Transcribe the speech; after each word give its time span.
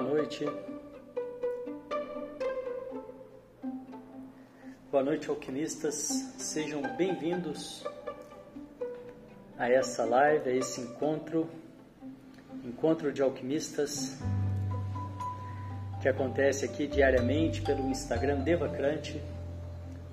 Boa 0.00 0.10
noite. 0.10 0.46
Boa 4.92 5.02
noite, 5.02 5.28
alquimistas. 5.28 5.94
Sejam 6.38 6.82
bem-vindos 6.96 7.82
a 9.58 9.68
essa 9.68 10.04
live, 10.04 10.50
a 10.50 10.52
esse 10.52 10.82
encontro, 10.82 11.50
encontro 12.64 13.12
de 13.12 13.22
alquimistas, 13.22 14.16
que 16.00 16.08
acontece 16.08 16.64
aqui 16.64 16.86
diariamente 16.86 17.60
pelo 17.62 17.80
Instagram 17.88 18.42
Devacrante. 18.42 19.20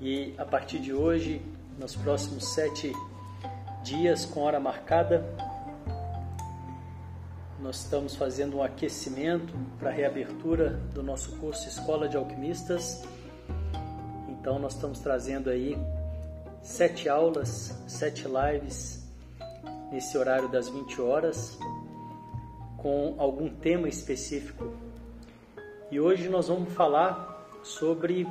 E 0.01 0.33
a 0.39 0.45
partir 0.45 0.79
de 0.79 0.93
hoje, 0.93 1.43
nos 1.77 1.95
próximos 1.95 2.55
sete 2.55 2.91
dias, 3.83 4.25
com 4.25 4.39
hora 4.39 4.59
marcada, 4.59 5.23
nós 7.65 7.77
estamos 7.77 8.15
fazendo 8.15 8.57
um 8.57 8.61
aquecimento 8.61 9.51
para 9.79 9.89
a 9.89 9.91
reabertura 9.91 10.79
do 10.93 11.01
nosso 11.01 11.35
curso 11.37 11.67
Escola 11.67 12.07
de 12.07 12.15
Alquimistas. 12.15 13.01
Então, 14.29 14.59
nós 14.59 14.75
estamos 14.75 14.99
trazendo 14.99 15.49
aí 15.49 15.75
sete 16.61 17.09
aulas, 17.09 17.75
sete 17.87 18.25
lives 18.27 19.03
nesse 19.91 20.15
horário 20.15 20.47
das 20.47 20.69
20 20.69 21.01
horas, 21.01 21.57
com 22.77 23.15
algum 23.17 23.49
tema 23.49 23.89
específico. 23.89 24.71
E 25.89 25.99
hoje 25.99 26.29
nós 26.29 26.47
vamos 26.47 26.71
falar 26.71 27.49
sobre 27.63 28.27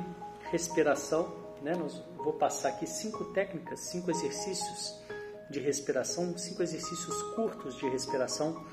respiração. 0.49 1.35
Né? 1.61 1.75
Nós, 1.75 2.01
vou 2.15 2.31
passar 2.31 2.69
aqui 2.69 2.87
cinco 2.87 3.25
técnicas, 3.25 3.81
cinco 3.81 4.09
exercícios 4.11 4.97
de 5.49 5.59
respiração, 5.59 6.37
cinco 6.37 6.63
exercícios 6.63 7.21
curtos 7.33 7.77
de 7.77 7.89
respiração 7.89 8.63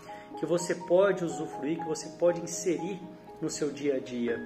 que 0.42 0.46
você 0.46 0.74
pode 0.74 1.24
usufruir, 1.24 1.78
que 1.78 1.84
você 1.84 2.08
pode 2.18 2.40
inserir 2.40 3.00
no 3.40 3.48
seu 3.48 3.70
dia 3.70 3.94
a 3.94 4.00
dia, 4.00 4.38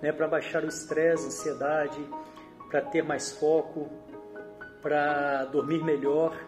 né, 0.00 0.12
para 0.12 0.28
baixar 0.28 0.62
o 0.62 0.68
estresse, 0.68 1.26
ansiedade, 1.26 1.98
para 2.70 2.80
ter 2.80 3.02
mais 3.02 3.32
foco, 3.32 3.90
para 4.80 5.44
dormir 5.46 5.82
melhor. 5.82 6.38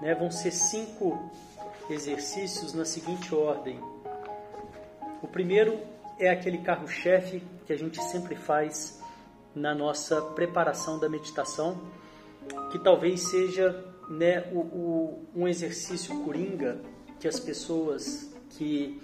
Né? 0.00 0.14
Vão 0.14 0.30
ser 0.30 0.52
cinco 0.52 1.30
exercícios 1.90 2.72
na 2.72 2.86
seguinte 2.86 3.34
ordem. 3.34 3.78
O 5.20 5.28
primeiro 5.28 5.78
é 6.18 6.30
aquele 6.30 6.62
carro-chefe 6.62 7.42
que 7.66 7.74
a 7.74 7.76
gente 7.76 8.02
sempre 8.04 8.36
faz 8.36 9.02
na 9.54 9.74
nossa 9.74 10.18
preparação 10.22 10.98
da 10.98 11.10
meditação, 11.10 11.78
que 12.72 12.78
talvez 12.78 13.20
seja 13.20 13.84
né, 14.08 14.50
o, 14.50 14.60
o, 14.60 15.28
um 15.36 15.46
exercício 15.46 16.24
coringa 16.24 16.80
que 17.20 17.28
as 17.28 17.38
pessoas 17.38 18.29
que, 18.50 19.00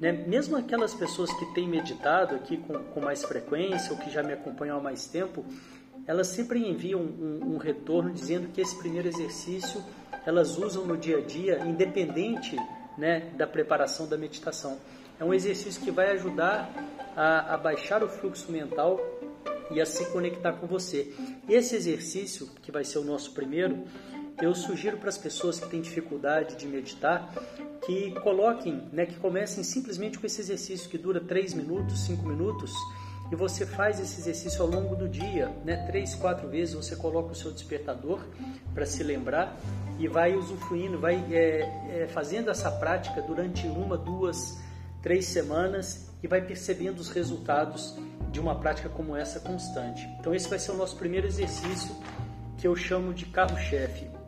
né, 0.00 0.12
mesmo 0.12 0.56
aquelas 0.56 0.94
pessoas 0.94 1.32
que 1.32 1.46
têm 1.54 1.68
meditado 1.68 2.34
aqui 2.34 2.56
com, 2.56 2.74
com 2.74 3.00
mais 3.00 3.22
frequência 3.24 3.92
ou 3.92 3.98
que 3.98 4.10
já 4.10 4.22
me 4.22 4.32
acompanham 4.32 4.78
há 4.78 4.80
mais 4.80 5.06
tempo, 5.06 5.44
elas 6.06 6.28
sempre 6.28 6.58
enviam 6.58 7.00
um, 7.00 7.54
um 7.54 7.56
retorno 7.56 8.12
dizendo 8.12 8.48
que 8.48 8.60
esse 8.60 8.76
primeiro 8.76 9.08
exercício 9.08 9.82
elas 10.26 10.58
usam 10.58 10.84
no 10.84 10.96
dia 10.96 11.18
a 11.18 11.20
dia, 11.20 11.60
independente 11.64 12.56
né, 12.96 13.30
da 13.36 13.46
preparação 13.46 14.06
da 14.06 14.16
meditação. 14.16 14.78
É 15.18 15.24
um 15.24 15.32
exercício 15.32 15.82
que 15.82 15.90
vai 15.90 16.10
ajudar 16.12 16.70
a, 17.16 17.54
a 17.54 17.56
baixar 17.56 18.02
o 18.02 18.08
fluxo 18.08 18.50
mental 18.50 19.00
e 19.70 19.80
a 19.80 19.86
se 19.86 20.04
conectar 20.06 20.54
com 20.54 20.66
você. 20.66 21.12
Esse 21.48 21.76
exercício, 21.76 22.48
que 22.62 22.72
vai 22.72 22.84
ser 22.84 22.98
o 22.98 23.04
nosso 23.04 23.32
primeiro, 23.32 23.84
eu 24.40 24.54
sugiro 24.54 24.96
para 24.96 25.08
as 25.08 25.18
pessoas 25.18 25.60
que 25.60 25.68
têm 25.68 25.80
dificuldade 25.80 26.56
de 26.56 26.66
meditar 26.66 27.32
que 27.84 28.12
coloquem, 28.20 28.88
né, 28.92 29.06
que 29.06 29.16
comecem 29.16 29.64
simplesmente 29.64 30.18
com 30.18 30.26
esse 30.26 30.40
exercício 30.40 30.88
que 30.88 30.98
dura 30.98 31.20
3 31.20 31.54
minutos, 31.54 32.04
5 32.04 32.26
minutos, 32.26 32.72
e 33.32 33.36
você 33.36 33.64
faz 33.64 34.00
esse 34.00 34.20
exercício 34.20 34.60
ao 34.62 34.68
longo 34.68 34.96
do 34.96 35.08
dia, 35.08 35.48
né, 35.64 35.76
três, 35.86 36.14
quatro 36.14 36.48
vezes 36.48 36.74
você 36.74 36.96
coloca 36.96 37.32
o 37.32 37.34
seu 37.34 37.52
despertador 37.52 38.20
para 38.74 38.84
se 38.84 39.02
lembrar 39.04 39.56
e 39.98 40.08
vai 40.08 40.34
usufruindo, 40.34 40.98
vai 40.98 41.24
é, 41.32 41.60
é, 41.90 42.08
fazendo 42.08 42.50
essa 42.50 42.70
prática 42.70 43.22
durante 43.22 43.66
uma, 43.68 43.96
duas, 43.96 44.58
três 45.00 45.26
semanas 45.26 46.10
e 46.22 46.26
vai 46.26 46.42
percebendo 46.42 46.98
os 46.98 47.08
resultados 47.08 47.96
de 48.32 48.40
uma 48.40 48.56
prática 48.56 48.88
como 48.88 49.16
essa 49.16 49.38
constante. 49.38 50.06
Então 50.18 50.34
esse 50.34 50.48
vai 50.48 50.58
ser 50.58 50.72
o 50.72 50.76
nosso 50.76 50.96
primeiro 50.96 51.26
exercício 51.26 51.94
que 52.58 52.66
eu 52.66 52.74
chamo 52.74 53.14
de 53.14 53.26
carro-chefe. 53.26 54.19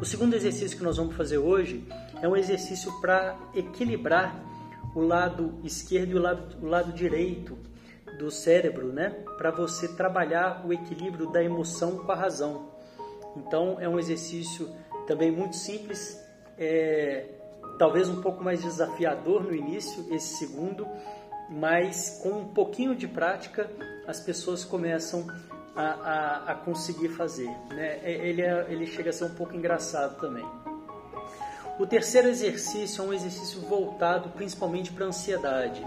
O 0.00 0.04
segundo 0.04 0.34
exercício 0.34 0.76
que 0.76 0.82
nós 0.82 0.96
vamos 0.96 1.14
fazer 1.14 1.38
hoje 1.38 1.86
é 2.20 2.28
um 2.28 2.36
exercício 2.36 2.92
para 3.00 3.38
equilibrar 3.54 4.34
o 4.94 5.00
lado 5.00 5.58
esquerdo 5.62 6.10
e 6.10 6.14
o 6.14 6.20
lado, 6.20 6.56
o 6.60 6.66
lado 6.66 6.92
direito 6.92 7.56
do 8.18 8.30
cérebro, 8.30 8.92
né? 8.92 9.10
Para 9.38 9.50
você 9.50 9.88
trabalhar 9.88 10.64
o 10.66 10.72
equilíbrio 10.72 11.30
da 11.30 11.42
emoção 11.42 11.98
com 11.98 12.12
a 12.12 12.14
razão. 12.14 12.72
Então 13.36 13.78
é 13.80 13.88
um 13.88 13.98
exercício 13.98 14.68
também 15.06 15.30
muito 15.30 15.56
simples, 15.56 16.20
é, 16.58 17.26
talvez 17.78 18.08
um 18.08 18.20
pouco 18.20 18.42
mais 18.42 18.62
desafiador 18.62 19.42
no 19.42 19.54
início, 19.54 20.06
esse 20.10 20.36
segundo, 20.36 20.86
mas 21.48 22.20
com 22.22 22.30
um 22.30 22.48
pouquinho 22.48 22.94
de 22.94 23.08
prática 23.08 23.70
as 24.06 24.20
pessoas 24.20 24.64
começam 24.64 25.26
a, 25.74 25.82
a, 25.82 26.52
a 26.52 26.54
conseguir 26.54 27.08
fazer. 27.08 27.48
Né? 27.70 28.00
É, 28.02 28.12
ele, 28.28 28.42
é, 28.42 28.66
ele 28.68 28.86
chega 28.86 29.10
a 29.10 29.12
ser 29.12 29.24
um 29.24 29.34
pouco 29.34 29.54
engraçado 29.54 30.20
também. 30.20 30.44
O 31.78 31.86
terceiro 31.86 32.28
exercício 32.28 33.02
é 33.02 33.06
um 33.06 33.12
exercício 33.12 33.60
voltado 33.62 34.28
principalmente 34.30 34.92
para 34.92 35.06
a 35.06 35.08
ansiedade. 35.08 35.84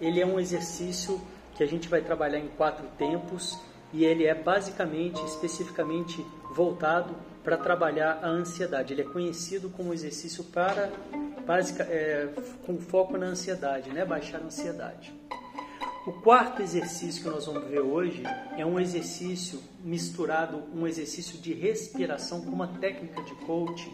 Ele 0.00 0.20
é 0.20 0.26
um 0.26 0.40
exercício 0.40 1.20
que 1.54 1.62
a 1.62 1.66
gente 1.66 1.88
vai 1.88 2.00
trabalhar 2.00 2.38
em 2.38 2.48
quatro 2.48 2.86
tempos 2.96 3.58
e 3.92 4.04
ele 4.04 4.24
é 4.24 4.34
basicamente, 4.34 5.22
especificamente 5.24 6.24
voltado 6.54 7.14
para 7.44 7.56
trabalhar 7.56 8.20
a 8.22 8.28
ansiedade. 8.28 8.92
Ele 8.94 9.02
é 9.02 9.04
conhecido 9.04 9.68
como 9.68 9.92
exercício 9.92 10.44
para 10.44 10.90
básica, 11.46 11.82
é, 11.82 12.28
com 12.64 12.78
foco 12.78 13.16
na 13.18 13.26
ansiedade, 13.26 13.90
né? 13.90 14.04
baixar 14.04 14.38
a 14.38 14.44
ansiedade. 14.44 15.12
O 16.06 16.12
quarto 16.12 16.62
exercício 16.62 17.22
que 17.22 17.28
nós 17.28 17.44
vamos 17.44 17.68
ver 17.68 17.80
hoje 17.80 18.22
é 18.56 18.64
um 18.64 18.80
exercício 18.80 19.60
misturado, 19.84 20.64
um 20.74 20.86
exercício 20.86 21.38
de 21.38 21.52
respiração 21.52 22.40
com 22.40 22.50
uma 22.50 22.68
técnica 22.78 23.22
de 23.22 23.34
coaching 23.34 23.92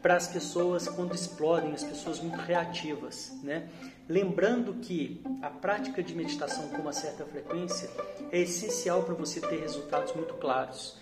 para 0.00 0.16
as 0.16 0.26
pessoas 0.26 0.88
quando 0.88 1.14
explodem, 1.14 1.74
as 1.74 1.84
pessoas 1.84 2.18
muito 2.18 2.38
reativas, 2.38 3.30
né? 3.42 3.68
Lembrando 4.08 4.72
que 4.74 5.20
a 5.42 5.50
prática 5.50 6.02
de 6.02 6.14
meditação 6.14 6.68
com 6.68 6.80
uma 6.80 6.94
certa 6.94 7.26
frequência 7.26 7.90
é 8.32 8.40
essencial 8.40 9.02
para 9.02 9.14
você 9.14 9.38
ter 9.38 9.60
resultados 9.60 10.14
muito 10.14 10.32
claros. 10.34 10.96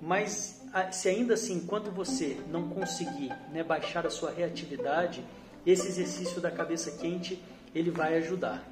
Mas 0.00 0.64
se 0.92 1.08
ainda 1.08 1.34
assim, 1.34 1.54
enquanto 1.54 1.90
você 1.90 2.40
não 2.48 2.68
conseguir 2.68 3.32
né, 3.52 3.64
baixar 3.64 4.06
a 4.06 4.10
sua 4.10 4.30
reatividade, 4.30 5.24
esse 5.66 5.88
exercício 5.88 6.40
da 6.40 6.50
cabeça 6.50 6.92
quente 6.92 7.42
ele 7.74 7.90
vai 7.90 8.16
ajudar. 8.18 8.64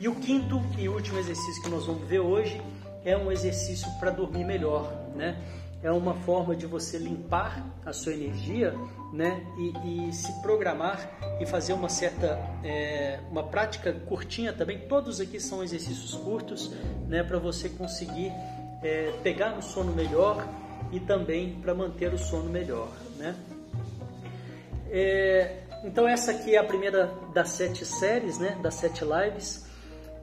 E 0.00 0.08
o 0.08 0.14
quinto 0.14 0.62
e 0.78 0.88
último 0.88 1.18
exercício 1.18 1.62
que 1.62 1.68
nós 1.68 1.84
vamos 1.84 2.08
ver 2.08 2.20
hoje 2.20 2.58
é 3.04 3.14
um 3.14 3.30
exercício 3.30 3.86
para 4.00 4.10
dormir 4.10 4.44
melhor, 4.44 4.90
né? 5.14 5.36
É 5.82 5.92
uma 5.92 6.14
forma 6.14 6.56
de 6.56 6.64
você 6.64 6.96
limpar 6.96 7.66
a 7.84 7.92
sua 7.92 8.14
energia, 8.14 8.74
né? 9.12 9.46
E, 9.58 10.08
e 10.08 10.12
se 10.14 10.32
programar 10.40 11.06
e 11.38 11.44
fazer 11.44 11.74
uma 11.74 11.90
certa, 11.90 12.38
é, 12.64 13.20
uma 13.30 13.42
prática 13.42 13.92
curtinha 13.92 14.54
também. 14.54 14.78
Todos 14.78 15.20
aqui 15.20 15.38
são 15.38 15.62
exercícios 15.62 16.14
curtos, 16.14 16.72
né? 17.06 17.22
Para 17.22 17.38
você 17.38 17.68
conseguir 17.68 18.32
é, 18.82 19.12
pegar 19.22 19.50
no 19.50 19.62
sono 19.62 19.92
melhor 19.92 20.48
e 20.90 20.98
também 20.98 21.60
para 21.60 21.74
manter 21.74 22.14
o 22.14 22.18
sono 22.18 22.48
melhor, 22.48 22.88
né? 23.18 23.36
É, 24.90 25.58
então 25.84 26.08
essa 26.08 26.30
aqui 26.30 26.54
é 26.54 26.58
a 26.58 26.64
primeira 26.64 27.12
das 27.34 27.50
sete 27.50 27.84
séries, 27.84 28.38
né? 28.38 28.58
Das 28.62 28.76
sete 28.76 29.04
lives 29.04 29.68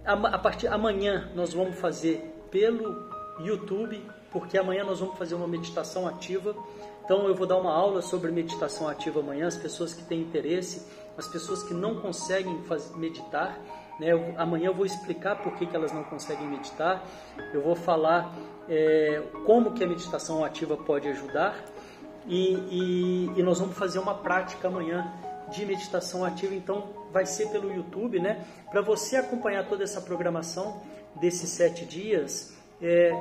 a 0.08 0.38
partir 0.38 0.68
amanhã 0.68 1.30
nós 1.36 1.54
vamos 1.54 1.78
fazer 1.78 2.34
pelo 2.50 3.10
YouTube, 3.40 4.02
porque 4.32 4.58
amanhã 4.58 4.84
nós 4.84 5.00
vamos 5.02 5.18
fazer 5.18 5.36
uma 5.36 5.48
meditação 5.48 6.08
ativa. 6.08 6.56
Então 7.04 7.28
eu 7.28 7.36
vou 7.36 7.46
dar 7.46 7.58
uma 7.58 7.74
aula 7.74 8.02
sobre 8.02 8.32
meditação 8.32 8.88
ativa 8.88 9.20
amanhã. 9.20 9.48
As 9.48 9.58
pessoas 9.58 9.94
que 9.94 10.04
têm 10.04 10.22
interesse, 10.22 10.88
as 11.18 11.28
pessoas 11.28 11.64
que 11.64 11.74
não 11.74 11.96
conseguem 11.96 12.64
fazer, 12.64 12.98
meditar, 12.98 13.60
né? 14.00 14.14
Eu, 14.14 14.34
amanhã 14.38 14.68
eu 14.68 14.74
vou 14.74 14.86
explicar 14.86 15.38
por 15.38 15.54
que, 15.56 15.66
que 15.66 15.76
elas 15.76 15.92
não 15.92 16.04
conseguem 16.04 16.48
meditar. 16.48 17.06
Eu 17.54 17.62
vou 17.62 17.76
falar 17.76 18.34
é, 18.70 19.22
como 19.46 19.74
que 19.74 19.84
a 19.84 19.88
meditação 19.88 20.44
ativa 20.44 20.78
pode 20.78 21.08
ajudar 21.10 21.56
e, 22.26 22.54
e, 22.70 23.40
e 23.40 23.44
nós 23.44 23.60
vamos 23.60 23.78
fazer 23.78 24.00
uma 24.00 24.14
prática 24.14 24.68
amanhã 24.68 25.12
de 25.52 25.66
meditação 25.66 26.24
ativa. 26.24 26.56
Então 26.56 27.08
vai 27.12 27.26
ser 27.26 27.50
pelo 27.50 27.74
YouTube, 27.74 28.20
né? 28.20 28.46
Para 28.70 28.82
você 28.82 29.18
acompanhar 29.18 29.68
toda 29.68 29.84
essa 29.84 30.00
programação 30.02 30.82
desses 31.16 31.50
sete 31.50 31.84
dias, 31.86 32.56
é, 32.82 33.12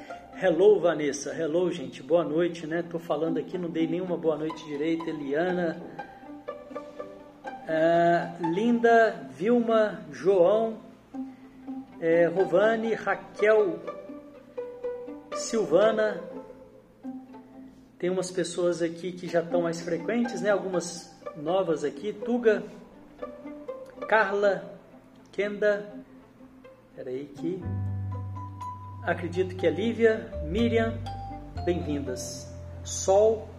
Hello, 0.42 0.80
Vanessa. 0.80 1.34
Hello, 1.34 1.70
gente. 1.70 2.02
Boa 2.02 2.24
noite, 2.24 2.66
né? 2.66 2.82
Tô 2.82 2.98
falando 2.98 3.38
aqui, 3.38 3.56
não 3.56 3.70
dei 3.70 3.86
nenhuma 3.86 4.16
boa 4.16 4.36
noite 4.36 4.66
direito. 4.66 5.08
Eliana, 5.08 5.80
uh, 7.70 8.52
Linda, 8.52 9.28
Vilma, 9.30 10.00
João, 10.10 10.78
é, 12.00 12.26
Rovani, 12.26 12.94
Raquel, 12.94 13.78
Silvana. 15.34 16.20
Tem 17.98 18.10
umas 18.10 18.30
pessoas 18.30 18.82
aqui 18.82 19.12
que 19.12 19.28
já 19.28 19.42
estão 19.42 19.62
mais 19.62 19.80
frequentes, 19.82 20.40
né? 20.40 20.50
Algumas 20.50 21.14
novas 21.36 21.84
aqui. 21.84 22.12
Tuga, 22.12 22.64
Carla, 24.08 24.64
Kenda. 25.30 25.86
Peraí 26.96 27.26
que 27.36 27.62
acredito 29.02 29.54
que 29.54 29.66
é 29.66 29.70
Lívia, 29.70 30.30
Miriam, 30.46 30.98
bem-vindas. 31.64 32.50
Sol, 32.82 33.49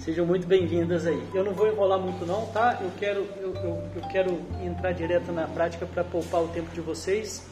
sejam 0.00 0.24
muito 0.24 0.46
bem-vindas 0.46 1.06
aí. 1.06 1.22
Eu 1.34 1.44
não 1.44 1.52
vou 1.52 1.68
enrolar 1.68 1.98
muito 1.98 2.24
não, 2.24 2.46
tá? 2.46 2.78
Eu 2.80 2.90
quero, 2.98 3.26
eu, 3.36 3.54
eu, 3.54 3.82
eu 3.96 4.02
quero 4.10 4.40
entrar 4.64 4.92
direto 4.92 5.30
na 5.30 5.46
prática 5.46 5.86
para 5.86 6.02
poupar 6.02 6.42
o 6.42 6.48
tempo 6.48 6.70
de 6.74 6.80
vocês. 6.80 7.46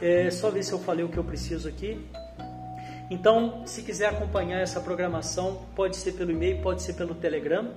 É 0.00 0.30
só 0.30 0.48
ver 0.50 0.62
se 0.62 0.72
eu 0.72 0.78
falei 0.78 1.04
o 1.04 1.08
que 1.08 1.18
eu 1.18 1.24
preciso 1.24 1.68
aqui. 1.68 2.08
Então, 3.10 3.62
se 3.66 3.82
quiser 3.82 4.06
acompanhar 4.06 4.60
essa 4.60 4.80
programação, 4.80 5.62
pode 5.74 5.96
ser 5.96 6.12
pelo 6.12 6.30
e-mail, 6.30 6.62
pode 6.62 6.82
ser 6.82 6.92
pelo 6.92 7.14
Telegram, 7.14 7.70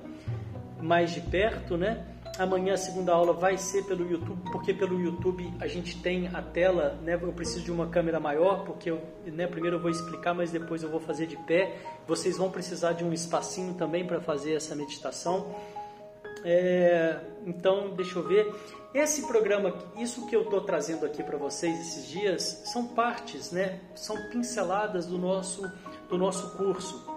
mais 0.79 1.12
de 1.12 1.21
perto, 1.21 1.77
né? 1.77 2.06
Amanhã 2.38 2.74
a 2.74 2.78
segunda 2.78 3.13
aula 3.13 3.33
vai 3.33 3.57
ser 3.57 3.83
pelo 3.83 4.10
YouTube, 4.10 4.42
porque 4.51 4.74
pelo 4.74 5.00
YouTube 5.00 5.54
a 5.60 5.68
gente 5.68 6.01
tem 6.01 6.28
a 6.33 6.42
tela, 6.42 6.98
né? 7.04 7.19
Eu 7.22 7.33
preciso 7.33 7.63
de 7.63 7.72
uma 7.72 7.88
câmera 7.88 8.19
maior, 8.19 8.63
porque 8.63 8.89
eu, 8.89 9.01
né, 9.25 9.48
primeiro 9.48 9.78
eu 9.78 9.81
vou 9.81 9.92
explicar, 9.92 10.33
mas 10.33 10.51
depois 10.51 10.81
eu 10.81 10.89
vou 10.89 11.00
fazer 11.00 11.28
de 11.28 11.38
pé. 11.38 11.78
Vocês 12.07 12.38
vão 12.38 12.50
precisar 12.50 12.94
de 12.94 13.04
um 13.04 13.12
espacinho 13.12 13.74
também 13.74 14.06
para 14.07 14.22
fazer 14.22 14.54
essa 14.54 14.75
meditação. 14.75 15.54
É, 16.44 17.19
então, 17.45 17.94
deixa 17.95 18.18
eu 18.18 18.28
ver. 18.28 18.54
Esse 18.94 19.28
programa, 19.28 19.74
isso 19.98 20.25
que 20.28 20.36
eu 20.36 20.42
estou 20.44 20.62
trazendo 20.62 21.06
aqui 21.06 21.24
para 21.24 21.38
vocês 21.38 21.80
esses 21.80 22.07
dias, 22.07 22.63
são 22.66 22.88
partes, 22.88 23.51
né? 23.51 23.80
São 23.95 24.30
pinceladas 24.30 25.06
do 25.06 25.18
nosso, 25.18 25.69
do 26.10 26.18
nosso 26.18 26.57
curso. 26.57 27.10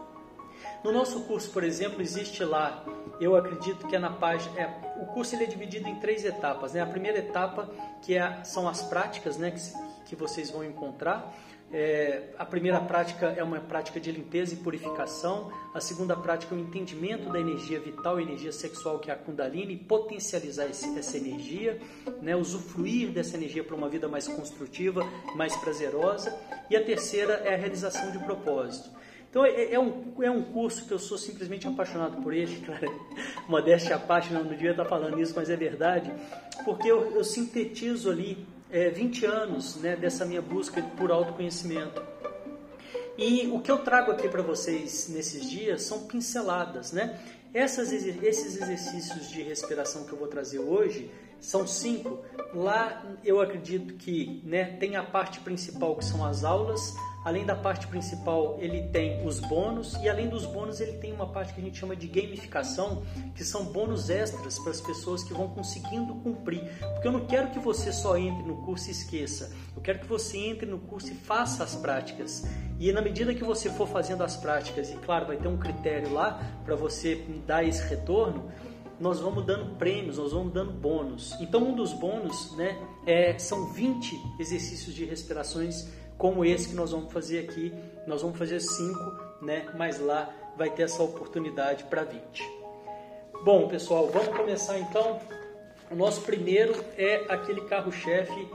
No 0.85 0.93
nosso 0.93 1.21
curso, 1.21 1.51
por 1.51 1.65
exemplo, 1.65 2.03
existe 2.03 2.45
lá, 2.45 2.85
eu 3.19 3.35
acredito 3.35 3.87
que 3.87 3.97
é 3.97 3.99
na 3.99 4.11
página, 4.11 4.61
é, 4.61 4.67
o 5.01 5.07
curso 5.07 5.35
ele 5.35 5.45
é 5.45 5.47
dividido 5.47 5.89
em 5.89 5.95
três 5.95 6.27
etapas. 6.27 6.75
Né? 6.75 6.83
A 6.83 6.87
primeira 6.87 7.19
etapa 7.19 7.71
que 8.03 8.15
é, 8.19 8.45
são 8.45 8.69
as 8.69 8.83
práticas 8.83 9.39
né, 9.39 9.51
que, 9.51 9.61
que 10.05 10.15
vocês 10.15 10.51
vão 10.51 10.63
encontrar. 10.63 11.35
É, 11.73 12.25
a 12.39 12.45
primeira 12.45 12.79
prática 12.83 13.29
é 13.35 13.43
uma 13.43 13.59
prática 13.61 13.99
de 13.99 14.13
limpeza 14.13 14.53
e 14.53 14.59
purificação. 14.59 15.51
A 15.73 15.81
segunda 15.81 16.15
prática 16.15 16.55
é 16.55 16.59
o 16.59 16.61
entendimento 16.61 17.33
da 17.33 17.41
energia 17.41 17.81
vital, 17.81 18.21
energia 18.21 18.53
sexual, 18.53 18.99
que 18.99 19.11
é 19.11 19.15
a 19.15 19.17
Kundalini, 19.17 19.79
potencializar 19.79 20.67
esse, 20.67 20.99
essa 20.99 21.17
energia, 21.17 21.81
né, 22.21 22.37
usufruir 22.37 23.11
dessa 23.11 23.39
energia 23.39 23.65
para 23.65 23.75
uma 23.75 23.89
vida 23.89 24.07
mais 24.07 24.29
construtiva, 24.29 25.03
mais 25.35 25.57
prazerosa. 25.57 26.39
E 26.69 26.77
a 26.77 26.85
terceira 26.85 27.41
é 27.43 27.55
a 27.55 27.57
realização 27.57 28.11
de 28.13 28.19
propósito. 28.19 28.91
Então 29.35 29.45
é, 29.45 29.73
é, 29.73 29.81
um, 29.81 30.23
é 30.23 30.31
um 30.31 30.45
curso 30.45 30.85
que 30.85 30.93
eu 30.93 30.99
sou 30.99 31.19
simplesmente 31.19 31.67
apaixonado 31.67 32.23
por 32.23 32.33
ele, 32.33 32.55
cara. 32.65 32.87
Modéstia 33.49 33.97
à 33.97 33.99
parte, 33.99 34.33
não, 34.33 34.45
devia 34.45 34.71
estar 34.71 34.85
falando 34.85 35.21
isso, 35.21 35.33
mas 35.35 35.51
é 35.51 35.57
verdade, 35.57 36.15
porque 36.65 36.89
eu, 36.89 37.11
eu 37.11 37.25
sintetizo 37.25 38.13
ali 38.13 38.47
é, 38.71 38.91
20 38.91 39.27
anos 39.27 39.75
né, 39.81 39.97
dessa 39.97 40.25
minha 40.25 40.41
busca 40.41 40.81
por 40.97 41.11
autoconhecimento. 41.11 42.01
E 43.19 43.49
o 43.49 43.59
que 43.59 43.73
eu 43.73 43.79
trago 43.79 44.13
aqui 44.13 44.29
para 44.29 44.41
vocês 44.41 45.09
nesses 45.09 45.51
dias 45.51 45.83
são 45.83 46.07
pinceladas, 46.07 46.93
né? 46.93 47.19
Essas, 47.53 47.93
esses 47.93 48.63
exercícios 48.63 49.31
de 49.31 49.43
respiração 49.43 50.05
que 50.05 50.13
eu 50.13 50.19
vou 50.19 50.29
trazer 50.29 50.61
hoje 50.61 51.11
são 51.41 51.67
cinco. 51.67 52.21
Lá 52.53 53.05
eu 53.25 53.41
acredito 53.41 53.95
que 53.95 54.41
né, 54.45 54.77
tem 54.79 54.95
a 54.95 55.03
parte 55.03 55.41
principal 55.41 55.97
que 55.97 56.05
são 56.05 56.25
as 56.25 56.45
aulas, 56.45 56.95
Além 57.25 57.47
da 57.47 57.57
parte 57.57 57.87
principal, 57.87 58.59
ele 58.61 58.83
tem 58.89 59.27
os 59.27 59.41
bônus 59.41 59.95
e 60.03 60.11
além 60.11 60.29
dos 60.29 60.45
bônus, 60.45 60.79
ele 60.79 60.99
tem 60.99 61.11
uma 61.11 61.27
parte 61.27 61.55
que 61.55 61.61
a 61.61 61.65
gente 61.65 61.79
chama 61.79 61.97
de 61.97 62.07
gamificação, 62.07 63.03
que 63.35 63.43
são 63.43 63.65
bônus 63.65 64.11
extras 64.11 64.59
para 64.59 64.71
as 64.71 64.81
pessoas 64.81 65.25
que 65.25 65.33
vão 65.33 65.49
conseguindo 65.49 66.15
cumprir. 66.17 66.61
Porque 66.93 67.09
eu 67.09 67.13
não 67.13 67.25
quero 67.25 67.51
que 67.51 67.59
você 67.59 67.91
só 67.95 68.19
entre 68.19 68.43
no 68.43 68.63
curso 68.63 68.89
e 68.89 68.91
esqueça. 68.91 69.51
Eu 69.75 69.81
quero 69.81 70.01
que 70.01 70.07
você 70.07 70.37
entre 70.37 70.67
no 70.67 70.79
curso 70.79 71.13
e 71.13 71.15
faça 71.15 71.65
as 71.65 71.75
práticas. 71.75 72.45
E 72.79 72.93
na 72.93 73.01
medida 73.01 73.35
que 73.35 73.43
você 73.43 73.71
for 73.71 73.89
fazendo 73.89 74.23
as 74.23 74.37
práticas, 74.37 74.91
e 74.91 74.97
claro, 74.97 75.27
vai 75.27 75.39
ter 75.39 75.49
um 75.49 75.57
critério 75.57 76.13
lá 76.13 76.39
para 76.63 76.77
você 76.77 77.25
dar 77.47 77.65
esse 77.65 77.89
retorno, 77.89 78.51
nós 79.01 79.19
vamos 79.19 79.45
dando 79.45 79.77
prêmios, 79.77 80.19
nós 80.19 80.33
vamos 80.33 80.53
dando 80.53 80.73
bônus. 80.73 81.35
Então, 81.41 81.63
um 81.63 81.75
dos 81.75 81.93
bônus 81.93 82.55
né, 82.57 82.79
é, 83.07 83.37
são 83.39 83.73
20 83.73 84.15
exercícios 84.39 84.95
de 84.95 85.05
respirações 85.05 85.89
como 86.19 86.45
esse 86.45 86.69
que 86.69 86.75
nós 86.75 86.93
vamos 86.93 87.13
fazer 87.13 87.41
aqui. 87.41 87.73
Nós 88.07 88.23
vamos 88.23 88.39
fazer 88.39 88.61
cinco, 88.61 89.19
né? 89.43 89.67
Mas 89.77 89.99
lá 89.99 90.33
vai 90.57 90.71
ter 90.71 90.85
essa 90.85 91.03
oportunidade 91.03 91.85
para 91.85 92.05
20. 92.05 92.43
Bom, 93.45 93.69
pessoal, 93.69 94.09
vamos 94.09 94.29
começar 94.29 94.79
então. 94.79 95.21
O 95.91 95.95
nosso 95.95 96.23
primeiro 96.23 96.75
é 96.97 97.25
aquele 97.29 97.63
carro-chefe 97.63 98.49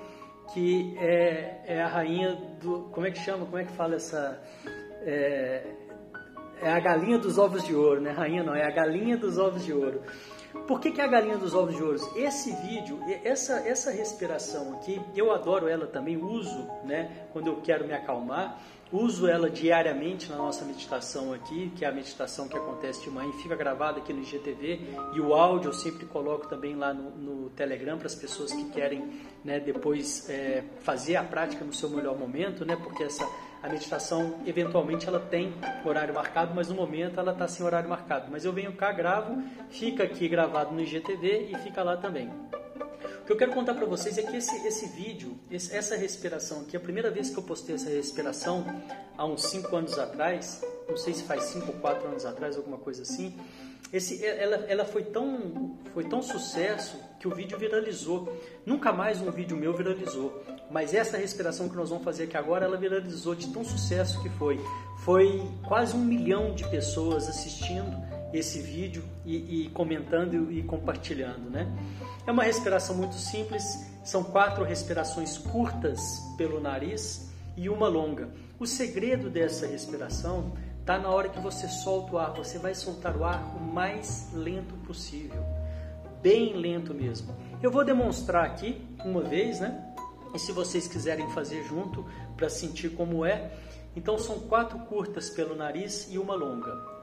que 0.53 0.95
é, 0.97 1.61
é, 1.65 1.81
a 1.81 1.87
rainha 1.87 2.35
do. 2.59 2.89
Como 2.91 3.05
é 3.05 3.11
que 3.11 3.19
chama? 3.19 3.45
Como 3.45 3.57
é 3.57 3.65
que 3.65 3.71
fala 3.73 3.95
essa. 3.95 4.41
É, 5.03 5.63
é 6.61 6.69
a 6.69 6.79
galinha 6.79 7.17
dos 7.17 7.37
ovos 7.37 7.63
de 7.63 7.73
ouro, 7.73 8.01
né? 8.01 8.11
Rainha 8.11 8.43
não, 8.43 8.55
é 8.55 8.65
a 8.65 8.71
galinha 8.71 9.15
dos 9.15 9.37
ovos 9.37 9.63
de 9.63 9.71
ouro. 9.73 10.01
Por 10.67 10.79
que, 10.79 10.91
que 10.91 11.01
é 11.01 11.03
a 11.03 11.07
galinha 11.07 11.37
dos 11.37 11.53
ovos 11.53 11.75
de 11.75 11.83
ouro? 11.83 11.99
Esse 12.15 12.51
vídeo, 12.51 12.99
essa, 13.23 13.59
essa 13.67 13.91
respiração 13.91 14.73
aqui, 14.73 15.01
eu 15.15 15.31
adoro 15.31 15.67
ela 15.67 15.85
também, 15.85 16.17
uso 16.17 16.67
né, 16.83 17.27
quando 17.31 17.47
eu 17.47 17.61
quero 17.61 17.85
me 17.85 17.93
acalmar, 17.93 18.59
uso 18.91 19.27
ela 19.27 19.49
diariamente 19.49 20.29
na 20.29 20.37
nossa 20.37 20.65
meditação 20.65 21.33
aqui, 21.33 21.71
que 21.75 21.85
é 21.85 21.87
a 21.87 21.91
meditação 21.91 22.47
que 22.47 22.57
acontece 22.57 23.03
de 23.03 23.09
manhã 23.11 23.29
e 23.29 23.41
fica 23.41 23.55
gravada 23.55 23.99
aqui 23.99 24.11
no 24.11 24.21
IGTV, 24.21 24.81
e 25.13 25.19
o 25.19 25.33
áudio 25.33 25.69
eu 25.69 25.73
sempre 25.73 26.05
coloco 26.07 26.47
também 26.47 26.75
lá 26.75 26.93
no, 26.93 27.11
no 27.11 27.49
Telegram 27.51 27.97
para 27.97 28.07
as 28.07 28.15
pessoas 28.15 28.51
que 28.51 28.69
querem 28.69 29.21
né, 29.43 29.59
depois 29.59 30.27
é, 30.29 30.63
fazer 30.79 31.15
a 31.15 31.23
prática 31.23 31.63
no 31.63 31.73
seu 31.73 31.89
melhor 31.89 32.17
momento, 32.17 32.65
né, 32.65 32.75
porque 32.75 33.03
essa 33.03 33.27
a 33.61 33.67
meditação, 33.67 34.39
eventualmente, 34.45 35.07
ela 35.07 35.19
tem 35.19 35.53
horário 35.83 36.13
marcado, 36.13 36.53
mas 36.55 36.69
no 36.69 36.75
momento 36.75 37.19
ela 37.19 37.33
está 37.33 37.47
sem 37.47 37.65
horário 37.65 37.89
marcado. 37.89 38.27
Mas 38.31 38.45
eu 38.45 38.53
venho 38.53 38.73
cá, 38.73 38.91
gravo, 38.91 39.43
fica 39.69 40.03
aqui 40.03 40.27
gravado 40.27 40.73
no 40.73 40.81
IGTV 40.81 41.49
e 41.51 41.57
fica 41.59 41.83
lá 41.83 41.97
também. 41.97 42.29
O 43.21 43.25
que 43.25 43.33
eu 43.33 43.37
quero 43.37 43.51
contar 43.51 43.75
para 43.75 43.85
vocês 43.85 44.17
é 44.17 44.23
que 44.23 44.37
esse, 44.37 44.65
esse 44.65 44.87
vídeo, 44.87 45.37
esse, 45.51 45.75
essa 45.75 45.95
respiração 45.95 46.61
aqui, 46.61 46.75
a 46.75 46.79
primeira 46.79 47.11
vez 47.11 47.29
que 47.29 47.37
eu 47.37 47.43
postei 47.43 47.75
essa 47.75 47.89
respiração, 47.89 48.65
há 49.17 49.25
uns 49.25 49.43
5 49.43 49.75
anos 49.75 49.99
atrás, 49.99 50.65
não 50.87 50.97
sei 50.97 51.13
se 51.13 51.23
faz 51.23 51.43
5 51.43 51.67
ou 51.67 51.73
4 51.79 52.07
anos 52.07 52.25
atrás, 52.25 52.57
alguma 52.57 52.77
coisa 52.77 53.03
assim, 53.03 53.35
esse, 53.91 54.23
ela, 54.23 54.55
ela 54.67 54.85
foi, 54.85 55.03
tão, 55.03 55.77
foi 55.93 56.03
tão 56.03 56.21
sucesso 56.21 56.97
que 57.19 57.27
o 57.27 57.33
vídeo 57.33 57.57
viralizou. 57.57 58.31
Nunca 58.65 58.93
mais 58.93 59.19
um 59.19 59.31
vídeo 59.31 59.57
meu 59.57 59.73
viralizou. 59.73 60.43
Mas 60.69 60.93
essa 60.93 61.17
respiração 61.17 61.67
que 61.67 61.75
nós 61.75 61.89
vamos 61.89 62.03
fazer 62.03 62.23
aqui 62.23 62.37
agora, 62.37 62.65
ela 62.65 62.77
viralizou 62.77 63.33
de 63.33 63.47
tão 63.47 63.63
sucesso 63.63 64.21
que 64.21 64.29
foi. 64.29 64.59
Foi 64.99 65.49
quase 65.67 65.95
um 65.95 66.03
milhão 66.03 66.53
de 66.53 66.67
pessoas 66.69 67.27
assistindo 67.27 67.97
esse 68.31 68.59
vídeo 68.59 69.03
e, 69.25 69.65
e 69.65 69.69
comentando 69.69 70.51
e 70.51 70.61
compartilhando, 70.63 71.49
né? 71.49 71.67
É 72.27 72.31
uma 72.31 72.43
respiração 72.43 72.95
muito 72.95 73.15
simples. 73.15 73.87
São 74.03 74.23
quatro 74.23 74.63
respirações 74.63 75.37
curtas 75.37 76.21
pelo 76.37 76.59
nariz 76.59 77.31
e 77.57 77.69
uma 77.69 77.87
longa. 77.87 78.29
O 78.59 78.65
segredo 78.67 79.29
dessa 79.29 79.65
respiração 79.65 80.53
está 80.79 80.99
na 80.99 81.09
hora 81.09 81.29
que 81.29 81.39
você 81.39 81.67
solta 81.67 82.13
o 82.13 82.17
ar. 82.19 82.33
Você 82.33 82.59
vai 82.59 82.75
soltar 82.75 83.15
o 83.17 83.23
ar 83.23 83.55
o 83.55 83.59
mais 83.59 84.29
lento 84.33 84.75
possível, 84.85 85.43
bem 86.21 86.55
lento 86.55 86.93
mesmo. 86.93 87.33
Eu 87.61 87.71
vou 87.71 87.83
demonstrar 87.83 88.45
aqui 88.45 88.81
uma 89.03 89.21
vez, 89.21 89.59
né? 89.59 89.88
E 90.33 90.39
se 90.39 90.51
vocês 90.51 90.87
quiserem 90.87 91.29
fazer 91.31 91.63
junto 91.63 92.05
para 92.37 92.49
sentir 92.49 92.89
como 92.89 93.25
é, 93.25 93.51
então 93.95 94.17
são 94.17 94.39
quatro 94.39 94.77
curtas 94.85 95.29
pelo 95.29 95.55
nariz 95.55 96.07
e 96.09 96.17
uma 96.17 96.35
longa. 96.35 96.99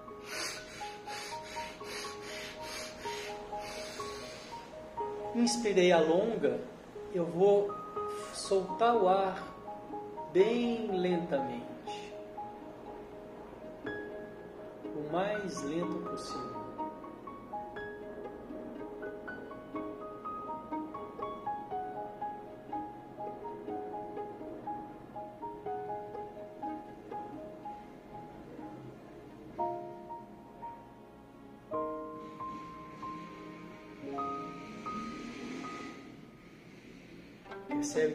Inspirei 5.35 5.93
a 5.93 6.01
longa, 6.01 6.59
eu 7.13 7.27
vou 7.27 7.71
soltar 8.33 8.97
o 8.97 9.09
ar 9.09 9.57
bem 10.33 10.91
lentamente, 10.99 12.15
o 14.85 15.13
mais 15.13 15.63
lento 15.63 15.99
possível. 16.09 16.56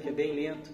Que 0.02 0.10
é 0.10 0.12
bem 0.12 0.34
lento? 0.34 0.72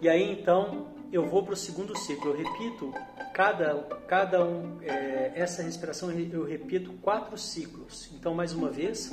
E 0.00 0.08
aí 0.08 0.32
então 0.32 0.88
eu 1.12 1.26
vou 1.26 1.42
para 1.42 1.54
o 1.54 1.56
segundo 1.56 1.96
ciclo. 1.98 2.30
Eu 2.30 2.36
repito 2.36 2.94
cada, 3.34 3.74
cada 4.06 4.44
um, 4.44 4.80
é, 4.82 5.32
essa 5.34 5.62
respiração 5.62 6.10
eu 6.10 6.44
repito 6.44 6.92
quatro 6.94 7.36
ciclos. 7.36 8.10
Então 8.14 8.34
mais 8.34 8.52
uma 8.52 8.70
vez. 8.70 9.10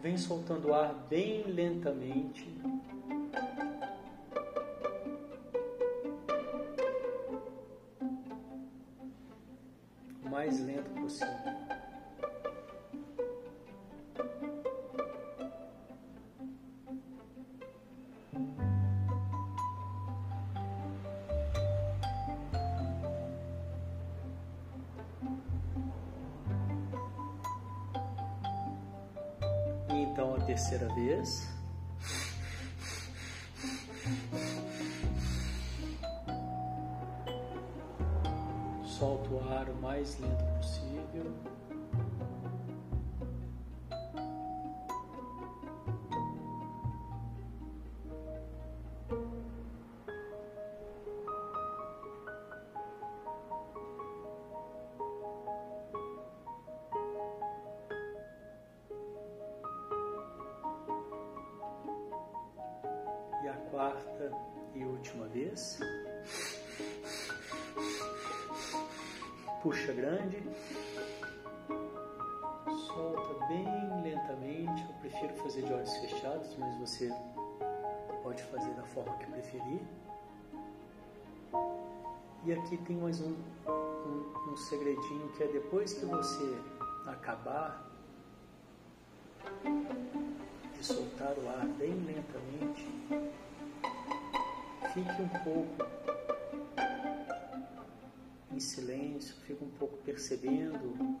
Vem 0.00 0.16
soltando 0.16 0.68
o 0.68 0.74
ar 0.74 0.94
bem 1.08 1.44
lentamente. 1.44 2.48
O 10.24 10.28
mais 10.30 10.60
lento 10.60 10.90
possível. 10.90 11.87
Terceira 30.48 30.88
vez. 30.94 31.46
Solta 38.86 39.28
o 39.28 39.52
ar 39.52 39.68
o 39.68 39.74
mais 39.74 40.18
lento 40.18 40.44
possível. 40.56 41.34
Grande. 69.92 70.42
Solta 72.86 73.46
bem 73.46 73.64
lentamente. 74.02 74.84
Eu 74.86 74.94
prefiro 75.00 75.34
fazer 75.36 75.62
de 75.62 75.72
olhos 75.72 75.96
fechados, 75.96 76.56
mas 76.58 76.78
você 76.78 77.10
pode 78.22 78.42
fazer 78.44 78.70
da 78.74 78.82
forma 78.84 79.16
que 79.16 79.26
preferir. 79.26 79.80
E 82.44 82.52
aqui 82.52 82.76
tem 82.78 82.96
mais 82.96 83.20
um, 83.20 83.34
um, 83.66 84.52
um 84.52 84.56
segredinho 84.56 85.28
que 85.36 85.42
é 85.42 85.46
depois 85.48 85.94
que 85.94 86.04
você 86.04 86.60
acabar 87.06 87.90
de 90.76 90.84
soltar 90.84 91.32
o 91.38 91.48
ar 91.48 91.66
bem 91.78 91.94
lentamente, 92.04 92.86
fique 94.92 95.22
um 95.22 95.28
pouco 95.44 96.17
em 98.52 98.60
silêncio, 98.60 99.34
fique 99.46 99.62
um 99.62 99.70
pouco 99.70 99.96
percebendo 99.98 101.18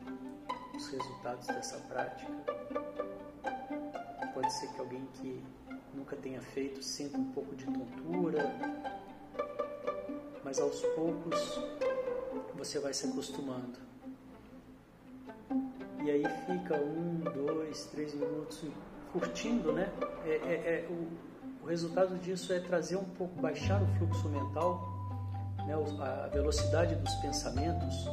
os 0.74 0.88
resultados 0.88 1.46
dessa 1.46 1.78
prática. 1.80 2.32
Pode 4.34 4.52
ser 4.52 4.68
que 4.68 4.80
alguém 4.80 5.06
que 5.14 5.44
nunca 5.94 6.16
tenha 6.16 6.40
feito 6.40 6.82
sinta 6.82 7.18
um 7.18 7.32
pouco 7.32 7.54
de 7.56 7.64
tontura, 7.64 8.54
mas 10.44 10.58
aos 10.58 10.80
poucos 10.94 11.60
você 12.54 12.78
vai 12.78 12.94
se 12.94 13.06
acostumando. 13.06 13.78
E 16.04 16.10
aí 16.10 16.24
fica 16.46 16.76
um, 16.76 17.20
dois, 17.34 17.84
três 17.86 18.14
minutos 18.14 18.62
curtindo, 19.12 19.72
né? 19.72 19.92
É, 20.24 20.30
é, 20.30 20.86
é 20.86 20.88
o, 20.88 21.64
o 21.64 21.66
resultado 21.66 22.16
disso 22.18 22.52
é 22.52 22.60
trazer 22.60 22.96
um 22.96 23.04
pouco, 23.04 23.40
baixar 23.40 23.82
o 23.82 23.86
fluxo 23.98 24.28
mental, 24.28 24.87
né, 25.68 25.74
a 26.00 26.28
velocidade 26.28 26.94
dos 26.94 27.14
pensamentos, 27.16 28.08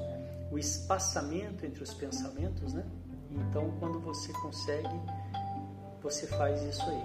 o 0.51 0.57
espaçamento 0.57 1.65
entre 1.65 1.81
os 1.81 1.93
pensamentos, 1.93 2.73
né? 2.73 2.83
Então, 3.31 3.71
quando 3.79 3.99
você 3.99 4.31
consegue, 4.33 4.89
você 6.03 6.27
faz 6.27 6.61
isso 6.63 6.83
aí. 6.83 7.03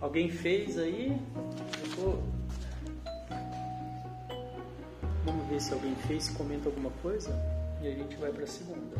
Alguém 0.00 0.30
fez 0.30 0.78
aí? 0.78 1.20
Vamos 5.24 5.46
ver 5.48 5.60
se 5.60 5.72
alguém 5.74 5.94
fez, 5.94 6.30
comenta 6.30 6.68
alguma 6.68 6.90
coisa 7.02 7.30
e 7.82 7.88
a 7.88 7.90
gente 7.90 8.16
vai 8.16 8.32
para 8.32 8.44
a 8.44 8.46
segunda. 8.46 8.96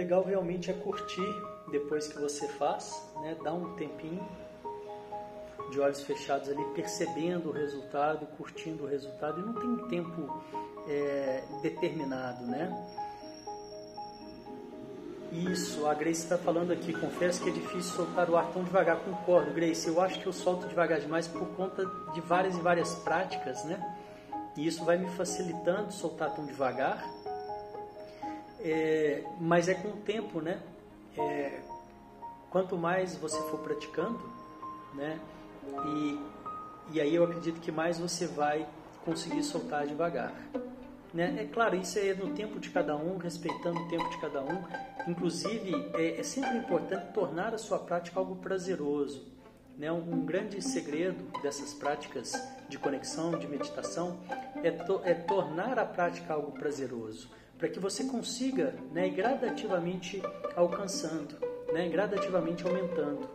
Legal 0.00 0.24
realmente 0.24 0.70
é 0.70 0.74
curtir 0.74 1.30
depois 1.70 2.08
que 2.08 2.18
você 2.18 2.48
faz, 2.48 3.06
né? 3.20 3.36
Dar 3.44 3.52
um 3.52 3.74
tempinho 3.76 4.26
de 5.70 5.78
olhos 5.78 6.02
fechados 6.02 6.48
ali, 6.48 6.64
percebendo 6.74 7.50
o 7.50 7.52
resultado, 7.52 8.26
curtindo 8.36 8.84
o 8.84 8.86
resultado. 8.86 9.40
E 9.40 9.44
não 9.44 9.54
tem 9.54 9.68
um 9.68 9.88
tempo 9.88 10.42
é, 10.88 11.44
determinado, 11.62 12.46
né? 12.46 12.66
Isso, 15.32 15.86
a 15.86 15.94
Grace 15.94 16.22
está 16.22 16.36
falando 16.36 16.72
aqui. 16.72 16.92
Confesso 16.92 17.42
que 17.42 17.50
é 17.50 17.52
difícil 17.52 17.94
soltar 17.94 18.28
o 18.28 18.36
ar 18.36 18.50
tão 18.52 18.64
devagar. 18.64 18.96
Concordo, 18.96 19.52
Grace. 19.52 19.86
Eu 19.86 20.00
acho 20.00 20.18
que 20.18 20.26
eu 20.26 20.32
solto 20.32 20.66
devagar 20.66 20.98
demais 20.98 21.28
por 21.28 21.46
conta 21.50 21.86
de 22.12 22.20
várias 22.20 22.56
e 22.56 22.60
várias 22.60 22.94
práticas, 22.96 23.64
né? 23.64 23.78
E 24.56 24.66
isso 24.66 24.84
vai 24.84 24.98
me 24.98 25.08
facilitando 25.10 25.92
soltar 25.92 26.34
tão 26.34 26.44
devagar 26.44 27.19
é, 28.62 29.24
mas 29.40 29.68
é 29.68 29.74
com 29.74 29.88
o 29.88 29.96
tempo, 29.96 30.40
né? 30.40 30.60
É, 31.16 31.60
quanto 32.50 32.76
mais 32.76 33.16
você 33.16 33.38
for 33.50 33.60
praticando, 33.60 34.20
né? 34.94 35.18
E, 35.86 36.20
e 36.92 37.00
aí 37.00 37.14
eu 37.14 37.24
acredito 37.24 37.60
que 37.60 37.70
mais 37.70 37.98
você 37.98 38.26
vai 38.26 38.66
conseguir 39.04 39.42
soltar 39.42 39.86
devagar. 39.86 40.34
Né? 41.12 41.42
É 41.42 41.44
claro, 41.44 41.76
isso 41.76 41.98
é 41.98 42.14
no 42.14 42.34
tempo 42.34 42.60
de 42.60 42.70
cada 42.70 42.96
um, 42.96 43.16
respeitando 43.16 43.80
o 43.80 43.88
tempo 43.88 44.08
de 44.10 44.18
cada 44.18 44.42
um. 44.42 44.62
Inclusive, 45.08 45.90
é, 45.94 46.20
é 46.20 46.22
sempre 46.22 46.56
importante 46.58 47.12
tornar 47.12 47.54
a 47.54 47.58
sua 47.58 47.78
prática 47.78 48.20
algo 48.20 48.36
prazeroso. 48.36 49.26
Né? 49.76 49.90
Um, 49.90 49.98
um, 49.98 50.24
grande 50.24 50.60
segredo 50.62 51.24
dessas 51.42 51.72
práticas 51.72 52.32
de 52.68 52.78
conexão, 52.78 53.36
de 53.38 53.48
meditação, 53.48 54.20
é, 54.62 54.70
to, 54.70 55.00
é 55.04 55.14
tornar 55.14 55.78
a 55.78 55.84
prática 55.84 56.34
algo 56.34 56.52
prazeroso 56.52 57.28
para 57.60 57.68
que 57.68 57.78
você 57.78 58.04
consiga 58.04 58.74
né, 58.90 59.10
gradativamente 59.10 60.22
alcançando, 60.56 61.36
né, 61.70 61.86
gradativamente 61.90 62.66
aumentando. 62.66 63.28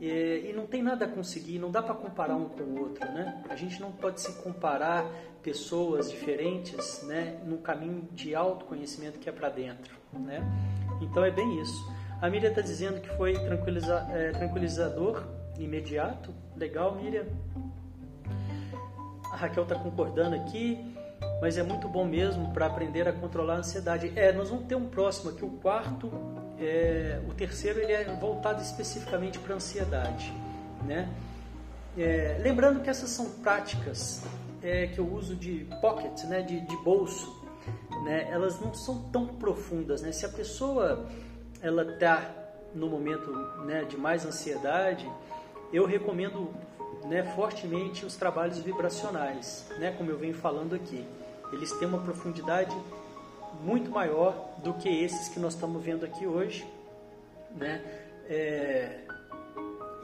E, 0.00 0.46
e, 0.48 0.52
não 0.56 0.66
tem 0.66 0.82
nada 0.82 1.04
a 1.04 1.08
conseguir, 1.08 1.58
não 1.58 1.70
dá 1.70 1.82
para 1.82 1.94
comparar 1.94 2.34
um 2.34 2.48
com 2.48 2.62
o 2.62 2.80
outro, 2.80 3.04
né? 3.12 3.42
A 3.50 3.56
gente 3.56 3.80
não 3.80 3.92
pode 3.92 4.20
se 4.20 4.32
comparar 4.40 5.04
pessoas 5.42 6.10
diferentes, 6.10 7.02
né, 7.02 7.40
num 7.44 7.58
caminho 7.58 8.08
de 8.12 8.34
autoconhecimento 8.34 9.18
que 9.18 9.28
é 9.28 9.32
para 9.32 9.48
dentro, 9.50 9.94
né? 10.12 10.40
Então 11.02 11.24
é 11.24 11.30
bem 11.30 11.60
isso. 11.60 11.92
A 12.22 12.30
Miriam 12.30 12.48
está 12.48 12.62
dizendo 12.62 13.00
que 13.00 13.08
foi 13.16 13.34
tranquiliza, 13.34 14.06
é, 14.12 14.30
tranquilizador 14.30 15.24
imediato. 15.58 16.32
Legal, 16.56 16.94
Miriam. 16.94 17.26
A 19.32 19.36
Raquel 19.36 19.64
está 19.64 19.74
concordando 19.74 20.36
aqui 20.36 20.91
mas 21.42 21.58
é 21.58 21.62
muito 21.64 21.88
bom 21.88 22.04
mesmo 22.04 22.52
para 22.52 22.66
aprender 22.66 23.08
a 23.08 23.12
controlar 23.12 23.54
a 23.54 23.56
ansiedade. 23.56 24.12
É, 24.14 24.32
nós 24.32 24.48
vamos 24.48 24.64
ter 24.66 24.76
um 24.76 24.86
próximo 24.86 25.30
aqui, 25.30 25.44
o 25.44 25.50
quarto, 25.50 26.08
é, 26.56 27.20
o 27.28 27.34
terceiro 27.34 27.80
ele 27.80 27.90
é 27.90 28.04
voltado 28.20 28.62
especificamente 28.62 29.40
para 29.40 29.56
ansiedade, 29.56 30.32
né? 30.86 31.12
É, 31.98 32.38
lembrando 32.40 32.80
que 32.80 32.88
essas 32.88 33.10
são 33.10 33.28
práticas 33.42 34.22
é, 34.62 34.86
que 34.86 35.00
eu 35.00 35.12
uso 35.12 35.34
de 35.34 35.66
pocket, 35.80 36.22
né, 36.26 36.42
de, 36.42 36.60
de 36.60 36.76
bolso, 36.76 37.44
né? 38.04 38.28
Elas 38.30 38.60
não 38.60 38.72
são 38.72 39.02
tão 39.10 39.26
profundas, 39.26 40.00
né? 40.00 40.12
Se 40.12 40.24
a 40.24 40.28
pessoa 40.28 41.08
ela 41.60 41.82
está 41.82 42.30
no 42.72 42.86
momento 42.86 43.32
né, 43.66 43.82
de 43.82 43.96
mais 43.96 44.24
ansiedade, 44.24 45.10
eu 45.72 45.86
recomendo 45.86 46.54
né, 47.04 47.24
fortemente 47.34 48.06
os 48.06 48.14
trabalhos 48.14 48.58
vibracionais, 48.58 49.66
né, 49.80 49.92
como 49.98 50.08
eu 50.08 50.16
venho 50.16 50.34
falando 50.34 50.76
aqui. 50.76 51.04
Eles 51.52 51.70
têm 51.72 51.86
uma 51.86 51.98
profundidade 51.98 52.76
muito 53.62 53.90
maior 53.90 54.54
do 54.58 54.72
que 54.74 54.88
esses 54.88 55.28
que 55.28 55.38
nós 55.38 55.54
estamos 55.54 55.82
vendo 55.82 56.04
aqui 56.04 56.26
hoje. 56.26 56.66
Né? 57.54 57.82
É, 58.28 59.00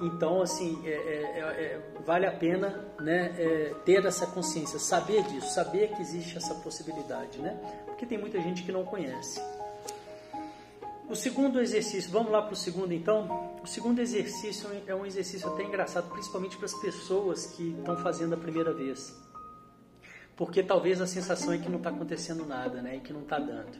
Então, 0.00 0.40
assim, 0.40 0.80
é, 0.86 0.90
é, 0.90 1.40
é, 1.40 1.80
vale 2.06 2.24
a 2.24 2.30
pena 2.30 2.84
né, 3.00 3.34
é, 3.36 3.74
ter 3.84 4.04
essa 4.04 4.26
consciência, 4.26 4.78
saber 4.78 5.24
disso, 5.24 5.52
saber 5.52 5.88
que 5.88 6.00
existe 6.00 6.36
essa 6.36 6.54
possibilidade, 6.54 7.38
né? 7.38 7.58
Porque 7.86 8.06
tem 8.06 8.16
muita 8.16 8.40
gente 8.40 8.62
que 8.62 8.70
não 8.70 8.84
conhece. 8.84 9.40
O 11.08 11.16
segundo 11.16 11.60
exercício, 11.60 12.10
vamos 12.12 12.30
lá 12.30 12.42
para 12.42 12.52
o 12.52 12.56
segundo 12.56 12.92
então? 12.92 13.58
O 13.62 13.66
segundo 13.66 13.98
exercício 13.98 14.68
é 14.86 14.94
um 14.94 15.04
exercício 15.04 15.48
até 15.48 15.64
engraçado, 15.64 16.08
principalmente 16.10 16.56
para 16.56 16.66
as 16.66 16.74
pessoas 16.74 17.46
que 17.46 17.70
estão 17.78 17.96
fazendo 17.96 18.34
a 18.34 18.36
primeira 18.36 18.72
vez. 18.72 19.16
Porque 20.38 20.62
talvez 20.62 21.00
a 21.00 21.06
sensação 21.06 21.52
é 21.52 21.58
que 21.58 21.68
não 21.68 21.78
está 21.78 21.90
acontecendo 21.90 22.46
nada, 22.46 22.80
né? 22.80 22.94
E 22.94 23.00
que 23.00 23.12
não 23.12 23.22
está 23.22 23.40
dando. 23.40 23.76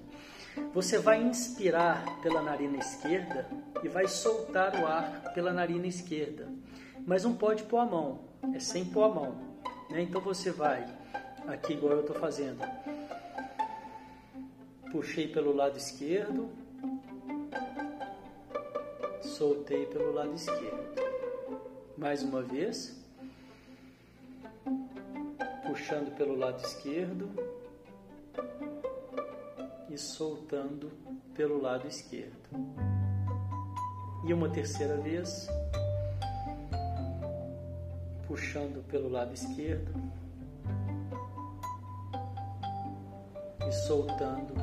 Você 0.75 0.99
vai 0.99 1.23
inspirar 1.23 2.21
pela 2.21 2.43
narina 2.43 2.79
esquerda 2.79 3.49
e 3.81 3.87
vai 3.87 4.09
soltar 4.09 4.75
o 4.75 4.85
ar 4.85 5.33
pela 5.35 5.53
narina 5.53 5.87
esquerda. 5.87 6.49
Mas 7.07 7.23
não 7.23 7.33
pode 7.33 7.63
pôr 7.63 7.79
a 7.79 7.87
mão, 7.87 8.25
é 8.53 8.59
sem 8.59 8.85
pôr 8.85 9.05
a 9.05 9.09
mão. 9.09 9.37
Né? 9.89 10.03
Então 10.03 10.21
você 10.21 10.51
vai, 10.51 10.85
aqui 11.47 11.75
igual 11.75 11.93
eu 11.93 12.01
estou 12.01 12.17
fazendo. 12.17 12.59
Puxei 14.91 15.29
pelo 15.29 15.55
lado 15.55 15.79
esquerdo, 15.79 16.51
soltei 19.23 19.87
pelo 19.87 20.13
lado 20.13 20.35
esquerdo. 20.35 20.89
Mais 21.97 22.25
uma 22.25 22.43
vez, 22.43 22.99
puxando 25.69 26.11
pelo 26.17 26.35
lado 26.35 26.65
esquerdo 26.65 27.29
e 29.91 29.99
soltando 29.99 30.91
pelo 31.35 31.61
lado 31.61 31.87
esquerdo. 31.87 32.49
E 34.25 34.33
uma 34.33 34.49
terceira 34.49 34.97
vez, 34.97 35.47
puxando 38.27 38.83
pelo 38.89 39.11
lado 39.11 39.35
esquerdo 39.35 39.93
e 43.69 43.73
soltando 43.87 44.55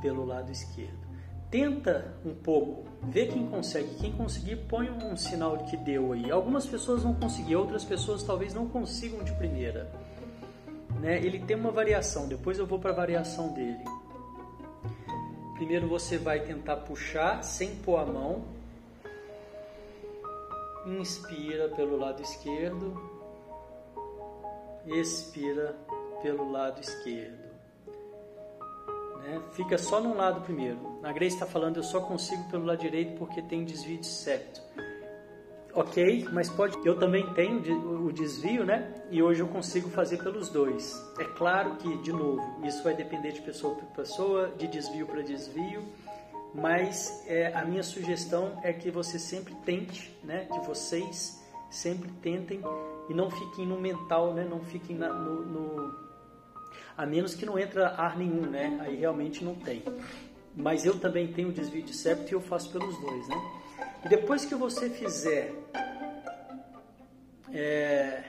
pelo 0.00 0.24
lado 0.24 0.52
esquerdo. 0.52 1.06
Tenta 1.50 2.14
um 2.24 2.34
pouco, 2.36 2.84
vê 3.02 3.26
quem 3.26 3.48
consegue. 3.48 3.96
Quem 3.96 4.12
conseguir, 4.12 4.56
põe 4.68 4.88
um 4.90 5.16
sinal 5.16 5.58
que 5.64 5.76
deu 5.76 6.12
aí. 6.12 6.30
Algumas 6.30 6.66
pessoas 6.66 7.02
vão 7.02 7.14
conseguir, 7.14 7.56
outras 7.56 7.84
pessoas 7.84 8.22
talvez 8.22 8.54
não 8.54 8.68
consigam 8.68 9.24
de 9.24 9.32
primeira. 9.32 10.05
Né? 11.00 11.18
Ele 11.18 11.38
tem 11.40 11.56
uma 11.56 11.70
variação, 11.70 12.26
depois 12.26 12.58
eu 12.58 12.66
vou 12.66 12.78
para 12.78 12.90
a 12.90 12.94
variação 12.94 13.52
dele. 13.52 13.84
Primeiro 15.54 15.88
você 15.88 16.18
vai 16.18 16.40
tentar 16.40 16.76
puxar 16.76 17.42
sem 17.42 17.76
pôr 17.76 17.96
a 17.96 18.04
mão. 18.04 18.44
Inspira 20.86 21.68
pelo 21.70 21.96
lado 21.96 22.22
esquerdo. 22.22 23.00
Expira 24.86 25.74
pelo 26.22 26.50
lado 26.50 26.80
esquerdo. 26.80 27.46
Né? 29.18 29.42
Fica 29.52 29.78
só 29.78 30.00
num 30.00 30.14
lado 30.14 30.42
primeiro. 30.42 31.00
A 31.02 31.12
Grace 31.12 31.34
está 31.34 31.46
falando, 31.46 31.78
eu 31.78 31.82
só 31.82 32.00
consigo 32.00 32.44
pelo 32.50 32.64
lado 32.66 32.78
direito 32.78 33.18
porque 33.18 33.42
tem 33.42 33.64
desvio 33.64 33.98
de 33.98 34.06
septo 34.06 34.60
ok, 35.76 36.26
mas 36.32 36.48
pode. 36.48 36.76
Eu 36.84 36.98
também 36.98 37.24
tenho 37.34 37.60
o 38.06 38.10
desvio, 38.10 38.64
né? 38.64 38.94
E 39.10 39.22
hoje 39.22 39.40
eu 39.40 39.48
consigo 39.48 39.90
fazer 39.90 40.16
pelos 40.16 40.48
dois. 40.48 41.04
É 41.18 41.24
claro 41.24 41.76
que, 41.76 41.98
de 41.98 42.10
novo, 42.10 42.42
isso 42.66 42.82
vai 42.82 42.94
depender 42.94 43.32
de 43.32 43.42
pessoa 43.42 43.76
para 43.76 43.86
pessoa, 43.88 44.50
de 44.56 44.66
desvio 44.66 45.06
para 45.06 45.22
desvio, 45.22 45.84
mas 46.54 47.22
é, 47.28 47.52
a 47.54 47.64
minha 47.64 47.82
sugestão 47.82 48.58
é 48.64 48.72
que 48.72 48.90
você 48.90 49.18
sempre 49.18 49.54
tente, 49.66 50.10
né? 50.24 50.46
Que 50.46 50.66
vocês 50.66 51.44
sempre 51.70 52.10
tentem 52.22 52.62
e 53.10 53.14
não 53.14 53.30
fiquem 53.30 53.66
no 53.66 53.78
mental, 53.78 54.32
né? 54.32 54.46
Não 54.48 54.60
fiquem 54.60 54.96
na, 54.96 55.12
no, 55.12 55.44
no 55.44 56.06
a 56.96 57.04
menos 57.04 57.34
que 57.34 57.44
não 57.44 57.58
entra 57.58 57.88
ar 57.88 58.16
nenhum, 58.16 58.46
né? 58.46 58.78
Aí 58.80 58.96
realmente 58.96 59.44
não 59.44 59.54
tem. 59.54 59.82
Mas 60.56 60.86
eu 60.86 60.98
também 60.98 61.30
tenho 61.30 61.52
desvio 61.52 61.82
de 61.82 61.94
septo 61.94 62.30
e 62.30 62.34
eu 62.34 62.40
faço 62.40 62.72
pelos 62.72 62.98
dois, 62.98 63.28
né? 63.28 63.36
E 64.06 64.08
depois 64.08 64.44
que 64.44 64.54
você 64.54 64.88
fizer, 64.88 65.52
é, 67.52 68.22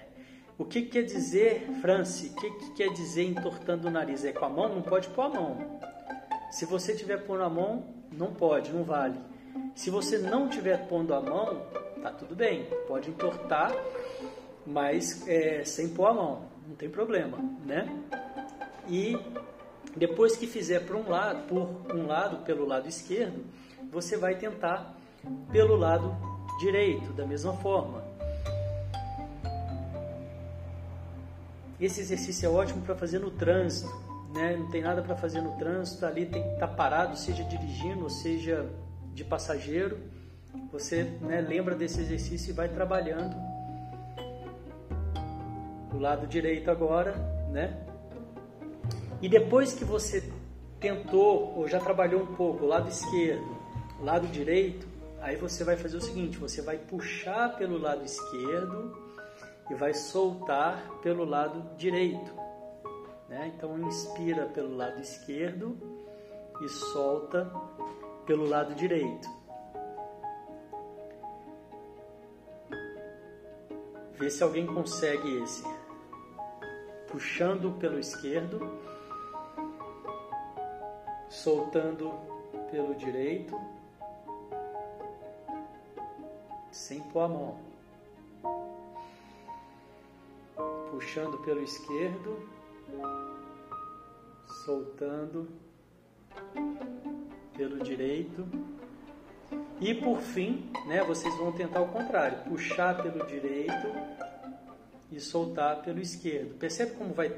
o 0.58 0.66
que, 0.66 0.82
quer 0.82 1.04
dizer, 1.04 1.70
France? 1.82 2.30
O 2.30 2.34
que, 2.34 2.50
que, 2.50 2.72
quer 2.72 2.90
dizer 2.94 3.26
entortando 3.26 3.88
o 3.88 3.92
nariz? 3.92 4.26
É 4.26 4.32
com 4.32 4.44
a 4.44 4.50
mão? 4.50 4.70
Não 4.70 4.82
pode 4.82 5.08
pôr 5.10 5.26
a 5.26 5.30
mão. 5.30 5.80
Se 6.50 6.66
você 6.66 6.96
tiver 6.96 7.18
pondo 7.18 7.44
a 7.44 7.50
mão, 7.50 7.94
não 8.12 8.34
pode, 8.34 8.74
não 8.74 8.84
vale. 8.84 9.20
Se 9.76 9.92
você 9.92 10.18
não 10.18 10.50
tiver 10.50 10.88
pondo 10.88 11.14
a 11.14 11.22
mão, 11.22 11.62
tá 12.02 12.10
tudo 12.10 12.36
bem, 12.36 12.68
pode 12.88 13.12
entortar, 13.12 13.72
mas 14.66 15.28
é, 15.28 15.64
sem 15.64 15.90
pôr 15.90 16.08
a 16.08 16.14
mão, 16.14 16.46
não 16.68 16.76
tem 16.76 16.90
problema, 16.90 17.38
né? 17.64 17.88
E 18.90 19.16
depois 19.96 20.36
que 20.36 20.48
fizer 20.48 20.88
por 20.88 20.96
um 20.96 21.08
lado, 21.08 21.44
por 21.48 21.96
um 21.96 22.08
lado, 22.08 22.44
pelo 22.44 22.66
lado 22.66 22.90
esquerdo, 22.90 23.46
você 23.92 24.18
vai 24.18 24.34
tentar 24.34 24.97
pelo 25.52 25.76
lado 25.76 26.16
direito, 26.60 27.14
da 27.14 27.26
mesma 27.26 27.54
forma. 27.54 28.04
Esse 31.80 32.02
exercício 32.02 32.48
é 32.48 32.50
ótimo 32.50 32.82
para 32.82 32.96
fazer 32.96 33.20
no 33.20 33.30
trânsito, 33.30 33.94
né? 34.34 34.56
não 34.58 34.68
tem 34.70 34.82
nada 34.82 35.02
para 35.02 35.16
fazer 35.16 35.42
no 35.42 35.52
trânsito, 35.58 36.06
ali 36.06 36.26
tem 36.26 36.42
que 36.42 36.54
estar 36.54 36.68
tá 36.68 36.74
parado, 36.74 37.16
seja 37.16 37.44
dirigindo 37.44 38.04
ou 38.04 38.10
seja 38.10 38.68
de 39.14 39.24
passageiro. 39.24 40.00
Você 40.72 41.04
né, 41.22 41.40
lembra 41.40 41.76
desse 41.76 42.02
exercício 42.02 42.50
e 42.50 42.54
vai 42.54 42.68
trabalhando 42.68 43.36
o 45.94 46.00
lado 46.00 46.26
direito 46.26 46.72
agora, 46.72 47.14
né? 47.52 47.86
E 49.22 49.30
depois 49.30 49.74
que 49.74 49.86
você 49.86 50.32
tentou 50.80 51.56
ou 51.58 51.68
já 51.68 51.80
trabalhou 51.80 52.22
um 52.22 52.36
pouco 52.36 52.66
o 52.66 52.68
lado 52.68 52.90
esquerdo, 52.90 53.58
lado 54.02 54.28
direito, 54.28 54.88
Aí 55.28 55.36
você 55.36 55.66
vai 55.66 55.76
fazer 55.76 55.98
o 55.98 56.02
seguinte: 56.02 56.38
você 56.38 56.62
vai 56.62 56.78
puxar 56.78 57.58
pelo 57.58 57.78
lado 57.78 58.02
esquerdo 58.06 58.98
e 59.70 59.76
vai 59.76 59.94
soltar 59.94 60.90
pelo 61.02 61.26
lado 61.26 61.76
direito. 61.76 62.34
Né? 63.28 63.52
Então 63.54 63.78
inspira 63.78 64.46
pelo 64.46 64.74
lado 64.78 65.02
esquerdo 65.02 65.78
e 66.62 66.70
solta 66.70 67.52
pelo 68.26 68.48
lado 68.48 68.74
direito. 68.74 69.28
Vê 74.14 74.30
se 74.30 74.42
alguém 74.42 74.66
consegue 74.66 75.44
esse. 75.44 75.62
Puxando 77.12 77.78
pelo 77.78 78.00
esquerdo, 78.00 78.80
soltando 81.28 82.14
pelo 82.72 82.96
direito 82.96 83.77
sem 86.72 87.02
pôr 87.02 87.22
a 87.22 87.28
mão. 87.28 87.60
Puxando 90.92 91.38
pelo 91.40 91.64
esquerdo, 91.64 92.48
soltando 94.66 95.48
pelo 97.56 97.80
direito. 97.84 98.48
E 99.80 99.94
por 99.94 100.20
fim, 100.20 100.72
né, 100.88 101.04
vocês 101.04 101.36
vão 101.36 101.52
tentar 101.52 101.82
o 101.82 101.88
contrário, 101.88 102.40
puxar 102.50 103.02
pelo 103.02 103.26
direito 103.28 103.88
e 105.12 105.20
soltar 105.20 105.82
pelo 105.84 106.00
esquerdo. 106.00 106.58
Percebe 106.58 106.94
como 106.94 107.14
vai, 107.14 107.34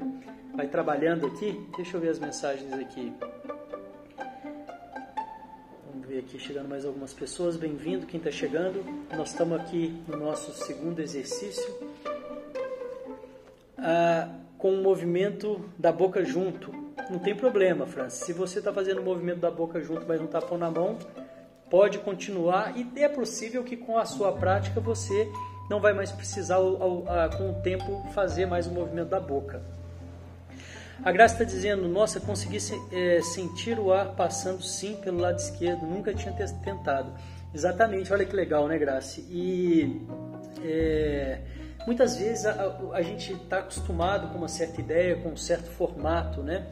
vai 0.54 0.66
trabalhando 0.68 1.26
aqui? 1.26 1.52
Deixa 1.76 1.96
eu 1.96 2.00
ver 2.00 2.08
as 2.08 2.18
mensagens 2.18 2.72
aqui 2.72 3.14
ver 6.20 6.26
aqui 6.26 6.38
chegando 6.38 6.68
mais 6.68 6.84
algumas 6.84 7.12
pessoas. 7.12 7.56
Bem-vindo 7.56 8.06
quem 8.06 8.18
está 8.18 8.30
chegando. 8.30 8.84
Nós 9.16 9.30
estamos 9.30 9.58
aqui 9.58 10.02
no 10.06 10.18
nosso 10.18 10.52
segundo 10.52 11.00
exercício 11.00 11.64
ah, 13.78 14.28
com 14.58 14.74
o 14.74 14.82
movimento 14.82 15.64
da 15.78 15.90
boca 15.90 16.24
junto. 16.24 16.72
Não 17.10 17.18
tem 17.18 17.34
problema, 17.34 17.86
Francis. 17.86 18.24
Se 18.24 18.32
você 18.32 18.58
está 18.58 18.72
fazendo 18.72 19.00
o 19.00 19.04
movimento 19.04 19.40
da 19.40 19.50
boca 19.50 19.80
junto, 19.80 20.04
mas 20.06 20.18
não 20.18 20.26
está 20.26 20.40
pondo 20.40 20.60
na 20.60 20.70
mão, 20.70 20.98
pode 21.70 21.98
continuar 21.98 22.76
e 22.76 22.86
é 23.02 23.08
possível 23.08 23.64
que 23.64 23.76
com 23.76 23.96
a 23.96 24.04
sua 24.04 24.32
prática 24.32 24.80
você 24.80 25.30
não 25.70 25.80
vai 25.80 25.92
mais 25.92 26.12
precisar, 26.12 26.58
com 26.58 27.50
o 27.50 27.62
tempo, 27.62 28.04
fazer 28.12 28.44
mais 28.44 28.66
o 28.66 28.70
movimento 28.70 29.08
da 29.08 29.20
boca. 29.20 29.62
A 31.02 31.12
Graça 31.12 31.34
está 31.34 31.44
dizendo: 31.44 31.88
Nossa, 31.88 32.20
consegui 32.20 32.58
é, 32.92 33.20
sentir 33.22 33.78
o 33.78 33.92
ar 33.92 34.14
passando 34.14 34.62
sim 34.62 34.96
pelo 34.96 35.18
lado 35.18 35.38
esquerdo, 35.38 35.86
nunca 35.86 36.12
tinha 36.14 36.32
tentado. 36.32 37.12
Exatamente, 37.54 38.12
olha 38.12 38.24
que 38.24 38.34
legal, 38.34 38.68
né, 38.68 38.78
Graça? 38.78 39.20
E 39.28 40.06
é, 40.62 41.40
muitas 41.86 42.16
vezes 42.16 42.46
a, 42.46 42.78
a 42.92 43.02
gente 43.02 43.32
está 43.32 43.58
acostumado 43.58 44.28
com 44.28 44.38
uma 44.38 44.48
certa 44.48 44.80
ideia, 44.80 45.16
com 45.16 45.30
um 45.30 45.36
certo 45.36 45.68
formato, 45.70 46.42
né? 46.42 46.66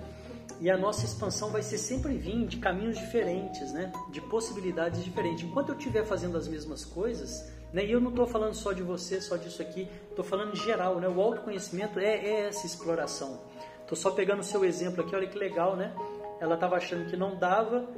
e 0.61 0.71
a 0.71 0.77
nossa 0.77 1.05
expansão 1.05 1.51
vai 1.51 1.62
ser 1.62 1.79
sempre 1.79 2.17
vir 2.17 2.47
de 2.47 2.57
caminhos 2.57 2.99
diferentes, 2.99 3.73
né? 3.73 3.93
De 4.11 4.21
possibilidades 4.21 5.05
diferentes. 5.05 5.45
Enquanto 5.45 5.71
eu 5.71 5.77
estiver 5.77 6.05
fazendo 6.05 6.37
as 6.37 6.49
mesmas 6.49 6.85
coisas, 6.85 7.49
né? 7.73 7.85
E 7.85 7.93
eu 7.93 8.01
não 8.01 8.11
estou 8.11 8.27
falando 8.27 8.55
só 8.55 8.73
de 8.73 8.83
você, 8.83 9.21
só 9.21 9.37
disso 9.37 9.62
aqui, 9.62 9.88
estou 10.11 10.25
falando 10.25 10.53
em 10.53 10.57
geral, 10.57 10.99
né? 10.99 11.09
O 11.09 11.21
autoconhecimento 11.21 11.99
é, 12.01 12.17
é 12.17 12.49
essa 12.49 12.67
exploração. 12.67 13.41
Estou 13.88 13.96
só 13.96 14.11
pegando 14.11 14.40
o 14.40 14.44
seu 14.44 14.66
exemplo 14.66 15.03
aqui, 15.03 15.16
olha 15.16 15.27
que 15.27 15.38
legal, 15.38 15.74
né? 15.74 15.94
Ela 16.42 16.57
estava 16.57 16.77
achando 16.77 17.09
que 17.09 17.16
não 17.16 17.35
dava 17.35 17.88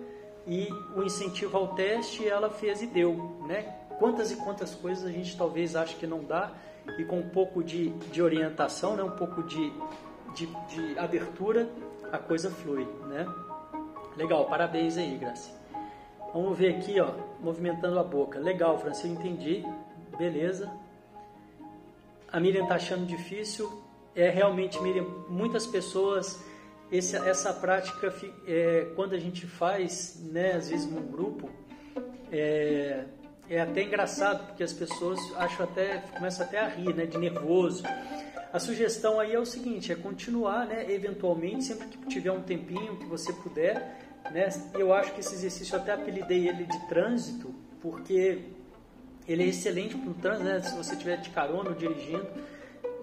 e 0.47 0.69
o 0.95 1.03
incentivo 1.03 1.57
ao 1.59 1.75
teste 1.75 2.29
ela 2.29 2.49
fez 2.49 2.81
e 2.81 2.87
deu, 2.87 3.41
né? 3.45 3.63
Quantas 3.99 4.31
e 4.31 4.37
quantas 4.37 4.73
coisas 4.73 5.05
a 5.05 5.11
gente 5.11 5.37
talvez 5.37 5.75
ache 5.75 5.97
que 5.97 6.07
não 6.07 6.23
dá 6.23 6.53
e 6.97 7.05
com 7.05 7.19
um 7.19 7.29
pouco 7.29 7.61
de, 7.61 7.89
de 7.89 8.23
orientação, 8.23 8.95
né? 8.95 9.03
Um 9.03 9.17
pouco 9.17 9.43
de, 9.43 9.73
de, 10.33 10.47
de 10.47 10.97
abertura, 10.97 11.69
a 12.13 12.19
coisa 12.19 12.53
flui, 12.53 12.87
né? 13.09 13.27
Legal, 14.17 14.45
parabéns 14.47 14.97
aí, 14.97 15.19
Graça. 15.19 15.51
Vamos 16.33 16.57
ver 16.57 16.77
aqui, 16.77 17.01
ó, 17.01 17.11
movimentando 17.41 17.99
a 17.99 18.05
boca. 18.05 18.39
Legal, 18.39 18.79
Francisco, 18.79 19.09
entendi. 19.09 19.67
Beleza. 20.17 20.71
A 22.31 22.39
Miriam 22.39 22.63
está 22.63 22.77
achando 22.77 23.05
difícil. 23.05 23.90
É 24.15 24.29
realmente, 24.29 24.81
Miriam, 24.83 25.05
muitas 25.29 25.67
pessoas, 25.67 26.43
esse, 26.91 27.17
essa 27.17 27.53
prática, 27.53 28.13
é, 28.47 28.89
quando 28.97 29.15
a 29.15 29.19
gente 29.19 29.47
faz, 29.47 30.21
né, 30.21 30.53
às 30.53 30.69
vezes 30.69 30.91
num 30.91 31.07
grupo, 31.07 31.49
é, 32.33 33.05
é 33.49 33.61
até 33.61 33.83
engraçado, 33.83 34.47
porque 34.47 34.63
as 34.63 34.73
pessoas 34.73 35.19
acham 35.37 35.65
até, 35.65 35.99
começam 36.17 36.45
até 36.45 36.59
a 36.59 36.69
rir, 36.69 36.95
né, 36.95 37.07
de 37.07 37.19
nervoso. 37.19 37.83
A 38.53 38.59
sugestão 38.59 39.21
aí 39.21 39.33
é 39.33 39.39
o 39.39 39.47
seguinte, 39.47 39.93
é 39.93 39.95
continuar, 39.95 40.67
né, 40.67 40.93
eventualmente, 40.93 41.65
sempre 41.65 41.87
que 41.87 41.99
tiver 42.09 42.33
um 42.33 42.43
tempinho 42.43 42.97
que 42.97 43.07
você 43.07 43.33
puder, 43.33 43.99
né? 44.31 44.49
Eu 44.75 44.93
acho 44.93 45.13
que 45.13 45.21
esse 45.21 45.35
exercício, 45.35 45.75
eu 45.75 45.81
até 45.81 45.93
apelidei 45.93 46.49
ele 46.49 46.65
de 46.65 46.87
trânsito, 46.89 47.55
porque 47.81 48.45
ele 49.27 49.45
é 49.45 49.47
excelente 49.47 49.97
para 49.97 50.11
o 50.11 50.15
trânsito, 50.15 50.45
né? 50.45 50.61
se 50.61 50.77
você 50.77 50.93
estiver 50.93 51.17
de 51.19 51.31
carona 51.31 51.71
ou 51.71 51.75
dirigindo, 51.75 52.27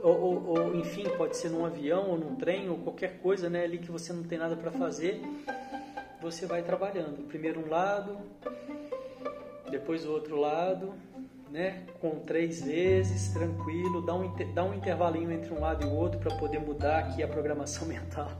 ou, 0.04 0.22
ou, 0.22 0.48
ou, 0.48 0.76
enfim, 0.76 1.04
pode 1.18 1.38
ser 1.38 1.50
num 1.50 1.66
avião 1.66 2.10
ou 2.10 2.18
num 2.18 2.36
trem 2.36 2.70
ou 2.70 2.78
qualquer 2.78 3.20
coisa 3.20 3.50
né? 3.50 3.64
ali 3.64 3.78
que 3.78 3.92
você 3.92 4.14
não 4.14 4.24
tem 4.24 4.38
nada 4.38 4.56
para 4.56 4.72
fazer, 4.72 5.22
você 6.22 6.46
vai 6.46 6.62
trabalhando. 6.62 7.28
Primeiro 7.28 7.66
um 7.66 7.70
lado, 7.70 8.18
depois 9.70 10.06
o 10.06 10.12
outro 10.12 10.36
lado, 10.36 10.94
né? 11.50 11.84
com 12.00 12.20
três 12.20 12.64
vezes, 12.64 13.30
tranquilo, 13.30 14.06
dá 14.06 14.14
um, 14.14 14.36
dá 14.54 14.64
um 14.64 14.74
intervalinho 14.74 15.32
entre 15.32 15.54
um 15.54 15.60
lado 15.60 15.86
e 15.86 15.88
o 15.88 15.94
outro 15.94 16.20
para 16.20 16.36
poder 16.36 16.60
mudar 16.60 17.00
aqui 17.00 17.24
a 17.24 17.28
programação 17.28 17.88
mental. 17.88 18.32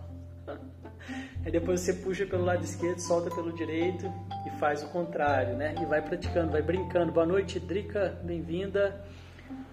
Aí 1.46 1.52
depois 1.52 1.82
você 1.82 1.94
puxa 1.94 2.26
pelo 2.26 2.44
lado 2.44 2.64
esquerdo, 2.64 3.00
solta 3.00 3.34
pelo 3.34 3.54
direito 3.54 4.12
e 4.46 4.50
faz 4.60 4.84
o 4.84 4.90
contrário, 4.90 5.56
né? 5.56 5.76
E 5.82 5.86
vai 5.86 6.02
praticando, 6.02 6.52
vai 6.52 6.62
brincando. 6.62 7.12
Boa 7.12 7.26
noite, 7.26 7.60
Drica, 7.60 8.20
bem-vinda. 8.24 9.02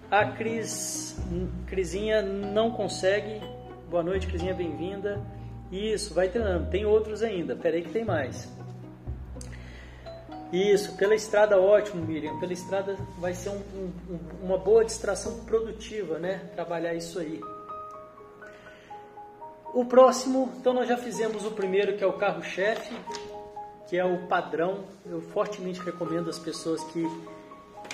A 0.09 0.23
Cris, 0.25 1.17
Crisinha 1.65 2.21
não 2.21 2.71
consegue. 2.71 3.41
Boa 3.89 4.03
noite, 4.03 4.27
Crisinha, 4.27 4.53
bem-vinda. 4.53 5.19
Isso, 5.71 6.13
vai 6.13 6.29
treinando. 6.29 6.69
Tem 6.69 6.85
outros 6.85 7.23
ainda. 7.23 7.55
Peraí 7.55 7.81
que 7.81 7.89
tem 7.89 8.05
mais. 8.05 8.47
Isso, 10.53 10.95
pela 10.95 11.15
estrada 11.15 11.59
ótimo, 11.59 12.05
Miriam. 12.05 12.39
Pela 12.39 12.53
estrada 12.53 12.95
vai 13.17 13.33
ser 13.33 13.49
um, 13.49 13.61
um, 14.07 14.19
uma 14.43 14.57
boa 14.59 14.85
distração 14.85 15.43
produtiva, 15.43 16.19
né? 16.19 16.49
Trabalhar 16.53 16.93
isso 16.93 17.17
aí. 17.17 17.41
O 19.73 19.85
próximo, 19.85 20.53
então 20.57 20.71
nós 20.71 20.87
já 20.87 20.97
fizemos 20.97 21.45
o 21.45 21.51
primeiro, 21.51 21.97
que 21.97 22.03
é 22.03 22.07
o 22.07 22.13
carro-chefe, 22.13 22.95
que 23.89 23.97
é 23.97 24.05
o 24.05 24.27
padrão. 24.27 24.85
Eu 25.05 25.19
fortemente 25.19 25.81
recomendo 25.81 26.29
às 26.29 26.37
pessoas 26.37 26.81
que 26.85 27.03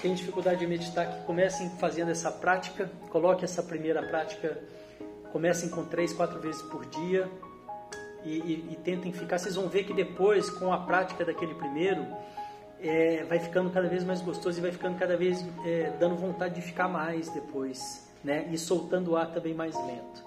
têm 0.02 0.14
dificuldade 0.14 0.60
de 0.60 0.68
meditar 0.68 1.08
que 1.08 1.26
comecem 1.26 1.70
fazendo 1.78 2.12
essa 2.12 2.32
prática. 2.32 2.92
Coloque 3.10 3.46
essa 3.46 3.62
primeira 3.62 4.02
prática, 4.04 4.58
comecem 5.32 5.70
com 5.70 5.86
três, 5.86 6.12
quatro 6.12 6.40
vezes 6.40 6.62
por 6.64 6.86
dia 6.86 7.30
e, 8.24 8.30
e, 8.30 8.68
e 8.72 8.76
tentem 8.84 9.14
ficar. 9.14 9.38
Vocês 9.38 9.56
vão 9.56 9.68
ver 9.70 9.84
que 9.84 9.94
depois, 9.94 10.50
com 10.50 10.74
a 10.74 10.80
prática 10.80 11.24
daquele 11.24 11.54
primeiro, 11.54 12.06
é, 12.82 13.24
vai 13.26 13.40
ficando 13.40 13.70
cada 13.70 13.88
vez 13.88 14.04
mais 14.04 14.22
gostoso 14.22 14.58
e 14.58 14.62
vai 14.62 14.72
ficando 14.72 14.98
cada 14.98 15.16
vez 15.16 15.46
é, 15.66 15.92
dando 16.00 16.16
vontade 16.16 16.56
de 16.56 16.62
ficar 16.62 16.88
mais 16.88 17.30
depois, 17.30 18.08
né? 18.24 18.48
E 18.52 18.58
soltando 18.58 19.12
o 19.12 19.16
ar 19.16 19.32
também 19.32 19.54
mais 19.54 19.76
lento. 19.76 20.24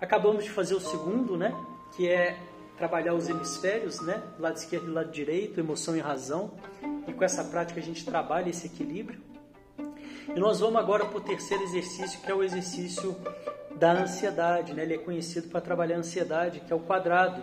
Acabamos 0.00 0.44
de 0.44 0.50
fazer 0.50 0.74
o 0.74 0.80
segundo, 0.80 1.36
né? 1.36 1.54
Que 1.96 2.08
é 2.08 2.36
trabalhar 2.76 3.14
os 3.14 3.28
hemisférios, 3.28 4.00
né? 4.00 4.22
Lado 4.38 4.56
esquerdo 4.56 4.88
e 4.88 4.90
lado 4.90 5.10
direito, 5.10 5.58
emoção 5.58 5.96
e 5.96 6.00
razão. 6.00 6.52
E 7.08 7.12
com 7.12 7.24
essa 7.24 7.42
prática 7.42 7.80
a 7.80 7.82
gente 7.82 8.04
trabalha 8.04 8.50
esse 8.50 8.66
equilíbrio. 8.66 9.20
E 10.28 10.38
nós 10.38 10.60
vamos 10.60 10.76
agora 10.76 11.06
para 11.06 11.16
o 11.16 11.20
terceiro 11.20 11.64
exercício, 11.64 12.20
que 12.20 12.30
é 12.30 12.34
o 12.34 12.44
exercício 12.44 13.16
da 13.76 13.92
ansiedade, 13.92 14.74
né? 14.74 14.82
Ele 14.82 14.94
é 14.94 14.98
conhecido 14.98 15.48
para 15.48 15.60
trabalhar 15.60 15.96
a 15.96 16.00
ansiedade, 16.00 16.60
que 16.60 16.72
é 16.72 16.76
o 16.76 16.80
quadrado. 16.80 17.42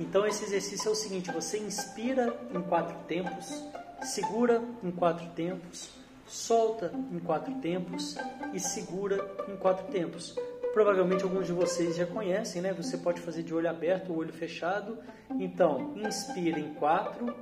Então 0.00 0.26
esse 0.26 0.44
exercício 0.44 0.88
é 0.88 0.92
o 0.92 0.94
seguinte: 0.94 1.30
você 1.30 1.58
inspira 1.58 2.34
em 2.52 2.60
quatro 2.62 2.96
tempos, 3.06 3.62
segura 4.02 4.62
em 4.82 4.90
quatro 4.90 5.26
tempos, 5.30 5.90
solta 6.26 6.92
em 7.12 7.18
quatro 7.18 7.54
tempos 7.56 8.16
e 8.52 8.58
segura 8.58 9.24
em 9.48 9.56
quatro 9.56 9.86
tempos. 9.92 10.34
Provavelmente 10.72 11.24
alguns 11.24 11.46
de 11.46 11.52
vocês 11.52 11.96
já 11.96 12.06
conhecem, 12.06 12.62
né? 12.62 12.72
Você 12.72 12.96
pode 12.96 13.20
fazer 13.20 13.42
de 13.42 13.52
olho 13.52 13.68
aberto 13.68 14.10
ou 14.10 14.18
olho 14.18 14.32
fechado. 14.32 14.98
Então, 15.38 15.92
inspira 15.96 16.60
em 16.60 16.72
quatro. 16.74 17.34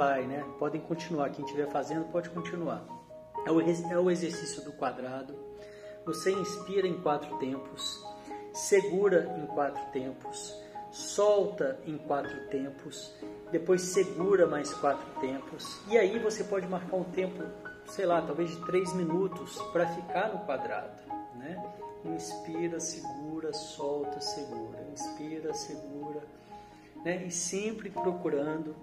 Vai, 0.00 0.26
né? 0.26 0.42
Podem 0.58 0.80
continuar. 0.80 1.28
Quem 1.28 1.44
estiver 1.44 1.68
fazendo 1.68 2.06
pode 2.06 2.30
continuar. 2.30 2.82
É 3.46 3.50
o, 3.52 3.60
é 3.60 3.98
o 3.98 4.10
exercício 4.10 4.64
do 4.64 4.72
quadrado. 4.72 5.34
Você 6.06 6.32
inspira 6.32 6.88
em 6.88 7.02
quatro 7.02 7.36
tempos, 7.36 8.02
segura 8.54 9.30
em 9.36 9.46
quatro 9.48 9.84
tempos, 9.92 10.58
solta 10.90 11.78
em 11.86 11.98
quatro 11.98 12.48
tempos, 12.48 13.14
depois 13.52 13.82
segura 13.82 14.46
mais 14.46 14.72
quatro 14.72 15.06
tempos. 15.20 15.82
E 15.86 15.98
aí 15.98 16.18
você 16.18 16.44
pode 16.44 16.66
marcar 16.66 16.96
um 16.96 17.04
tempo, 17.04 17.44
sei 17.86 18.06
lá, 18.06 18.22
talvez 18.22 18.48
de 18.48 18.64
três 18.64 18.94
minutos 18.94 19.60
para 19.70 19.86
ficar 19.88 20.32
no 20.32 20.46
quadrado, 20.46 21.02
né? 21.34 21.62
Inspira, 22.06 22.80
segura, 22.80 23.52
solta, 23.52 24.18
segura. 24.18 24.80
Inspira, 24.94 25.52
segura, 25.52 26.22
né? 27.04 27.22
E 27.26 27.30
sempre 27.30 27.90
procurando 27.90 28.74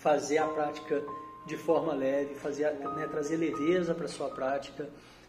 fazer 0.00 0.38
a 0.38 0.48
prática 0.48 1.02
de 1.46 1.56
forma 1.56 1.92
leve, 1.92 2.34
fazer, 2.34 2.72
né, 2.72 3.06
trazer 3.06 3.36
leveza 3.36 3.94
para 3.94 4.06
a 4.06 4.08
sua 4.08 4.28
prática. 4.28 4.88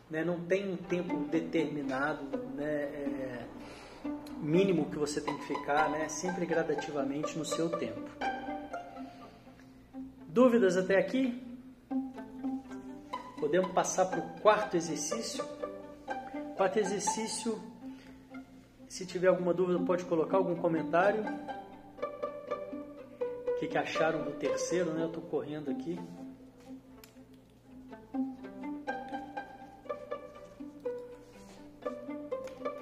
Né, 0.10 0.26
não 0.26 0.40
tem 0.42 0.70
um 0.70 0.76
tempo 0.76 1.16
determinado, 1.26 2.38
né, 2.54 2.66
é, 2.66 3.46
mínimo 4.38 4.90
que 4.90 4.98
você 4.98 5.22
tem 5.22 5.38
que 5.38 5.46
ficar, 5.46 5.90
né, 5.90 6.08
sempre 6.10 6.46
gradativamente 6.46 7.38
no 7.38 7.46
seu 7.46 7.70
tempo. 7.70 8.10
Dúvidas 10.28 10.78
até 10.78 10.98
aqui? 10.98 11.42
Podemos 13.40 13.72
passar 13.72 14.06
para 14.06 14.20
o 14.20 14.42
quarto 14.42 14.78
exercício? 14.78 15.44
Quarto 16.56 16.78
exercício, 16.78 17.62
se 18.88 19.06
tiver 19.06 19.28
alguma 19.28 19.54
dúvida, 19.54 19.80
pode 19.80 20.06
colocar 20.06 20.38
algum 20.38 20.56
comentário 20.56 21.24
que, 23.62 23.68
que 23.68 23.78
acharam 23.78 24.24
do 24.24 24.32
terceiro, 24.32 24.92
né? 24.92 25.04
Eu 25.04 25.08
estou 25.08 25.22
correndo 25.24 25.70
aqui. 25.70 26.00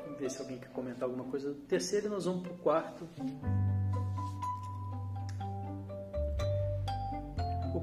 Vamos 0.05 0.19
ver 0.19 0.31
se 0.31 0.41
alguém 0.41 0.57
quer 0.57 0.69
comentar 0.69 1.03
alguma 1.03 1.25
coisa 1.25 1.53
do 1.53 1.61
terceiro 1.61 2.07
e 2.07 2.09
nós 2.09 2.25
vamos 2.25 2.43
para 2.43 2.53
o 2.53 2.57
quarto. 2.57 3.07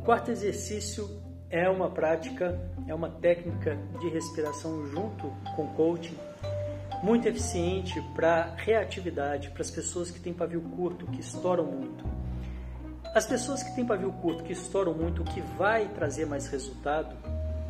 quarto 0.06 0.30
exercício 0.30 1.20
é 1.50 1.68
uma 1.68 1.90
prática, 1.90 2.56
é 2.87 2.94
uma 2.94 3.11
técnica 3.11 3.76
de 3.98 4.09
respiração 4.09 4.87
junto 4.87 5.26
com 5.56 5.66
coaching 5.74 6.16
muito 7.02 7.26
eficiente 7.26 8.00
para 8.14 8.54
reatividade, 8.54 9.50
para 9.50 9.62
as 9.62 9.70
pessoas 9.70 10.09
que 10.09 10.20
têm 10.20 10.32
pavio 10.32 10.61
curto, 10.61 11.06
que 11.06 11.20
estouram 11.20 11.64
muito. 11.64 12.04
As 13.16 13.24
pessoas 13.24 13.62
que 13.62 13.74
têm 13.74 13.83
pavio 13.83 14.12
curto, 14.12 14.44
que 14.44 14.52
estouram 14.52 14.92
muito, 14.92 15.22
o 15.22 15.24
que 15.24 15.40
vai 15.40 15.88
trazer 15.88 16.26
mais 16.26 16.48
resultado 16.48 17.16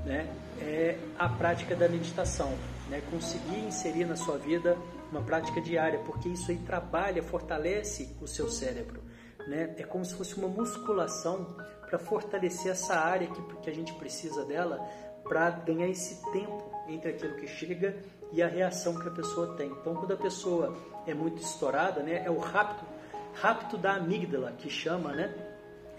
né, 0.04 0.28
é 0.60 0.98
a 1.16 1.28
prática 1.28 1.76
da 1.76 1.88
meditação. 1.88 2.52
Né, 2.90 3.00
conseguir 3.12 3.60
inserir 3.60 4.06
na 4.06 4.16
sua 4.16 4.38
vida 4.38 4.76
uma 5.08 5.22
prática 5.22 5.60
diária, 5.60 6.00
porque 6.00 6.28
isso 6.28 6.50
aí 6.50 6.56
trabalha, 6.56 7.22
fortalece 7.22 8.16
o 8.20 8.26
seu 8.26 8.50
cérebro. 8.50 9.00
Né? 9.46 9.72
É 9.78 9.84
como 9.84 10.04
se 10.04 10.16
fosse 10.16 10.36
uma 10.36 10.48
musculação 10.48 11.56
para 11.88 11.96
fortalecer 11.96 12.72
essa 12.72 12.96
área 12.96 13.28
que, 13.28 13.40
que 13.62 13.70
a 13.70 13.72
gente 13.72 13.92
precisa 13.94 14.44
dela 14.44 14.84
para 15.22 15.50
ganhar 15.50 15.86
esse 15.86 16.28
tempo 16.32 16.72
entre 16.88 17.10
aquilo 17.10 17.36
que 17.36 17.46
chega 17.46 17.96
e 18.32 18.42
a 18.42 18.48
reação 18.48 18.98
que 18.98 19.06
a 19.06 19.12
pessoa 19.12 19.54
tem. 19.56 19.68
Então, 19.68 19.94
quando 19.94 20.12
a 20.12 20.16
pessoa 20.16 20.76
é 21.06 21.14
muito 21.14 21.40
estourada, 21.40 22.02
né, 22.02 22.24
é 22.24 22.30
o 22.32 22.38
rapto, 22.38 22.95
rapto 23.40 23.76
da 23.76 23.94
amígdala 23.94 24.52
que 24.52 24.68
chama, 24.70 25.12
né? 25.12 25.32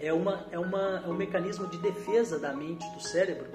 É, 0.00 0.12
uma, 0.12 0.46
é, 0.50 0.58
uma, 0.58 1.02
é 1.04 1.08
um 1.08 1.14
mecanismo 1.14 1.66
de 1.66 1.78
defesa 1.78 2.38
da 2.38 2.52
mente, 2.52 2.88
do 2.92 3.00
cérebro, 3.00 3.48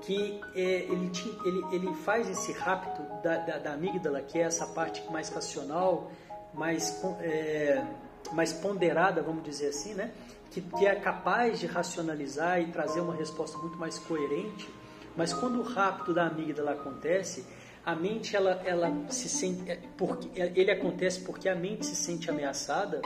que 0.00 0.40
é, 0.54 0.60
ele, 0.60 1.10
ele, 1.44 1.64
ele 1.72 1.94
faz 1.96 2.28
esse 2.28 2.52
rapto 2.52 3.02
da, 3.22 3.36
da, 3.38 3.58
da, 3.58 3.72
amígdala, 3.74 4.22
que 4.22 4.38
é 4.38 4.42
essa 4.42 4.66
parte 4.66 5.02
mais 5.10 5.28
racional, 5.28 6.10
mais, 6.54 7.02
é, 7.20 7.84
mais 8.32 8.52
ponderada, 8.52 9.22
vamos 9.22 9.42
dizer 9.42 9.68
assim, 9.68 9.94
né? 9.94 10.10
Que, 10.50 10.60
que 10.60 10.86
é 10.86 10.94
capaz 10.94 11.58
de 11.58 11.66
racionalizar 11.66 12.60
e 12.60 12.70
trazer 12.70 13.00
uma 13.00 13.14
resposta 13.14 13.58
muito 13.58 13.76
mais 13.76 13.98
coerente. 13.98 14.68
Mas 15.16 15.32
quando 15.32 15.60
o 15.60 15.62
rapto 15.62 16.14
da 16.14 16.26
amígdala 16.26 16.72
acontece, 16.72 17.44
a 17.84 17.94
mente 17.94 18.34
ela, 18.34 18.62
ela 18.64 18.90
se 19.08 19.28
sente 19.28 19.70
é, 19.70 19.78
porque 19.96 20.28
ele 20.34 20.70
acontece 20.70 21.20
porque 21.20 21.48
a 21.48 21.54
mente 21.54 21.84
se 21.84 21.94
sente 21.94 22.30
ameaçada 22.30 23.02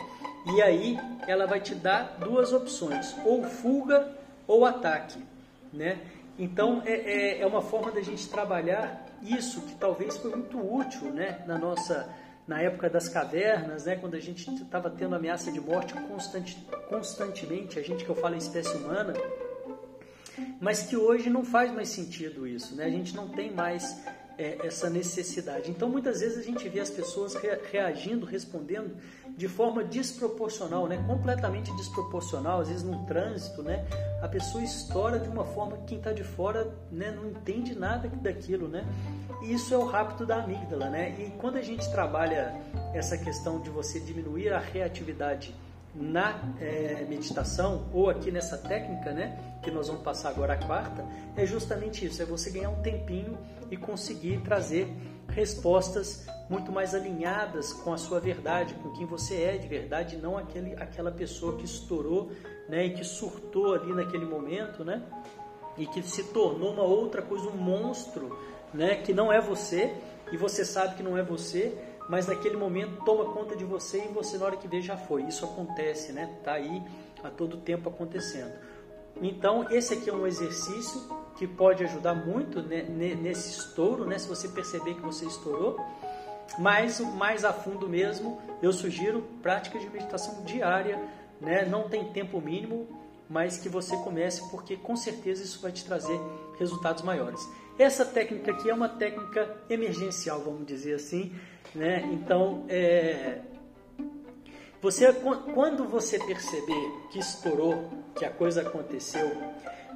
e 0.46 0.62
aí 0.62 0.98
ela 1.26 1.46
vai 1.46 1.60
te 1.60 1.74
dar 1.74 2.16
duas 2.20 2.52
opções 2.52 3.14
ou 3.24 3.42
fuga 3.42 4.16
ou 4.46 4.64
ataque 4.64 5.18
né 5.72 5.98
então 6.38 6.82
é, 6.86 6.92
é, 6.92 7.40
é 7.40 7.46
uma 7.46 7.60
forma 7.60 7.90
da 7.90 8.00
gente 8.00 8.28
trabalhar 8.28 9.04
isso 9.20 9.60
que 9.62 9.74
talvez 9.74 10.16
foi 10.16 10.30
muito 10.30 10.58
útil 10.58 11.10
né 11.12 11.42
na 11.46 11.58
nossa 11.58 12.08
na 12.46 12.62
época 12.62 12.88
das 12.88 13.08
cavernas 13.08 13.84
né 13.84 13.96
quando 13.96 14.14
a 14.14 14.20
gente 14.20 14.48
estava 14.48 14.88
tendo 14.88 15.16
ameaça 15.16 15.50
de 15.50 15.60
morte 15.60 15.92
constante, 15.94 16.56
constantemente 16.88 17.80
a 17.80 17.82
gente 17.82 18.04
que 18.04 18.10
eu 18.10 18.16
falo 18.16 18.36
em 18.36 18.38
espécie 18.38 18.76
humana 18.76 19.12
mas 20.60 20.82
que 20.82 20.96
hoje 20.96 21.28
não 21.28 21.44
faz 21.44 21.72
mais 21.72 21.88
sentido 21.88 22.46
isso, 22.46 22.74
né? 22.74 22.84
A 22.84 22.90
gente 22.90 23.14
não 23.14 23.28
tem 23.28 23.52
mais 23.52 24.00
é, 24.38 24.64
essa 24.64 24.88
necessidade. 24.88 25.70
Então, 25.70 25.88
muitas 25.88 26.20
vezes 26.20 26.38
a 26.38 26.42
gente 26.42 26.68
vê 26.68 26.78
as 26.78 26.88
pessoas 26.88 27.34
reagindo, 27.72 28.24
respondendo 28.24 28.96
de 29.36 29.48
forma 29.48 29.82
desproporcional, 29.82 30.86
né? 30.86 31.02
completamente 31.06 31.74
desproporcional, 31.76 32.60
às 32.60 32.68
vezes 32.68 32.84
no 32.84 33.04
trânsito, 33.04 33.62
né? 33.62 33.84
a 34.22 34.28
pessoa 34.28 34.62
estoura 34.62 35.18
de 35.18 35.28
uma 35.28 35.44
forma 35.44 35.76
que 35.78 35.86
quem 35.86 35.98
está 35.98 36.12
de 36.12 36.22
fora 36.22 36.72
né? 36.90 37.10
não 37.10 37.28
entende 37.28 37.74
nada 37.74 38.08
daquilo. 38.08 38.68
Né? 38.68 38.86
E 39.42 39.52
isso 39.52 39.74
é 39.74 39.76
o 39.76 39.84
rápido 39.84 40.24
da 40.24 40.42
amígdala. 40.42 40.88
Né? 40.88 41.16
E 41.18 41.30
quando 41.38 41.56
a 41.56 41.62
gente 41.62 41.90
trabalha 41.90 42.54
essa 42.94 43.18
questão 43.18 43.60
de 43.60 43.70
você 43.70 43.98
diminuir 43.98 44.50
a 44.50 44.58
reatividade 44.58 45.54
na 45.94 46.54
é, 46.60 47.04
meditação 47.08 47.88
ou 47.92 48.08
aqui 48.08 48.30
nessa 48.30 48.56
técnica, 48.56 49.12
né, 49.12 49.38
que 49.62 49.70
nós 49.70 49.88
vamos 49.88 50.02
passar 50.02 50.30
agora 50.30 50.54
a 50.54 50.56
quarta, 50.56 51.04
é 51.36 51.44
justamente 51.44 52.06
isso, 52.06 52.22
é 52.22 52.24
você 52.24 52.50
ganhar 52.50 52.70
um 52.70 52.82
tempinho 52.82 53.36
e 53.70 53.76
conseguir 53.76 54.40
trazer 54.42 54.88
respostas 55.28 56.26
muito 56.48 56.72
mais 56.72 56.94
alinhadas 56.94 57.72
com 57.72 57.92
a 57.92 57.98
sua 57.98 58.20
verdade, 58.20 58.74
com 58.74 58.90
quem 58.92 59.06
você 59.06 59.42
é 59.42 59.58
de 59.58 59.68
verdade, 59.68 60.16
não 60.16 60.38
aquele, 60.38 60.74
aquela 60.74 61.10
pessoa 61.10 61.56
que 61.56 61.64
estourou, 61.64 62.30
né, 62.68 62.86
e 62.86 62.94
que 62.94 63.04
surtou 63.04 63.74
ali 63.74 63.92
naquele 63.92 64.24
momento, 64.24 64.84
né, 64.84 65.02
e 65.76 65.86
que 65.86 66.02
se 66.02 66.24
tornou 66.24 66.72
uma 66.72 66.82
outra 66.82 67.22
coisa, 67.22 67.48
um 67.48 67.56
monstro, 67.56 68.36
né, 68.72 68.96
que 68.96 69.12
não 69.12 69.32
é 69.32 69.40
você 69.40 69.94
e 70.30 70.36
você 70.36 70.64
sabe 70.64 70.96
que 70.96 71.02
não 71.02 71.16
é 71.16 71.22
você, 71.22 71.76
mas 72.08 72.26
naquele 72.26 72.56
momento 72.56 73.04
toma 73.04 73.26
conta 73.26 73.54
de 73.54 73.64
você 73.64 74.04
e 74.04 74.08
você 74.08 74.38
na 74.38 74.46
hora 74.46 74.56
que 74.56 74.66
vê 74.66 74.80
já 74.80 74.96
foi. 74.96 75.22
Isso 75.24 75.44
acontece, 75.44 76.12
né? 76.12 76.38
Tá 76.42 76.52
aí 76.52 76.82
a 77.22 77.28
todo 77.28 77.58
tempo 77.58 77.88
acontecendo. 77.88 78.52
Então, 79.20 79.66
esse 79.70 79.94
aqui 79.94 80.08
é 80.08 80.12
um 80.12 80.26
exercício 80.26 81.00
que 81.36 81.46
pode 81.46 81.84
ajudar 81.84 82.14
muito 82.14 82.62
né, 82.62 82.82
nesse 82.82 83.58
estouro, 83.58 84.06
né? 84.06 84.18
Se 84.18 84.28
você 84.28 84.48
perceber 84.48 84.94
que 84.94 85.02
você 85.02 85.26
estourou. 85.26 85.78
Mas 86.58 87.00
mais 87.00 87.44
a 87.44 87.52
fundo 87.52 87.88
mesmo, 87.88 88.40
eu 88.62 88.72
sugiro 88.72 89.22
prática 89.42 89.78
de 89.78 89.88
meditação 89.90 90.42
diária, 90.44 90.98
né? 91.40 91.66
Não 91.66 91.88
tem 91.88 92.10
tempo 92.12 92.40
mínimo, 92.40 92.88
mas 93.28 93.58
que 93.58 93.68
você 93.68 93.96
comece 93.98 94.48
porque 94.50 94.76
com 94.76 94.96
certeza 94.96 95.42
isso 95.42 95.60
vai 95.60 95.72
te 95.72 95.84
trazer 95.84 96.18
resultados 96.58 97.02
maiores. 97.02 97.40
Essa 97.78 98.04
técnica 98.04 98.50
aqui 98.50 98.70
é 98.70 98.74
uma 98.74 98.88
técnica 98.88 99.56
emergencial, 99.68 100.40
vamos 100.40 100.66
dizer 100.66 100.94
assim, 100.94 101.32
né? 101.74 102.08
Então, 102.12 102.64
é, 102.68 103.40
você, 104.80 105.12
quando 105.54 105.88
você 105.88 106.18
perceber 106.18 106.92
que 107.10 107.18
estourou, 107.18 107.90
que 108.14 108.24
a 108.24 108.30
coisa 108.30 108.62
aconteceu, 108.62 109.30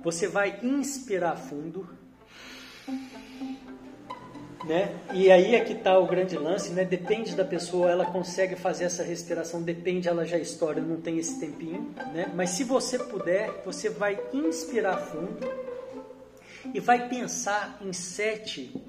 você 0.02 0.26
vai 0.26 0.58
inspirar 0.62 1.36
fundo, 1.36 1.88
né? 4.64 4.92
E 5.12 5.30
aí 5.30 5.54
é 5.54 5.64
que 5.64 5.72
está 5.72 5.96
o 5.98 6.06
grande 6.06 6.36
lance, 6.36 6.72
né? 6.72 6.84
Depende 6.84 7.36
da 7.36 7.44
pessoa, 7.44 7.90
ela 7.90 8.06
consegue 8.06 8.56
fazer 8.56 8.84
essa 8.84 9.04
respiração, 9.04 9.62
depende, 9.62 10.08
ela 10.08 10.24
já 10.24 10.38
estoura, 10.38 10.80
não 10.80 11.00
tem 11.00 11.18
esse 11.18 11.38
tempinho, 11.38 11.94
né? 12.12 12.32
Mas 12.34 12.50
se 12.50 12.64
você 12.64 12.98
puder, 12.98 13.62
você 13.64 13.88
vai 13.88 14.20
inspirar 14.32 14.96
fundo 14.98 15.48
e 16.74 16.80
vai 16.80 17.08
pensar 17.08 17.78
em 17.80 17.92
sete 17.92 18.81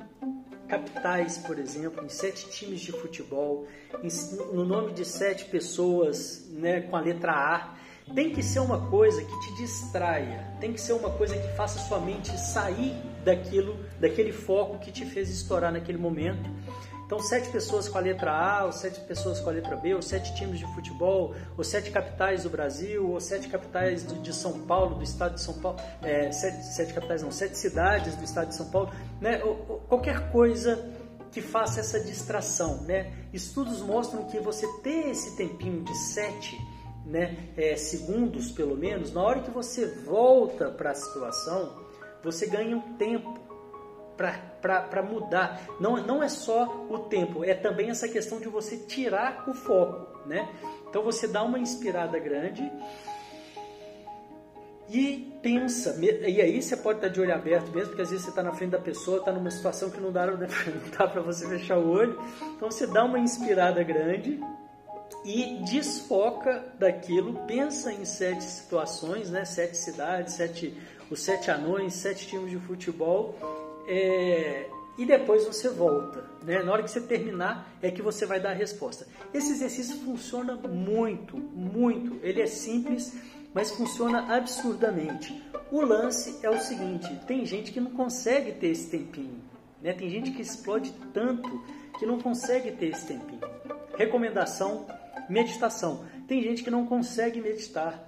capitais, 0.74 1.38
por 1.38 1.60
exemplo, 1.60 2.04
em 2.04 2.10
sete 2.10 2.50
times 2.50 2.82
de 2.82 2.92
futebol, 2.92 3.68
no 4.52 4.66
nome 4.66 4.92
de 4.94 5.06
sete 5.06 5.46
pessoas 5.46 6.48
né, 6.50 6.82
com 6.82 6.96
a 6.96 7.00
letra 7.00 7.32
A. 7.32 7.84
Tem 8.14 8.32
que 8.32 8.44
ser 8.44 8.60
uma 8.60 8.90
coisa 8.90 9.24
que 9.24 9.40
te 9.40 9.56
distraia, 9.56 10.46
tem 10.60 10.74
que 10.74 10.82
ser 10.82 10.94
uma 10.94 11.10
coisa 11.12 11.38
que 11.38 11.56
faça 11.56 11.80
sua 11.80 12.00
mente 12.00 12.38
sair 12.38 12.94
daquilo, 13.24 13.78
daquele 13.98 14.34
foco 14.34 14.80
que 14.80 14.92
te 14.92 15.06
fez 15.06 15.30
estourar 15.30 15.72
naquele 15.72 15.98
momento 15.98 16.50
então, 17.06 17.20
sete 17.20 17.50
pessoas 17.50 17.88
com 17.88 17.98
a 17.98 18.02
letra 18.02 18.32
A, 18.32 18.66
ou 18.66 18.72
sete 18.72 19.02
pessoas 19.02 19.40
com 19.40 19.50
a 19.50 19.54
letra 19.54 19.76
B, 19.76 19.94
ou 19.94 20.02
sete 20.02 20.34
times 20.36 20.60
de 20.60 20.66
futebol, 20.74 21.36
ou 21.58 21.64
sete 21.64 21.92
capitais 21.92 22.44
do 22.44 22.50
Brasil, 22.50 23.08
ou 23.10 23.20
sete 23.20 23.48
capitais 23.50 24.06
de 24.06 24.34
São 24.34 24.62
Paulo, 24.62 24.96
do 24.96 25.04
estado 25.04 25.36
de 25.36 25.42
São 25.42 25.56
Paulo, 25.56 25.78
é, 26.02 26.32
sete, 26.32 26.64
sete 26.64 26.94
capitais 26.94 27.22
não, 27.22 27.32
sete 27.32 27.58
cidades 27.58 28.16
do 28.16 28.24
estado 28.24 28.50
de 28.50 28.56
São 28.56 28.70
Paulo, 28.70 28.92
né? 29.20 29.44
Ou, 29.44 29.66
ou, 29.68 29.80
qualquer 29.82 30.32
coisa 30.32 30.92
que 31.32 31.42
faça 31.42 31.80
essa 31.80 32.00
distração, 32.00 32.84
né? 32.84 33.12
Estudos 33.34 33.82
mostram 33.82 34.26
que 34.26 34.40
você 34.40 34.68
ter 34.82 35.10
esse 35.10 35.36
tempinho 35.36 35.84
de 35.84 35.96
sete 35.98 36.58
né, 37.06 37.50
é, 37.58 37.76
segundos, 37.76 38.52
pelo 38.52 38.78
menos, 38.78 39.12
na 39.12 39.22
hora 39.22 39.42
que 39.42 39.52
você 39.52 39.86
volta 39.86 40.70
para 40.70 40.92
a 40.92 40.96
situação, 40.96 41.84
você 42.24 42.48
ganha 42.48 42.78
um 42.78 42.96
tempo 42.96 43.43
para 44.16 45.04
mudar. 45.04 45.62
Não, 45.80 45.98
não 45.98 46.24
é 46.24 46.30
só 46.30 46.86
o 46.90 47.00
tempo, 47.00 47.44
é 47.44 47.54
também 47.54 47.90
essa 47.90 48.08
questão 48.08 48.40
de 48.40 48.48
você 48.48 48.78
tirar 48.78 49.48
o 49.48 49.54
foco, 49.54 50.28
né? 50.28 50.48
Então 50.90 51.04
você 51.04 51.28
dá 51.28 51.44
uma 51.44 51.60
inspirada 51.60 52.20
grande 52.20 52.72
e 54.90 55.34
pensa. 55.42 55.98
E 56.00 56.42
aí 56.42 56.62
você 56.62 56.78
pode 56.78 57.00
estar 57.00 57.10
de 57.10 57.20
olho 57.20 57.34
aberto 57.34 57.72
mesmo, 57.72 57.90
porque 57.90 58.02
às 58.04 58.10
vezes 58.10 58.26
você 58.26 58.30
está 58.30 58.44
na 58.44 58.54
frente 58.54 58.72
da 58.72 58.80
pessoa, 58.80 59.18
está 59.18 59.32
numa 59.32 59.50
situação 59.50 59.90
que 59.90 60.00
não 60.00 60.12
dá, 60.12 60.26
dá 60.98 61.08
para 61.08 61.22
você 61.22 61.48
fechar 61.48 61.78
o 61.78 61.90
olho. 61.90 62.20
Então 62.56 62.70
você 62.70 62.86
dá 62.86 63.04
uma 63.04 63.20
inspirada 63.20 63.82
grande 63.84 64.40
e 65.26 65.62
desfoca 65.64 66.64
daquilo, 66.78 67.40
pensa 67.48 67.92
em 67.92 68.06
sete 68.06 68.44
situações, 68.44 69.30
né? 69.30 69.46
sete 69.46 69.78
cidades, 69.78 70.34
sete, 70.34 70.78
os 71.10 71.22
sete 71.22 71.50
anões, 71.50 71.94
sete 71.94 72.28
times 72.28 72.52
de 72.52 72.58
futebol 72.58 73.36
é, 73.88 74.70
e 74.98 75.06
depois 75.06 75.46
você 75.46 75.70
volta. 75.70 76.24
Né? 76.44 76.62
Na 76.62 76.72
hora 76.72 76.84
que 76.84 76.92
você 76.92 77.02
terminar 77.02 77.68
é 77.82 77.90
que 77.90 78.02
você 78.02 78.26
vai 78.26 78.40
dar 78.40 78.52
a 78.52 78.54
resposta. 78.54 79.08
Esse 79.34 79.54
exercício 79.54 79.98
funciona 79.98 80.56
muito, 80.56 81.38
muito. 81.38 82.20
Ele 82.22 82.42
é 82.42 82.48
simples, 82.48 83.16
mas 83.54 83.72
funciona 83.72 84.36
absurdamente. 84.36 85.44
O 85.72 85.82
lance 85.82 86.40
é 86.44 86.50
o 86.50 86.60
seguinte: 86.60 87.20
tem 87.28 87.46
gente 87.46 87.72
que 87.72 87.80
não 87.80 87.92
consegue 87.92 88.52
ter 88.54 88.68
esse 88.68 88.90
tempinho. 88.90 89.42
Né? 89.82 89.94
Tem 89.94 90.10
gente 90.10 90.32
que 90.32 90.42
explode 90.42 90.94
tanto 91.14 91.50
que 91.98 92.06
não 92.06 92.20
consegue 92.20 92.72
ter 92.72 92.88
esse 92.88 93.08
tempinho. 93.08 93.42
Recomendação: 93.98 94.86
meditação. 95.30 96.06
Tem 96.28 96.42
gente 96.42 96.64
que 96.64 96.72
não 96.72 96.86
consegue 96.86 97.42
meditar 97.42 98.06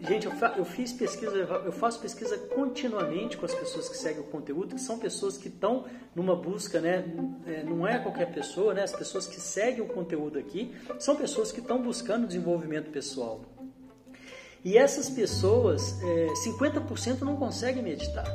Gente, 0.00 0.26
eu, 0.26 0.64
fiz 0.64 0.92
pesquisa, 0.92 1.34
eu 1.34 1.72
faço 1.72 2.00
pesquisa 2.00 2.38
continuamente 2.38 3.36
com 3.36 3.44
as 3.44 3.54
pessoas 3.54 3.88
que 3.88 3.96
seguem 3.96 4.20
o 4.20 4.24
conteúdo, 4.24 4.76
que 4.76 4.80
são 4.80 4.98
pessoas 4.98 5.36
que 5.36 5.48
estão 5.48 5.84
numa 6.14 6.36
busca, 6.36 6.80
né? 6.80 7.04
É, 7.46 7.64
não 7.64 7.86
é 7.86 7.98
qualquer 7.98 8.32
pessoa, 8.32 8.72
né? 8.72 8.82
As 8.82 8.92
pessoas 8.92 9.26
que 9.26 9.40
seguem 9.40 9.80
o 9.80 9.88
conteúdo 9.88 10.38
aqui 10.38 10.74
são 10.98 11.16
pessoas 11.16 11.50
que 11.50 11.60
estão 11.60 11.82
buscando 11.82 12.26
desenvolvimento 12.26 12.90
pessoal. 12.90 13.40
E 14.64 14.76
essas 14.76 15.10
pessoas, 15.10 16.00
é, 16.02 16.26
50% 16.44 17.20
não 17.20 17.36
conseguem 17.36 17.82
meditar. 17.82 18.26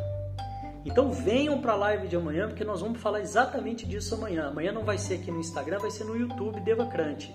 Então 0.86 1.12
venham 1.12 1.62
para 1.62 1.74
a 1.74 1.76
live 1.76 2.08
de 2.08 2.16
amanhã, 2.16 2.48
porque 2.48 2.64
nós 2.64 2.82
vamos 2.82 3.00
falar 3.00 3.22
exatamente 3.22 3.86
disso 3.86 4.16
amanhã. 4.16 4.48
Amanhã 4.48 4.72
não 4.72 4.84
vai 4.84 4.98
ser 4.98 5.16
aqui 5.16 5.32
no 5.32 5.40
Instagram, 5.40 5.80
vai 5.80 5.92
ser 5.92 6.04
no 6.04 6.18
YouTube 6.18 6.60
Devacrante. 6.62 7.34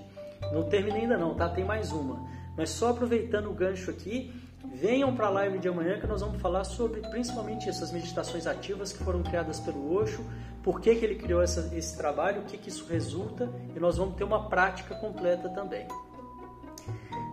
Não 0.53 0.64
terminei 0.69 1.03
ainda 1.03 1.16
não, 1.16 1.35
tá? 1.35 1.49
Tem 1.49 1.64
mais 1.64 1.92
uma. 1.92 2.36
Mas 2.57 2.71
só 2.71 2.90
aproveitando 2.90 3.51
o 3.51 3.55
gancho 3.55 3.90
aqui, 3.90 4.33
venham 4.75 5.14
para 5.14 5.27
a 5.27 5.31
live 5.31 5.59
de 5.59 5.69
amanhã 5.69 6.01
que 6.01 6.07
nós 6.07 6.21
vamos 6.21 6.40
falar 6.40 6.64
sobre 6.64 7.01
principalmente 7.03 7.69
essas 7.69 7.92
meditações 7.92 8.47
ativas 8.47 8.92
que 8.92 9.03
foram 9.05 9.23
criadas 9.23 9.61
pelo 9.61 9.95
Osho, 9.95 10.25
por 10.62 10.81
que, 10.81 10.95
que 10.95 11.05
ele 11.05 11.14
criou 11.14 11.42
essa, 11.42 11.71
esse 11.75 11.97
trabalho, 11.97 12.42
o 12.42 12.45
que, 12.45 12.59
que 12.59 12.69
isso 12.69 12.87
resulta 12.87 13.49
e 13.75 13.79
nós 13.79 13.97
vamos 13.97 14.16
ter 14.16 14.25
uma 14.25 14.49
prática 14.49 14.95
completa 14.95 15.49
também. 15.51 15.87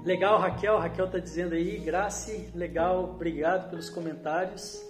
Legal, 0.04 0.38
Raquel. 0.40 0.78
Raquel 0.78 1.06
está 1.06 1.18
dizendo 1.18 1.54
aí, 1.54 1.80
Grace, 1.80 2.50
legal, 2.54 3.06
obrigado 3.06 3.70
pelos 3.70 3.90
comentários. 3.90 4.82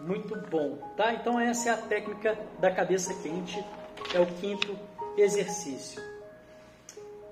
Muito 0.00 0.36
bom, 0.50 0.78
tá? 0.96 1.14
Então 1.14 1.38
essa 1.38 1.68
é 1.68 1.72
a 1.72 1.76
técnica 1.76 2.36
da 2.58 2.70
cabeça 2.70 3.14
quente, 3.22 3.64
é 4.12 4.18
o 4.18 4.26
quinto 4.26 4.76
exercício. 5.16 6.11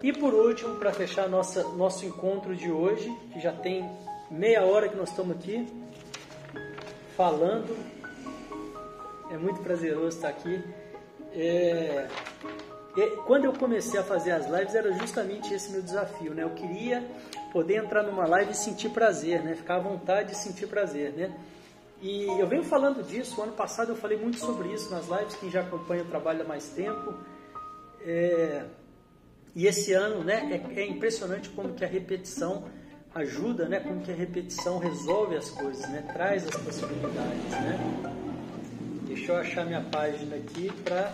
E 0.03 0.13
por 0.13 0.33
último, 0.33 0.77
para 0.77 0.93
fechar 0.93 1.29
nossa, 1.29 1.63
nosso 1.75 2.07
encontro 2.07 2.57
de 2.57 2.71
hoje, 2.71 3.15
que 3.33 3.41
já 3.41 3.53
tem 3.53 3.87
meia 4.31 4.65
hora 4.65 4.89
que 4.89 4.97
nós 4.97 5.11
estamos 5.11 5.37
aqui 5.37 5.67
falando, 7.17 7.77
é 9.31 9.37
muito 9.37 9.61
prazeroso 9.61 10.17
estar 10.17 10.29
aqui. 10.29 10.63
É, 11.35 12.09
quando 13.27 13.45
eu 13.45 13.53
comecei 13.53 14.01
a 14.01 14.03
fazer 14.03 14.33
as 14.33 14.51
lives 14.51 14.75
era 14.75 14.91
justamente 14.93 15.53
esse 15.53 15.71
meu 15.71 15.83
desafio, 15.83 16.33
né? 16.35 16.45
Eu 16.45 16.51
queria 16.51 17.07
poder 17.53 17.77
entrar 17.77 18.03
numa 18.03 18.27
live 18.27 18.53
e 18.53 18.57
sentir 18.57 18.89
prazer, 18.89 19.43
né? 19.43 19.55
Ficar 19.55 19.77
à 19.77 19.81
vontade 19.81 20.33
e 20.33 20.35
sentir 20.35 20.67
prazer, 20.67 21.13
né? 21.13 21.39
E 22.01 22.25
eu 22.41 22.47
venho 22.47 22.65
falando 22.65 23.03
disso, 23.03 23.43
ano 23.43 23.53
passado 23.53 23.91
eu 23.91 23.97
falei 23.97 24.17
muito 24.17 24.39
sobre 24.39 24.73
isso 24.73 24.91
nas 24.91 25.07
lives, 25.07 25.37
quem 25.37 25.51
já 25.51 25.61
acompanha 25.61 26.03
o 26.03 26.07
trabalho 26.07 26.41
há 26.41 26.45
mais 26.45 26.71
tempo. 26.71 27.15
É, 28.01 28.65
e 29.61 29.67
esse 29.67 29.93
ano, 29.93 30.25
né, 30.25 30.63
é, 30.75 30.81
é, 30.81 30.87
impressionante 30.87 31.51
como 31.51 31.75
que 31.75 31.85
a 31.85 31.87
repetição 31.87 32.65
ajuda, 33.15 33.69
né, 33.69 33.79
como 33.79 34.01
que 34.01 34.11
a 34.11 34.15
repetição 34.15 34.79
resolve 34.79 35.37
as 35.37 35.51
coisas, 35.51 35.87
né, 35.91 36.03
traz 36.15 36.49
as 36.49 36.57
possibilidades, 36.57 37.51
né. 37.51 37.79
Deixa 39.03 39.33
eu 39.33 39.37
achar 39.37 39.67
minha 39.67 39.83
página 39.83 40.37
aqui 40.37 40.73
para 40.83 41.13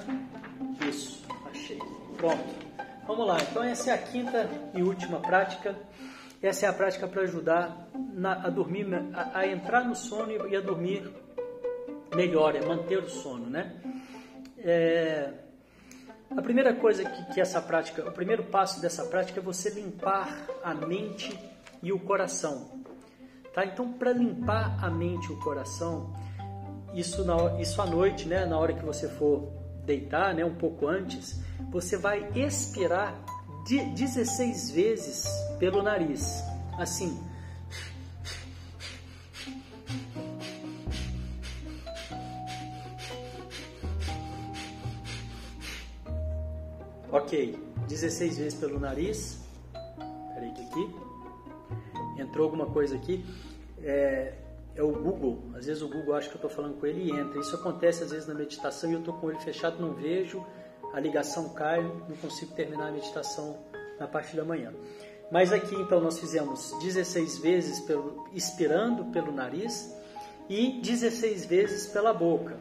isso. 0.89 1.25
Achei. 1.51 1.77
Pronto. 2.17 2.45
Vamos 3.09 3.27
lá. 3.27 3.39
Então 3.51 3.65
essa 3.65 3.91
é 3.91 3.95
a 3.95 3.99
quinta 3.99 4.49
e 4.73 4.81
última 4.81 5.19
prática. 5.19 5.75
Essa 6.41 6.67
é 6.67 6.69
a 6.69 6.73
prática 6.73 7.09
para 7.09 7.23
ajudar 7.23 7.89
na, 8.15 8.47
a 8.47 8.49
dormir, 8.49 8.87
a, 9.13 9.41
a, 9.41 9.49
entrar 9.49 9.85
no 9.85 9.97
sono 9.97 10.47
e 10.47 10.55
a 10.55 10.61
dormir 10.61 11.11
melhor, 12.15 12.55
é 12.55 12.65
manter 12.65 12.99
o 13.03 13.09
sono, 13.09 13.51
né? 13.51 13.75
É, 14.59 15.33
a 16.35 16.43
primeira 16.43 16.75
coisa 16.75 17.05
que, 17.05 17.35
que 17.35 17.41
essa 17.41 17.61
prática, 17.61 18.07
o 18.07 18.12
primeiro 18.12 18.45
passo 18.45 18.81
dessa 18.81 19.05
prática 19.05 19.41
é 19.41 19.43
você 19.43 19.71
limpar 19.71 20.47
a 20.62 20.75
mente 20.75 21.39
e 21.83 21.93
o 21.93 21.99
coração. 21.99 22.83
Tá? 23.55 23.65
Então, 23.65 23.93
para 23.93 24.12
limpar 24.12 24.77
a 24.83 24.91
mente 24.91 25.31
e 25.31 25.33
o 25.33 25.41
coração, 25.41 26.12
isso, 26.95 27.25
na, 27.25 27.61
isso 27.61 27.81
à 27.81 27.87
noite, 27.87 28.27
né, 28.27 28.45
na 28.45 28.59
hora 28.59 28.73
que 28.73 28.85
você 28.85 29.09
for 29.09 29.53
deitar, 29.85 30.35
né, 30.35 30.45
um 30.45 30.55
pouco 30.55 30.89
antes, 30.89 31.41
você 31.71 31.97
vai 31.97 32.29
expirar 32.35 33.15
16 33.67 34.71
vezes 34.71 35.27
pelo 35.59 35.83
nariz. 35.83 36.43
Assim, 36.79 37.19
Ok, 47.11 47.57
16 47.88 48.38
vezes 48.38 48.55
pelo 48.55 48.81
nariz. 48.81 49.38
Peraí 50.35 50.53
que 50.53 50.62
aqui. 50.62 50.97
Entrou 52.19 52.45
alguma 52.45 52.66
coisa 52.66 52.97
aqui. 52.97 53.25
É, 53.83 54.35
é 54.75 54.83
o 54.83 54.90
Google. 54.90 55.38
Às 55.55 55.66
vezes 55.66 55.83
o 55.83 55.88
Google 55.88 56.14
acha 56.14 56.29
que 56.29 56.35
eu 56.35 56.38
estou 56.38 56.51
falando 56.51 56.79
com 56.81 56.87
ele 56.87 57.03
e 57.03 57.11
entra. 57.11 57.38
Isso 57.38 57.55
acontece 57.55 58.03
às 58.03 58.11
vezes 58.11 58.27
na 58.27 58.35
meditação 58.35 58.90
e 58.90 58.95
eu 58.95 58.99
estou 58.99 59.14
com 59.14 59.27
o 59.27 59.29
olho 59.31 59.40
fechado, 59.40 59.81
não 59.81 59.95
vejo, 59.95 60.45
a 60.92 60.99
ligação 60.99 61.51
cai, 61.51 61.81
não 61.83 62.16
consigo 62.21 62.53
terminar 62.55 62.88
a 62.88 62.92
meditação 62.92 63.57
na 64.01 64.09
parte 64.09 64.37
da 64.37 64.45
manhã. 64.45 64.73
Mas 65.31 65.53
aqui 65.53 65.75
então 65.75 66.01
nós 66.01 66.19
fizemos 66.19 66.73
16 66.83 67.38
vezes 67.38 67.81
pelo, 67.81 68.29
expirando 68.33 69.07
pelo 69.07 69.33
nariz 69.33 69.95
e 70.49 70.81
16 70.81 71.47
vezes 71.47 71.87
pela 71.87 72.12
boca. 72.12 72.57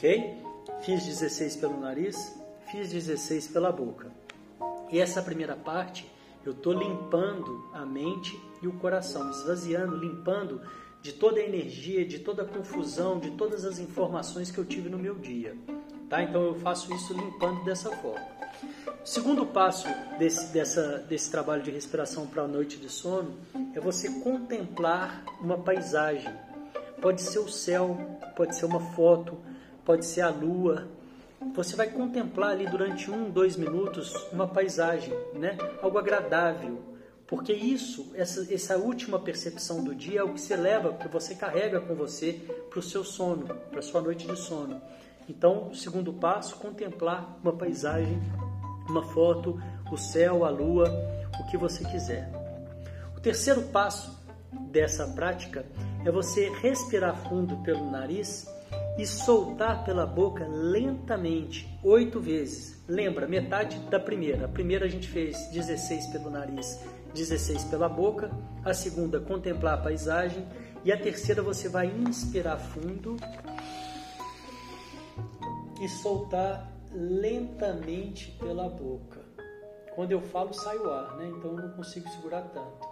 Ok? 0.00 0.34
Fiz 0.80 1.04
16 1.04 1.56
pelo 1.56 1.78
nariz, 1.78 2.34
fiz 2.70 2.90
16 2.90 3.48
pela 3.48 3.70
boca. 3.70 4.10
E 4.90 4.98
essa 4.98 5.22
primeira 5.22 5.54
parte 5.54 6.10
eu 6.44 6.52
estou 6.52 6.72
limpando 6.72 7.68
a 7.74 7.84
mente 7.84 8.40
e 8.62 8.66
o 8.66 8.72
coração, 8.72 9.30
esvaziando, 9.30 9.96
limpando 9.96 10.62
de 11.02 11.12
toda 11.12 11.38
a 11.38 11.44
energia, 11.44 12.04
de 12.04 12.18
toda 12.18 12.42
a 12.42 12.46
confusão, 12.46 13.18
de 13.18 13.30
todas 13.32 13.66
as 13.66 13.78
informações 13.78 14.50
que 14.50 14.56
eu 14.56 14.64
tive 14.64 14.88
no 14.88 14.98
meu 14.98 15.14
dia. 15.14 15.54
Tá? 16.08 16.22
Então 16.22 16.42
eu 16.44 16.54
faço 16.54 16.92
isso 16.94 17.12
limpando 17.12 17.62
dessa 17.62 17.90
forma. 17.96 18.26
Segundo 19.04 19.46
passo 19.46 19.86
desse, 20.18 20.50
dessa, 20.52 20.98
desse 21.08 21.30
trabalho 21.30 21.62
de 21.62 21.70
respiração 21.70 22.26
para 22.26 22.42
a 22.42 22.48
noite 22.48 22.78
de 22.78 22.88
sono 22.88 23.36
é 23.74 23.80
você 23.80 24.08
contemplar 24.20 25.24
uma 25.42 25.58
paisagem. 25.58 26.32
Pode 27.02 27.20
ser 27.20 27.38
o 27.38 27.48
céu, 27.48 27.96
pode 28.34 28.56
ser 28.56 28.66
uma 28.66 28.80
foto, 28.80 29.38
pode 29.84 30.04
ser 30.06 30.22
a 30.22 30.30
lua. 30.30 30.88
Você 31.54 31.74
vai 31.74 31.88
contemplar 31.88 32.50
ali 32.50 32.66
durante 32.66 33.10
um, 33.10 33.30
dois 33.30 33.56
minutos 33.56 34.14
uma 34.32 34.46
paisagem, 34.46 35.12
né? 35.34 35.56
algo 35.82 35.98
agradável, 35.98 36.78
porque 37.26 37.52
isso, 37.52 38.10
essa, 38.14 38.52
essa 38.52 38.76
última 38.76 39.18
percepção 39.18 39.84
do 39.84 39.94
dia 39.94 40.20
é 40.20 40.22
o 40.24 40.34
que 40.34 40.40
você 40.40 40.56
leva, 40.56 40.92
que 40.94 41.06
você 41.06 41.34
carrega 41.34 41.80
com 41.80 41.94
você 41.94 42.40
para 42.68 42.80
o 42.80 42.82
seu 42.82 43.04
sono, 43.04 43.46
para 43.70 43.80
sua 43.80 44.00
noite 44.00 44.26
de 44.26 44.36
sono. 44.36 44.82
Então, 45.28 45.68
o 45.68 45.74
segundo 45.74 46.12
passo, 46.12 46.56
contemplar 46.56 47.38
uma 47.40 47.52
paisagem, 47.52 48.20
uma 48.88 49.04
foto, 49.04 49.62
o 49.92 49.96
céu, 49.96 50.44
a 50.44 50.50
lua, 50.50 50.92
o 51.40 51.46
que 51.46 51.56
você 51.56 51.84
quiser. 51.84 52.28
O 53.16 53.20
terceiro 53.20 53.62
passo 53.62 54.18
dessa 54.52 55.06
prática 55.06 55.64
é 56.04 56.10
você 56.10 56.50
respirar 56.60 57.16
fundo 57.28 57.58
pelo 57.58 57.88
nariz 57.88 58.48
e 59.00 59.06
soltar 59.06 59.82
pela 59.82 60.04
boca 60.04 60.46
lentamente, 60.46 61.66
oito 61.82 62.20
vezes. 62.20 62.84
Lembra, 62.86 63.26
metade 63.26 63.78
da 63.88 63.98
primeira. 63.98 64.44
A 64.44 64.48
primeira 64.48 64.84
a 64.84 64.88
gente 64.90 65.08
fez 65.08 65.48
16 65.52 66.08
pelo 66.08 66.28
nariz, 66.28 66.78
16 67.14 67.64
pela 67.64 67.88
boca. 67.88 68.30
A 68.62 68.74
segunda, 68.74 69.18
contemplar 69.18 69.78
a 69.78 69.82
paisagem. 69.82 70.46
E 70.84 70.92
a 70.92 71.00
terceira, 71.00 71.42
você 71.42 71.66
vai 71.66 71.86
inspirar 71.86 72.58
fundo 72.58 73.16
e 75.80 75.88
soltar 75.88 76.70
lentamente 76.92 78.32
pela 78.32 78.68
boca. 78.68 79.20
Quando 79.94 80.12
eu 80.12 80.20
falo, 80.20 80.52
sai 80.52 80.76
o 80.76 80.90
ar, 80.90 81.16
né? 81.16 81.32
Então 81.38 81.52
eu 81.52 81.68
não 81.68 81.70
consigo 81.70 82.06
segurar 82.10 82.42
tanto. 82.42 82.89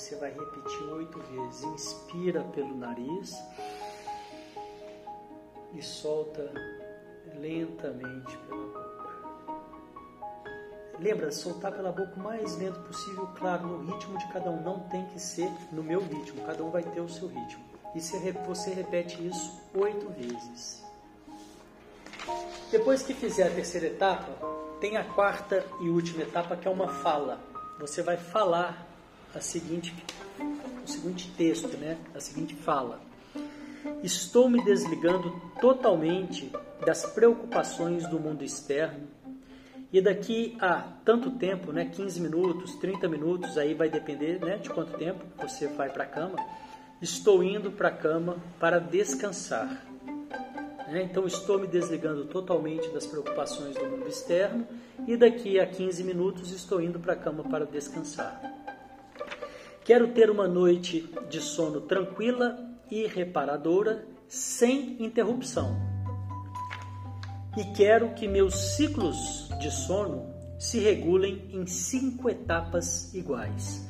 Você 0.00 0.16
vai 0.16 0.32
repetir 0.32 0.82
oito 0.92 1.18
vezes. 1.20 1.62
Inspira 1.62 2.42
pelo 2.42 2.76
nariz 2.76 3.36
e 5.72 5.82
solta 5.82 6.52
lentamente 7.36 8.36
pela 8.38 8.66
boca. 8.66 8.84
Lembra, 10.98 11.30
soltar 11.30 11.72
pela 11.72 11.92
boca 11.92 12.14
o 12.16 12.22
mais 12.22 12.56
lento 12.56 12.80
possível, 12.80 13.28
claro, 13.36 13.66
no 13.66 13.92
ritmo 13.92 14.18
de 14.18 14.26
cada 14.32 14.50
um. 14.50 14.60
Não 14.62 14.80
tem 14.88 15.06
que 15.06 15.20
ser 15.20 15.50
no 15.72 15.82
meu 15.82 16.00
ritmo, 16.00 16.44
cada 16.44 16.62
um 16.64 16.70
vai 16.70 16.82
ter 16.82 17.00
o 17.00 17.08
seu 17.08 17.28
ritmo. 17.28 17.64
E 17.94 18.00
você 18.00 18.74
repete 18.74 19.24
isso 19.24 19.60
oito 19.74 20.08
vezes. 20.10 20.82
Depois 22.70 23.02
que 23.02 23.14
fizer 23.14 23.46
a 23.46 23.54
terceira 23.54 23.86
etapa, 23.86 24.32
tem 24.80 24.96
a 24.96 25.04
quarta 25.04 25.64
e 25.80 25.88
última 25.88 26.22
etapa 26.22 26.56
que 26.56 26.66
é 26.66 26.70
uma 26.70 26.88
fala. 26.88 27.38
Você 27.78 28.02
vai 28.02 28.16
falar 28.16 28.93
a 29.34 29.40
seguinte 29.40 29.94
seguinte 30.86 31.30
texto, 31.36 31.76
né? 31.76 31.98
A 32.14 32.20
seguinte 32.20 32.54
fala: 32.54 33.00
Estou 34.02 34.48
me 34.48 34.62
desligando 34.64 35.30
totalmente 35.60 36.50
das 36.84 37.04
preocupações 37.04 38.06
do 38.08 38.18
mundo 38.18 38.44
externo 38.44 39.08
e 39.92 40.00
daqui 40.00 40.56
a 40.60 40.82
tanto 41.04 41.30
tempo, 41.30 41.72
né, 41.72 41.84
15 41.84 42.20
minutos, 42.20 42.74
30 42.76 43.08
minutos, 43.08 43.56
aí 43.56 43.74
vai 43.74 43.88
depender 43.88 44.40
né, 44.40 44.56
de 44.56 44.68
quanto 44.68 44.98
tempo 44.98 45.24
você 45.38 45.68
vai 45.68 45.88
para 45.88 46.02
a 46.02 46.06
cama, 46.06 46.36
estou 47.00 47.44
indo 47.44 47.70
para 47.70 47.88
a 47.88 47.92
cama 47.92 48.36
para 48.58 48.80
descansar. 48.80 49.84
Né? 50.88 51.02
Então 51.04 51.26
estou 51.26 51.60
me 51.60 51.68
desligando 51.68 52.24
totalmente 52.24 52.88
das 52.88 53.06
preocupações 53.06 53.76
do 53.76 53.86
mundo 53.86 54.08
externo 54.08 54.66
e 55.06 55.16
daqui 55.16 55.60
a 55.60 55.66
15 55.66 56.02
minutos 56.02 56.50
estou 56.50 56.82
indo 56.82 56.98
para 56.98 57.12
a 57.12 57.16
cama 57.16 57.44
para 57.44 57.64
descansar. 57.64 58.53
Quero 59.84 60.08
ter 60.08 60.30
uma 60.30 60.48
noite 60.48 61.08
de 61.28 61.40
sono 61.40 61.82
tranquila 61.82 62.58
e 62.90 63.06
reparadora, 63.06 64.06
sem 64.26 65.02
interrupção 65.02 65.94
e 67.56 67.64
quero 67.64 68.14
que 68.14 68.26
meus 68.26 68.54
ciclos 68.76 69.48
de 69.60 69.70
sono 69.70 70.26
se 70.58 70.78
regulem 70.80 71.50
em 71.52 71.66
cinco 71.66 72.28
etapas 72.28 73.14
iguais. 73.14 73.86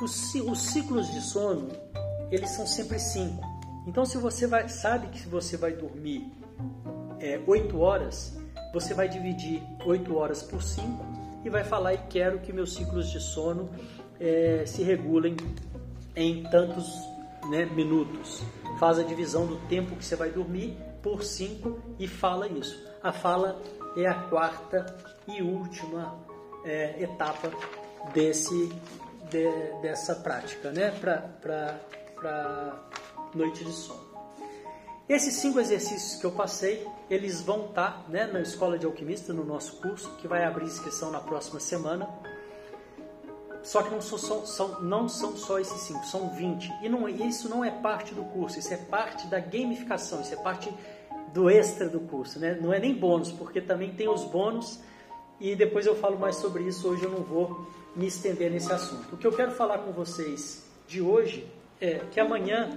Os, 0.00 0.34
os 0.34 0.62
ciclos 0.62 1.10
de 1.10 1.20
sono, 1.20 1.68
eles 2.30 2.50
são 2.50 2.66
sempre 2.66 2.98
cinco. 2.98 3.44
Então, 3.86 4.04
se 4.04 4.16
você 4.16 4.46
vai, 4.46 4.68
sabe 4.68 5.08
que 5.08 5.26
você 5.28 5.56
vai 5.56 5.72
dormir 5.72 6.30
é, 7.18 7.40
8 7.46 7.78
horas, 7.78 8.38
você 8.72 8.94
vai 8.94 9.08
dividir 9.08 9.62
8 9.84 10.16
horas 10.16 10.42
por 10.42 10.62
5 10.62 11.04
e 11.44 11.50
vai 11.50 11.64
falar: 11.64 11.94
e 11.94 11.98
quero 12.08 12.38
que 12.40 12.52
meus 12.52 12.74
ciclos 12.74 13.10
de 13.10 13.20
sono 13.20 13.70
é, 14.20 14.64
se 14.66 14.82
regulem 14.82 15.36
em 16.14 16.42
tantos 16.44 16.86
né, 17.48 17.64
minutos. 17.64 18.42
Faz 18.78 18.98
a 18.98 19.02
divisão 19.02 19.46
do 19.46 19.56
tempo 19.68 19.96
que 19.96 20.04
você 20.04 20.14
vai 20.14 20.30
dormir 20.30 20.76
por 21.02 21.24
5 21.24 21.78
e 21.98 22.06
fala 22.06 22.46
isso. 22.46 22.78
A 23.02 23.12
fala 23.12 23.60
é 23.96 24.06
a 24.06 24.14
quarta 24.14 24.86
e 25.26 25.42
última 25.42 26.16
é, 26.64 27.02
etapa 27.02 27.50
desse, 28.12 28.68
de, 29.30 29.50
dessa 29.82 30.14
prática, 30.14 30.70
né? 30.70 30.90
Para 30.90 32.78
noite 33.34 33.64
de 33.64 33.72
sono. 33.72 34.10
Esses 35.08 35.34
cinco 35.34 35.58
exercícios 35.58 36.20
que 36.20 36.24
eu 36.24 36.30
passei, 36.30 36.86
eles 37.08 37.40
vão 37.40 37.66
estar 37.66 38.04
né, 38.08 38.26
na 38.26 38.40
Escola 38.40 38.78
de 38.78 38.86
Alquimista, 38.86 39.32
no 39.32 39.44
nosso 39.44 39.76
curso, 39.78 40.08
que 40.18 40.28
vai 40.28 40.44
abrir 40.44 40.66
inscrição 40.66 41.10
na 41.10 41.18
próxima 41.18 41.58
semana. 41.58 42.08
Só 43.62 43.82
que 43.82 43.90
não 43.90 44.00
são, 44.00 44.46
são, 44.46 44.80
não 44.80 45.08
são 45.08 45.36
só 45.36 45.58
esses 45.58 45.80
cinco, 45.82 46.04
são 46.06 46.30
20. 46.30 46.72
E 46.82 46.88
não, 46.88 47.08
isso 47.08 47.48
não 47.48 47.64
é 47.64 47.70
parte 47.70 48.14
do 48.14 48.24
curso, 48.24 48.58
isso 48.58 48.72
é 48.72 48.76
parte 48.76 49.26
da 49.26 49.38
gamificação, 49.38 50.20
isso 50.22 50.32
é 50.32 50.36
parte 50.36 50.72
do 51.32 51.48
extra 51.50 51.88
do 51.88 52.00
curso, 52.00 52.38
né? 52.38 52.58
Não 52.60 52.72
é 52.72 52.78
nem 52.78 52.94
bônus, 52.94 53.30
porque 53.30 53.60
também 53.60 53.92
tem 53.92 54.08
os 54.08 54.24
bônus 54.24 54.80
e 55.38 55.54
depois 55.54 55.86
eu 55.86 55.94
falo 55.94 56.18
mais 56.18 56.36
sobre 56.36 56.64
isso. 56.64 56.88
Hoje 56.88 57.04
eu 57.04 57.10
não 57.10 57.22
vou 57.22 57.66
me 57.94 58.06
estender 58.06 58.50
nesse 58.50 58.72
assunto. 58.72 59.14
O 59.14 59.18
que 59.18 59.26
eu 59.26 59.32
quero 59.32 59.52
falar 59.52 59.78
com 59.78 59.92
vocês 59.92 60.64
de 60.86 61.00
hoje 61.00 61.46
é 61.80 62.00
que 62.10 62.18
amanhã 62.18 62.70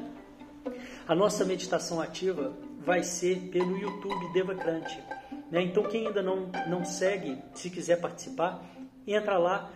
a 1.08 1.16
nossa 1.16 1.44
meditação 1.44 2.00
ativa 2.00 2.54
vai 2.86 3.04
ser 3.04 3.50
pelo 3.52 3.78
YouTube 3.78 4.34
Devacrante. 4.34 5.02
Né? 5.50 5.62
Então 5.64 5.84
quem 5.84 6.08
ainda 6.08 6.22
não, 6.22 6.50
não 6.68 6.86
segue, 6.86 7.42
se 7.54 7.70
quiser 7.70 8.00
participar, 8.00 8.64
entra 9.08 9.38
lá, 9.38 9.72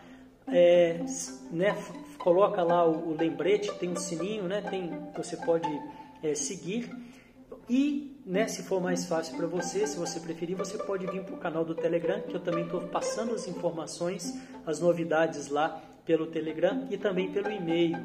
é, 0.47 0.99
né? 1.51 1.77
coloca 2.17 2.63
lá 2.63 2.85
o, 2.85 3.09
o, 3.09 3.17
lembrete, 3.17 3.71
tem 3.75 3.89
um 3.89 3.95
sininho, 3.95 4.43
né? 4.43 4.61
tem, 4.61 4.91
você 5.15 5.37
pode 5.37 5.67
é, 6.23 6.35
seguir 6.35 6.91
e 7.69 8.21
né, 8.25 8.47
se 8.47 8.63
for 8.63 8.81
mais 8.81 9.05
fácil 9.05 9.37
para 9.37 9.45
você, 9.47 9.85
se 9.85 9.97
você 9.97 10.19
preferir, 10.19 10.55
você 10.55 10.77
pode 10.77 11.05
vir 11.07 11.23
para 11.23 11.35
o 11.35 11.37
canal 11.37 11.65
do 11.65 11.75
Telegram, 11.75 12.21
que 12.21 12.35
eu 12.35 12.39
também 12.39 12.65
estou 12.65 12.81
passando 12.81 13.33
as 13.33 13.47
informações, 13.47 14.33
as 14.65 14.79
novidades 14.79 15.49
lá 15.49 15.81
pelo 16.05 16.27
Telegram 16.27 16.87
e 16.89 16.97
também 16.97 17.31
pelo 17.31 17.51
e-mail. 17.51 17.97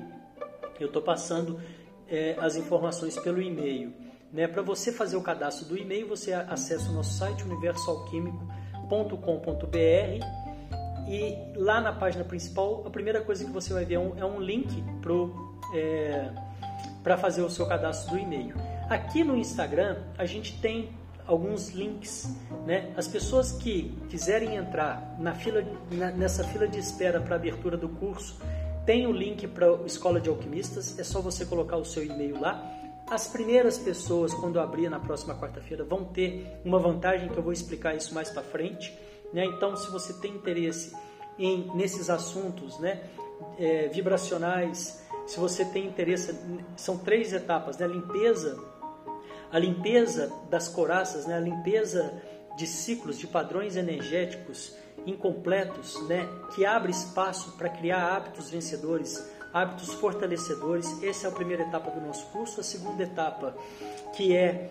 Eu 0.80 0.88
estou 0.88 1.02
passando 1.02 1.60
é, 2.08 2.36
as 2.40 2.56
informações 2.56 3.16
pelo 3.18 3.40
e-mail. 3.40 3.92
Né? 4.32 4.48
Para 4.48 4.62
você 4.62 4.92
fazer 4.92 5.16
o 5.16 5.22
cadastro 5.22 5.66
do 5.66 5.78
e-mail, 5.78 6.08
você 6.08 6.32
acessa 6.32 6.90
o 6.90 6.94
nosso 6.94 7.18
site 7.18 7.44
universalquímico.com.br 7.44 10.41
e 11.12 11.36
lá 11.56 11.78
na 11.78 11.92
página 11.92 12.24
principal, 12.24 12.84
a 12.86 12.90
primeira 12.90 13.20
coisa 13.20 13.44
que 13.44 13.50
você 13.50 13.74
vai 13.74 13.84
ver 13.84 13.96
é 13.96 13.98
um, 13.98 14.16
é 14.16 14.24
um 14.24 14.40
link 14.40 14.82
para 15.02 17.14
é, 17.14 17.16
fazer 17.18 17.42
o 17.42 17.50
seu 17.50 17.66
cadastro 17.66 18.12
do 18.12 18.18
e-mail. 18.18 18.54
Aqui 18.88 19.22
no 19.22 19.36
Instagram 19.36 19.98
a 20.16 20.24
gente 20.24 20.58
tem 20.62 20.88
alguns 21.26 21.68
links, 21.68 22.34
né? 22.66 22.94
As 22.96 23.06
pessoas 23.06 23.52
que 23.52 23.94
quiserem 24.08 24.56
entrar 24.56 25.14
na 25.18 25.34
fila, 25.34 25.62
na, 25.90 26.10
nessa 26.12 26.44
fila 26.44 26.66
de 26.66 26.78
espera 26.78 27.20
para 27.20 27.36
abertura 27.36 27.76
do 27.76 27.90
curso, 27.90 28.40
tem 28.86 29.06
o 29.06 29.12
link 29.12 29.46
para 29.46 29.66
a 29.66 29.84
Escola 29.84 30.18
de 30.18 30.30
Alquimistas. 30.30 30.98
É 30.98 31.04
só 31.04 31.20
você 31.20 31.44
colocar 31.44 31.76
o 31.76 31.84
seu 31.84 32.02
e-mail 32.02 32.40
lá. 32.40 32.72
As 33.10 33.28
primeiras 33.28 33.76
pessoas, 33.76 34.32
quando 34.32 34.58
abrir 34.58 34.88
na 34.88 34.98
próxima 34.98 35.34
quarta-feira, 35.34 35.84
vão 35.84 36.04
ter 36.04 36.58
uma 36.64 36.78
vantagem 36.78 37.28
que 37.28 37.36
eu 37.36 37.42
vou 37.42 37.52
explicar 37.52 37.94
isso 37.94 38.14
mais 38.14 38.30
para 38.30 38.42
frente. 38.42 38.96
Né? 39.32 39.44
Então, 39.44 39.76
se 39.76 39.90
você 39.90 40.12
tem 40.14 40.32
interesse 40.32 40.94
em 41.38 41.70
nesses 41.74 42.10
assuntos, 42.10 42.78
né, 42.78 43.02
é, 43.58 43.88
vibracionais, 43.88 45.02
se 45.26 45.38
você 45.38 45.64
tem 45.64 45.86
interesse, 45.86 46.38
são 46.76 46.98
três 46.98 47.32
etapas, 47.32 47.78
né? 47.78 47.86
Limpeza 47.86 48.58
a 49.52 49.58
limpeza 49.58 50.32
das 50.48 50.66
coraças, 50.66 51.26
né? 51.26 51.36
a 51.36 51.40
limpeza 51.40 52.14
de 52.56 52.66
ciclos, 52.66 53.18
de 53.18 53.26
padrões 53.26 53.76
energéticos 53.76 54.74
incompletos, 55.04 56.00
né? 56.08 56.26
que 56.54 56.64
abre 56.64 56.90
espaço 56.90 57.52
para 57.58 57.68
criar 57.68 58.16
hábitos 58.16 58.48
vencedores, 58.48 59.30
hábitos 59.52 59.92
fortalecedores. 59.92 61.02
Essa 61.02 61.26
é 61.26 61.30
a 61.30 61.34
primeira 61.34 61.64
etapa 61.64 61.90
do 61.90 62.00
nosso 62.00 62.26
curso. 62.28 62.60
A 62.60 62.64
segunda 62.64 63.02
etapa, 63.02 63.54
que 64.14 64.34
é 64.34 64.70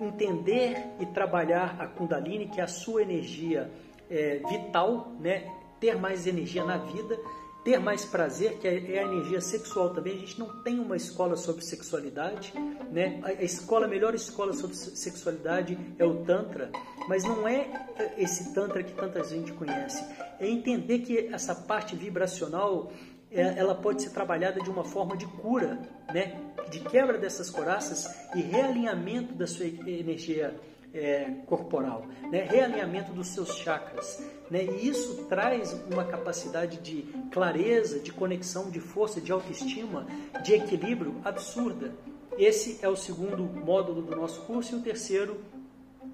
entender 0.00 0.86
e 0.98 1.04
trabalhar 1.04 1.76
a 1.78 1.86
Kundalini, 1.86 2.48
que 2.48 2.60
é 2.60 2.64
a 2.64 2.68
sua 2.68 3.02
energia 3.02 3.70
é, 4.10 4.40
vital, 4.48 5.12
né? 5.20 5.50
ter 5.80 5.96
mais 5.96 6.26
energia 6.26 6.64
na 6.64 6.78
vida 6.78 7.18
ter 7.64 7.80
mais 7.80 8.04
prazer, 8.04 8.58
que 8.58 8.68
é, 8.68 8.96
é 8.96 8.98
a 8.98 9.02
energia 9.04 9.40
sexual 9.40 9.94
também. 9.94 10.12
A 10.12 10.18
gente 10.18 10.38
não 10.38 10.62
tem 10.62 10.78
uma 10.78 10.96
escola 10.96 11.34
sobre 11.34 11.64
sexualidade, 11.64 12.52
né? 12.92 13.20
A 13.24 13.42
escola, 13.42 13.86
a 13.86 13.88
melhor 13.88 14.14
escola 14.14 14.52
sobre 14.52 14.76
sexualidade 14.76 15.76
é 15.98 16.04
o 16.04 16.22
Tantra, 16.24 16.70
mas 17.08 17.24
não 17.24 17.48
é 17.48 17.88
esse 18.18 18.52
Tantra 18.52 18.82
que 18.82 18.92
tanta 18.92 19.24
gente 19.24 19.50
conhece. 19.52 20.04
É 20.38 20.46
entender 20.46 20.98
que 20.98 21.18
essa 21.32 21.54
parte 21.54 21.96
vibracional 21.96 22.92
é, 23.30 23.58
ela 23.58 23.74
pode 23.74 24.02
ser 24.02 24.10
trabalhada 24.10 24.60
de 24.60 24.68
uma 24.68 24.84
forma 24.84 25.16
de 25.16 25.26
cura, 25.26 25.80
né? 26.12 26.38
De 26.70 26.80
quebra 26.80 27.16
dessas 27.16 27.48
coraças 27.48 28.06
e 28.34 28.42
realinhamento 28.42 29.34
da 29.34 29.46
sua 29.46 29.64
energia 29.64 30.54
é, 30.94 31.30
corporal, 31.46 32.06
né? 32.30 32.46
realinhamento 32.48 33.12
dos 33.12 33.28
seus 33.28 33.56
chakras. 33.56 34.22
Né? 34.50 34.64
E 34.64 34.88
isso 34.88 35.24
traz 35.24 35.72
uma 35.90 36.04
capacidade 36.04 36.78
de 36.78 37.02
clareza, 37.32 37.98
de 37.98 38.12
conexão, 38.12 38.70
de 38.70 38.80
força, 38.80 39.20
de 39.20 39.32
autoestima, 39.32 40.06
de 40.42 40.54
equilíbrio 40.54 41.16
absurda. 41.24 41.92
Esse 42.38 42.78
é 42.82 42.88
o 42.88 42.96
segundo 42.96 43.42
módulo 43.42 44.02
do 44.02 44.16
nosso 44.16 44.42
curso 44.42 44.74
e 44.74 44.78
o 44.78 44.82
terceiro 44.82 45.40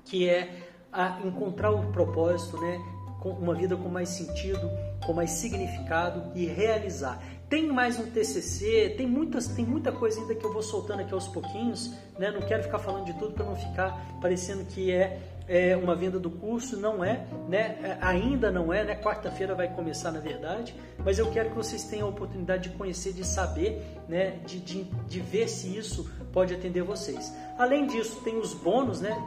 que 0.04 0.28
é 0.28 0.68
a 0.92 1.20
encontrar 1.24 1.70
o 1.70 1.92
propósito, 1.92 2.58
né? 2.60 2.78
uma 3.24 3.54
vida 3.54 3.76
com 3.76 3.88
mais 3.88 4.08
sentido, 4.08 4.70
com 5.04 5.12
mais 5.12 5.30
significado 5.32 6.32
e 6.34 6.46
realizar. 6.46 7.22
Tem 7.50 7.66
mais 7.66 7.98
um 7.98 8.08
TCC, 8.08 8.94
tem 8.96 9.08
muitas, 9.08 9.48
tem 9.48 9.66
muita 9.66 9.90
coisa 9.90 10.20
ainda 10.20 10.36
que 10.36 10.46
eu 10.46 10.52
vou 10.52 10.62
soltando 10.62 11.00
aqui 11.00 11.12
aos 11.12 11.26
pouquinhos, 11.26 11.92
né? 12.16 12.30
Não 12.30 12.42
quero 12.42 12.62
ficar 12.62 12.78
falando 12.78 13.06
de 13.06 13.12
tudo 13.14 13.32
para 13.32 13.44
não 13.44 13.56
ficar 13.56 13.90
parecendo 14.20 14.64
que 14.66 14.92
é, 14.92 15.20
é, 15.48 15.76
uma 15.76 15.96
venda 15.96 16.16
do 16.16 16.30
curso, 16.30 16.76
não 16.76 17.04
é, 17.04 17.26
né? 17.48 17.76
É, 17.82 17.98
ainda 18.00 18.52
não 18.52 18.72
é, 18.72 18.84
né? 18.84 18.94
Quarta-feira 18.94 19.52
vai 19.52 19.66
começar 19.66 20.12
na 20.12 20.20
verdade, 20.20 20.76
mas 21.04 21.18
eu 21.18 21.28
quero 21.32 21.50
que 21.50 21.56
vocês 21.56 21.82
tenham 21.82 22.06
a 22.06 22.10
oportunidade 22.10 22.70
de 22.70 22.76
conhecer, 22.76 23.12
de 23.12 23.26
saber, 23.26 23.82
né? 24.08 24.38
De, 24.46 24.60
de, 24.60 24.84
de 24.84 25.18
ver 25.18 25.48
se 25.48 25.76
isso 25.76 26.08
pode 26.32 26.54
atender 26.54 26.84
vocês. 26.84 27.34
Além 27.58 27.84
disso, 27.84 28.20
tem 28.22 28.38
os 28.38 28.54
bônus, 28.54 29.00
né? 29.00 29.20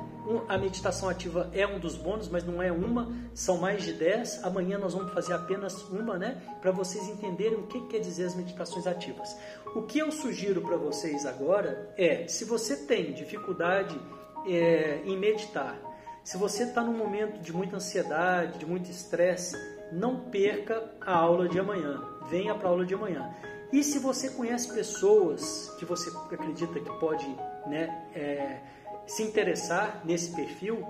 A 0.47 0.57
meditação 0.57 1.09
ativa 1.09 1.49
é 1.53 1.65
um 1.67 1.79
dos 1.79 1.95
bônus, 1.95 2.29
mas 2.29 2.43
não 2.43 2.61
é 2.61 2.71
uma, 2.71 3.11
são 3.33 3.57
mais 3.57 3.83
de 3.83 3.93
10. 3.93 4.43
Amanhã 4.43 4.77
nós 4.77 4.93
vamos 4.93 5.13
fazer 5.13 5.33
apenas 5.33 5.81
uma, 5.89 6.17
né? 6.17 6.41
Para 6.61 6.71
vocês 6.71 7.07
entenderem 7.07 7.57
o 7.57 7.67
que 7.67 7.81
quer 7.87 7.99
dizer 7.99 8.25
as 8.25 8.35
meditações 8.35 8.87
ativas. 8.87 9.35
O 9.75 9.81
que 9.81 9.99
eu 9.99 10.11
sugiro 10.11 10.61
para 10.61 10.77
vocês 10.77 11.25
agora 11.25 11.93
é: 11.97 12.27
se 12.27 12.45
você 12.45 12.75
tem 12.75 13.13
dificuldade 13.13 13.99
é, 14.47 15.01
em 15.05 15.17
meditar, 15.17 15.77
se 16.23 16.37
você 16.37 16.63
está 16.63 16.81
num 16.81 16.97
momento 16.97 17.41
de 17.41 17.51
muita 17.51 17.75
ansiedade, 17.75 18.59
de 18.59 18.65
muito 18.65 18.89
estresse, 18.89 19.57
não 19.91 20.19
perca 20.29 20.83
a 21.01 21.15
aula 21.15 21.49
de 21.49 21.59
amanhã. 21.59 22.01
Venha 22.29 22.55
para 22.55 22.67
a 22.67 22.71
aula 22.71 22.85
de 22.85 22.93
amanhã. 22.93 23.29
E 23.73 23.83
se 23.83 23.99
você 23.99 24.29
conhece 24.29 24.71
pessoas 24.71 25.75
que 25.79 25.85
você 25.85 26.09
acredita 26.31 26.79
que 26.79 26.99
pode 26.99 27.25
né, 27.67 28.07
é, 28.15 28.61
se 29.05 29.23
interessar 29.23 30.01
nesse 30.05 30.33
perfil, 30.35 30.85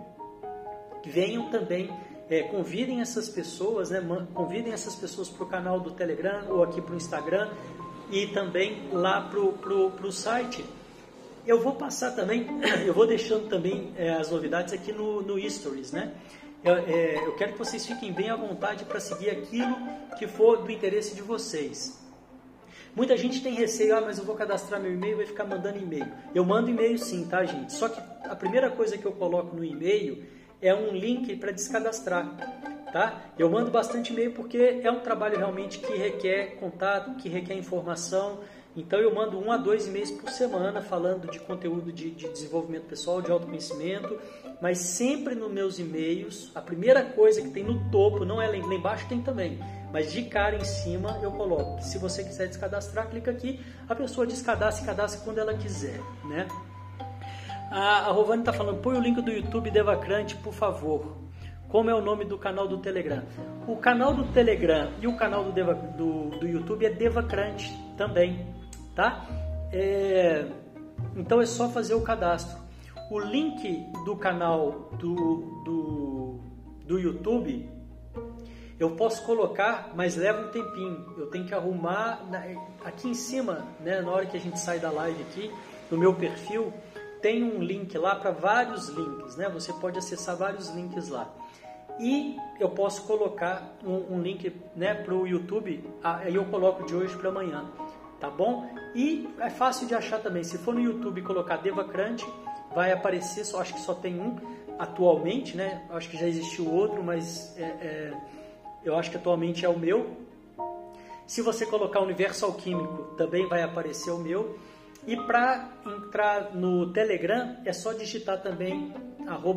venham 1.05 1.49
também, 1.49 1.89
é, 2.30 2.43
convidem 2.43 3.01
essas 3.01 3.28
pessoas, 3.28 3.89
né, 3.89 4.01
convidem 4.34 4.72
essas 4.72 4.95
pessoas 4.95 5.30
para 5.30 5.43
o 5.43 5.47
canal 5.47 5.80
do 5.80 5.91
Telegram 5.91 6.45
ou 6.49 6.64
aqui 6.64 6.82
para 6.82 6.93
o 6.93 6.97
Instagram 6.97 7.49
e 8.11 8.28
também 8.28 8.89
lá 8.91 9.22
para 9.22 9.39
o 9.39 10.11
site. 10.11 10.64
Eu 11.45 11.61
vou 11.61 11.76
passar 11.76 12.11
também, 12.11 12.47
eu 12.86 12.93
vou 12.93 13.05
deixando 13.05 13.49
também 13.49 13.93
é, 13.97 14.11
as 14.11 14.32
novidades 14.32 14.74
aqui 14.74 14.93
no, 14.93 15.22
no 15.22 15.49
Stories, 15.49 15.91
né? 15.91 16.14
Eu, 16.64 16.76
é, 16.76 17.28
eu 17.28 17.36
quero 17.36 17.53
que 17.53 17.59
vocês 17.59 17.86
fiquem 17.86 18.14
bem 18.14 18.30
à 18.30 18.38
vontade 18.38 18.86
para 18.86 18.99
seguir 18.99 19.30
aquilo 19.30 19.76
que 20.18 20.28
for 20.28 20.64
do 20.64 20.72
interesse 20.72 21.14
de 21.14 21.22
vocês. 21.22 22.02
Muita 22.95 23.17
gente 23.17 23.41
tem 23.41 23.55
receio, 23.55 23.95
ah, 23.97 24.01
mas 24.01 24.19
eu 24.19 24.23
vou 24.23 24.35
cadastrar 24.35 24.79
meu 24.79 24.93
e-mail 24.93 25.17
vai 25.17 25.25
ficar 25.25 25.45
mandando 25.45 25.79
e-mail. 25.79 26.05
Eu 26.33 26.45
mando 26.45 26.69
e-mail 26.69 26.97
sim, 26.99 27.25
tá, 27.25 27.43
gente? 27.43 27.73
Só 27.73 27.89
que 27.89 27.99
a 28.23 28.35
primeira 28.35 28.69
coisa 28.69 28.97
que 28.97 29.05
eu 29.05 29.11
coloco 29.11 29.55
no 29.55 29.65
e-mail 29.65 30.23
é 30.61 30.75
um 30.75 30.91
link 30.91 31.35
para 31.37 31.51
descadastrar, 31.51 32.31
tá? 32.91 33.21
Eu 33.37 33.49
mando 33.49 33.71
bastante 33.71 34.13
e-mail 34.13 34.31
porque 34.31 34.79
é 34.83 34.91
um 34.91 34.99
trabalho 34.99 35.37
realmente 35.37 35.79
que 35.79 35.91
requer 35.97 36.57
contato, 36.59 37.15
que 37.15 37.27
requer 37.27 37.55
informação. 37.55 38.39
Então 38.77 38.99
eu 38.99 39.13
mando 39.13 39.39
um 39.39 39.51
a 39.51 39.57
dois 39.57 39.87
e-mails 39.87 40.11
por 40.11 40.29
semana 40.29 40.79
falando 40.79 41.29
de 41.29 41.39
conteúdo 41.39 41.91
de, 41.91 42.11
de 42.11 42.29
desenvolvimento 42.29 42.85
pessoal, 42.85 43.21
de 43.21 43.31
autoconhecimento, 43.31 44.19
mas 44.61 44.77
sempre 44.77 45.33
nos 45.35 45.51
meus 45.51 45.79
e-mails, 45.79 46.51
a 46.55 46.61
primeira 46.61 47.03
coisa 47.03 47.41
que 47.41 47.49
tem 47.49 47.63
no 47.63 47.89
topo, 47.89 48.23
não 48.23 48.41
é 48.41 48.47
lá 48.47 48.55
embaixo 48.55 49.07
tem 49.07 49.21
também, 49.21 49.59
mas 49.93 50.11
de 50.11 50.23
cara 50.23 50.55
em 50.55 50.65
cima 50.65 51.19
eu 51.21 51.31
coloco 51.31 51.77
que 51.77 51.85
se 51.85 51.99
você 51.99 52.23
quiser 52.23 52.47
descadastrar, 52.47 53.07
clica 53.09 53.29
aqui, 53.29 53.63
a 53.87 53.93
pessoa 53.93 54.25
descadastra 54.25 54.83
e 54.83 54.87
cadastra 54.87 55.23
quando 55.23 55.37
ela 55.37 55.53
quiser, 55.53 56.01
né? 56.25 56.47
A, 57.69 58.07
a 58.07 58.11
Rovani 58.11 58.41
está 58.41 58.51
falando, 58.51 58.81
põe 58.81 58.97
o 58.97 58.99
link 58.99 59.21
do 59.21 59.31
YouTube 59.31 59.69
Devacrante, 59.69 60.35
por 60.37 60.51
favor. 60.51 61.15
Como 61.69 61.91
é 61.91 61.95
o 61.95 62.01
nome 62.01 62.25
do 62.25 62.39
canal 62.39 62.67
do 62.67 62.79
Telegram? 62.79 63.23
O 63.67 63.77
canal 63.77 64.15
do 64.15 64.25
Telegram 64.31 64.91
e 64.99 65.05
o 65.05 65.15
canal 65.15 65.43
do, 65.43 65.51
Deva, 65.51 65.75
do, 65.75 66.29
do 66.39 66.47
YouTube 66.47 66.85
é 66.85 66.89
Devacrante 66.89 67.71
também, 67.95 68.47
tá? 68.95 69.27
É, 69.71 70.45
então 71.15 71.39
é 71.39 71.45
só 71.45 71.69
fazer 71.69 71.93
o 71.93 72.01
cadastro. 72.01 72.57
O 73.11 73.19
link 73.19 73.85
do 74.05 74.15
canal 74.15 74.89
do, 74.99 75.61
do, 75.63 76.39
do 76.87 76.99
YouTube 76.99 77.72
eu 78.84 78.91
posso 78.91 79.25
colocar, 79.25 79.91
mas 79.95 80.15
leva 80.15 80.45
um 80.45 80.51
tempinho. 80.51 81.13
Eu 81.17 81.27
tenho 81.27 81.45
que 81.45 81.53
arrumar 81.53 82.21
aqui 82.84 83.07
em 83.07 83.13
cima, 83.13 83.65
né, 83.79 84.01
na 84.01 84.11
hora 84.11 84.25
que 84.25 84.36
a 84.36 84.39
gente 84.39 84.59
sai 84.59 84.77
da 84.77 84.91
live 84.91 85.21
aqui, 85.23 85.51
no 85.89 85.97
meu 85.97 86.13
perfil, 86.13 86.73
tem 87.21 87.43
um 87.43 87.63
link 87.63 87.97
lá 87.97 88.15
para 88.15 88.31
vários 88.31 88.89
links, 88.89 89.38
né? 89.38 89.47
Você 89.49 89.71
pode 89.71 89.97
acessar 89.97 90.36
vários 90.36 90.67
links 90.69 91.07
lá. 91.07 91.34
E 91.97 92.36
eu 92.59 92.69
posso 92.69 93.03
colocar 93.03 93.77
um, 93.86 94.15
um 94.15 94.21
link 94.21 94.53
né, 94.75 94.93
para 94.93 95.13
o 95.13 95.25
YouTube, 95.25 95.89
aí 96.03 96.36
eu 96.36 96.43
coloco 96.45 96.86
de 96.86 96.93
hoje 96.93 97.15
para 97.15 97.29
amanhã, 97.29 97.71
tá 98.19 98.29
bom? 98.29 98.67
E 98.93 99.29
é 99.39 99.49
fácil 99.49 99.88
de 99.88 99.95
achar 99.95 100.19
também. 100.19 100.43
Se 100.43 100.57
for 100.57 100.73
no 100.73 100.81
YouTube 100.81 101.21
colocar 101.21 101.57
Devacrante, 101.57 102.25
vai 102.75 102.91
aparecer, 102.91 103.45
só 103.45 103.61
acho 103.61 103.73
que 103.75 103.81
só 103.81 103.93
tem 103.93 104.19
um 104.19 104.36
atualmente, 104.77 105.55
né? 105.55 105.86
Acho 105.91 106.09
que 106.09 106.17
já 106.17 106.27
existiu 106.27 106.69
outro, 106.69 107.01
mas 107.01 107.55
é, 107.57 107.63
é, 107.63 108.13
eu 108.86 108.95
acho 108.95 109.11
que 109.11 109.17
atualmente 109.17 109.65
é 109.65 109.69
o 109.69 109.77
meu. 109.77 110.17
Se 111.25 111.41
você 111.41 111.65
colocar 111.65 112.01
Universo 112.01 112.45
Alquímico, 112.45 113.15
também 113.15 113.47
vai 113.47 113.63
aparecer 113.63 114.11
o 114.11 114.17
meu. 114.17 114.59
E 115.05 115.17
para 115.17 115.69
entrar 115.86 116.55
no 116.55 116.91
Telegram 116.93 117.57
é 117.65 117.73
só 117.73 117.93
digitar 117.93 118.41
também 118.41 118.93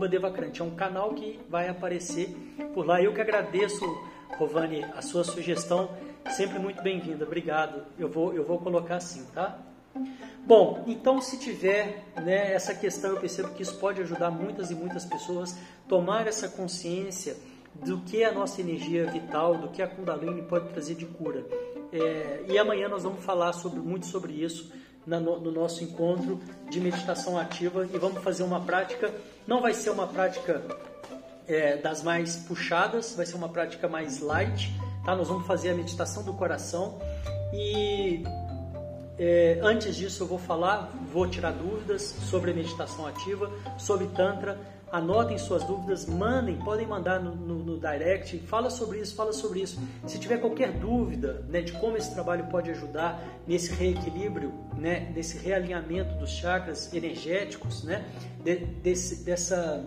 Devacrante. 0.09 0.61
É 0.61 0.65
um 0.65 0.75
canal 0.75 1.15
que 1.15 1.41
vai 1.49 1.69
aparecer 1.69 2.29
por 2.73 2.87
lá. 2.87 3.03
Eu 3.03 3.13
que 3.13 3.21
agradeço, 3.21 3.85
Rovani, 4.39 4.85
a 4.85 5.03
sua 5.03 5.25
sugestão. 5.25 5.91
Sempre 6.31 6.59
muito 6.59 6.83
bem-vinda. 6.83 7.25
Obrigado. 7.25 7.85
Eu 7.99 8.09
vou, 8.09 8.33
eu 8.33 8.45
vou 8.45 8.59
colocar 8.59 8.97
assim, 8.97 9.25
tá? 9.35 9.59
Bom, 10.45 10.85
então 10.87 11.21
se 11.21 11.39
tiver 11.39 12.05
né, 12.23 12.53
essa 12.53 12.75
questão, 12.75 13.13
eu 13.13 13.21
percebo 13.21 13.51
que 13.51 13.63
isso 13.63 13.77
pode 13.79 14.01
ajudar 14.03 14.31
muitas 14.31 14.71
e 14.71 14.75
muitas 14.75 15.05
pessoas 15.05 15.57
a 15.85 15.89
tomar 15.89 16.27
essa 16.27 16.49
consciência 16.49 17.37
do 17.85 17.99
que 17.99 18.25
a 18.25 18.33
nossa 18.33 18.61
energia 18.61 19.11
vital, 19.11 19.59
do 19.59 19.69
que 19.69 19.83
a 19.83 19.87
Kundalini 19.87 20.43
pode 20.43 20.69
trazer 20.69 20.95
de 20.95 21.07
cura. 21.07 21.45
É, 21.93 22.45
e 22.49 22.59
amanhã 22.59 22.89
nós 22.89 23.03
vamos 23.03 23.25
falar 23.25 23.53
sobre, 23.53 23.81
muito 23.81 24.07
sobre 24.07 24.33
isso 24.33 24.73
no 25.07 25.53
nosso 25.53 25.85
encontro 25.85 26.41
de 26.69 26.81
meditação 26.81 27.39
ativa 27.39 27.89
e 27.93 27.99
vamos 27.99 28.23
fazer 28.23 28.43
uma 28.43 28.61
prática. 28.61 29.15
Não 29.47 29.61
vai 29.61 29.73
ser 29.73 29.91
uma 29.91 30.07
prática 30.07 30.63
é, 31.47 31.77
das 31.77 32.03
mais 32.03 32.37
puxadas, 32.37 33.15
vai 33.15 33.25
ser 33.25 33.37
uma 33.37 33.49
prática 33.49 33.87
mais 33.89 34.21
light. 34.21 34.73
Tá? 35.05 35.15
Nós 35.15 35.29
vamos 35.29 35.47
fazer 35.47 35.71
a 35.71 35.75
meditação 35.75 36.25
do 36.25 36.35
coração 36.35 36.99
e 37.53 38.25
é, 39.17 39.61
antes 39.63 39.95
disso 39.95 40.25
eu 40.25 40.27
vou 40.27 40.39
falar, 40.39 40.91
vou 41.13 41.29
tirar 41.29 41.53
dúvidas 41.53 42.03
sobre 42.03 42.51
a 42.51 42.55
meditação 42.55 43.07
ativa, 43.07 43.51
sobre 43.79 44.07
Tantra 44.09 44.59
anotem 44.97 45.37
suas 45.37 45.63
dúvidas, 45.63 46.07
mandem, 46.07 46.57
podem 46.57 46.87
mandar 46.87 47.21
no, 47.21 47.35
no, 47.35 47.59
no, 47.59 47.79
direct, 47.79 48.39
fala 48.47 48.71
sobre 48.71 48.99
isso, 48.99 49.15
fala 49.15 49.33
sobre 49.33 49.61
isso. 49.61 49.79
Se 50.07 50.19
tiver 50.19 50.39
qualquer 50.39 50.73
dúvida 50.73 51.45
né, 51.49 51.61
de 51.61 51.73
como 51.73 51.97
esse 51.97 52.13
trabalho 52.15 52.47
pode 52.47 52.71
ajudar 52.71 53.23
nesse 53.47 53.73
reequilíbrio, 53.73 54.53
né, 54.75 55.13
nesse 55.15 55.39
realinhamento 55.39 56.15
dos 56.15 56.31
chakras 56.31 56.93
energéticos, 56.95 57.85
né, 57.85 58.05
de, 58.43 58.57
desse, 58.57 59.23
dessa 59.25 59.85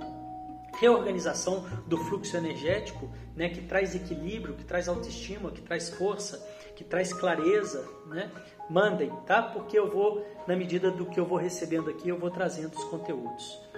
reorganização 0.79 1.65
do 1.87 1.97
fluxo 1.97 2.37
energético, 2.37 3.09
né, 3.35 3.49
que 3.49 3.61
traz 3.61 3.95
equilíbrio, 3.95 4.53
que 4.53 4.63
traz 4.63 4.87
autoestima, 4.87 5.49
que 5.49 5.61
traz 5.61 5.89
força, 5.89 6.45
que 6.75 6.83
traz 6.83 7.11
clareza, 7.11 7.85
né? 8.07 8.31
Mandem, 8.69 9.11
tá? 9.25 9.41
Porque 9.41 9.77
eu 9.77 9.89
vou, 9.89 10.25
na 10.47 10.55
medida 10.55 10.89
do 10.91 11.05
que 11.05 11.19
eu 11.19 11.25
vou 11.25 11.37
recebendo 11.37 11.89
aqui, 11.89 12.07
eu 12.07 12.17
vou 12.17 12.29
trazendo 12.29 12.77
os 12.77 12.83
conteúdos. 12.85 13.68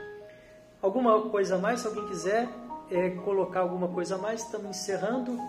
Alguma 0.81 1.29
coisa 1.29 1.55
a 1.55 1.57
mais, 1.59 1.81
se 1.81 1.87
alguém 1.87 2.07
quiser 2.07 2.49
é, 2.89 3.11
colocar 3.11 3.59
alguma 3.59 3.87
coisa 3.87 4.15
a 4.15 4.17
mais, 4.17 4.41
estamos 4.41 4.77
encerrando. 4.77 5.39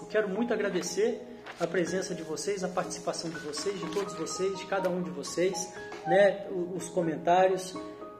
Eu 0.00 0.06
quero 0.08 0.28
muito 0.28 0.54
agradecer 0.54 1.20
a 1.60 1.66
presença 1.66 2.14
de 2.14 2.22
vocês, 2.22 2.64
a 2.64 2.68
participação 2.68 3.28
de 3.28 3.38
vocês, 3.40 3.78
de 3.78 3.90
todos 3.90 4.14
vocês, 4.14 4.56
de 4.56 4.64
cada 4.64 4.88
um 4.88 5.02
de 5.02 5.10
vocês, 5.10 5.74
né, 6.06 6.46
os 6.74 6.88
comentários. 6.88 7.76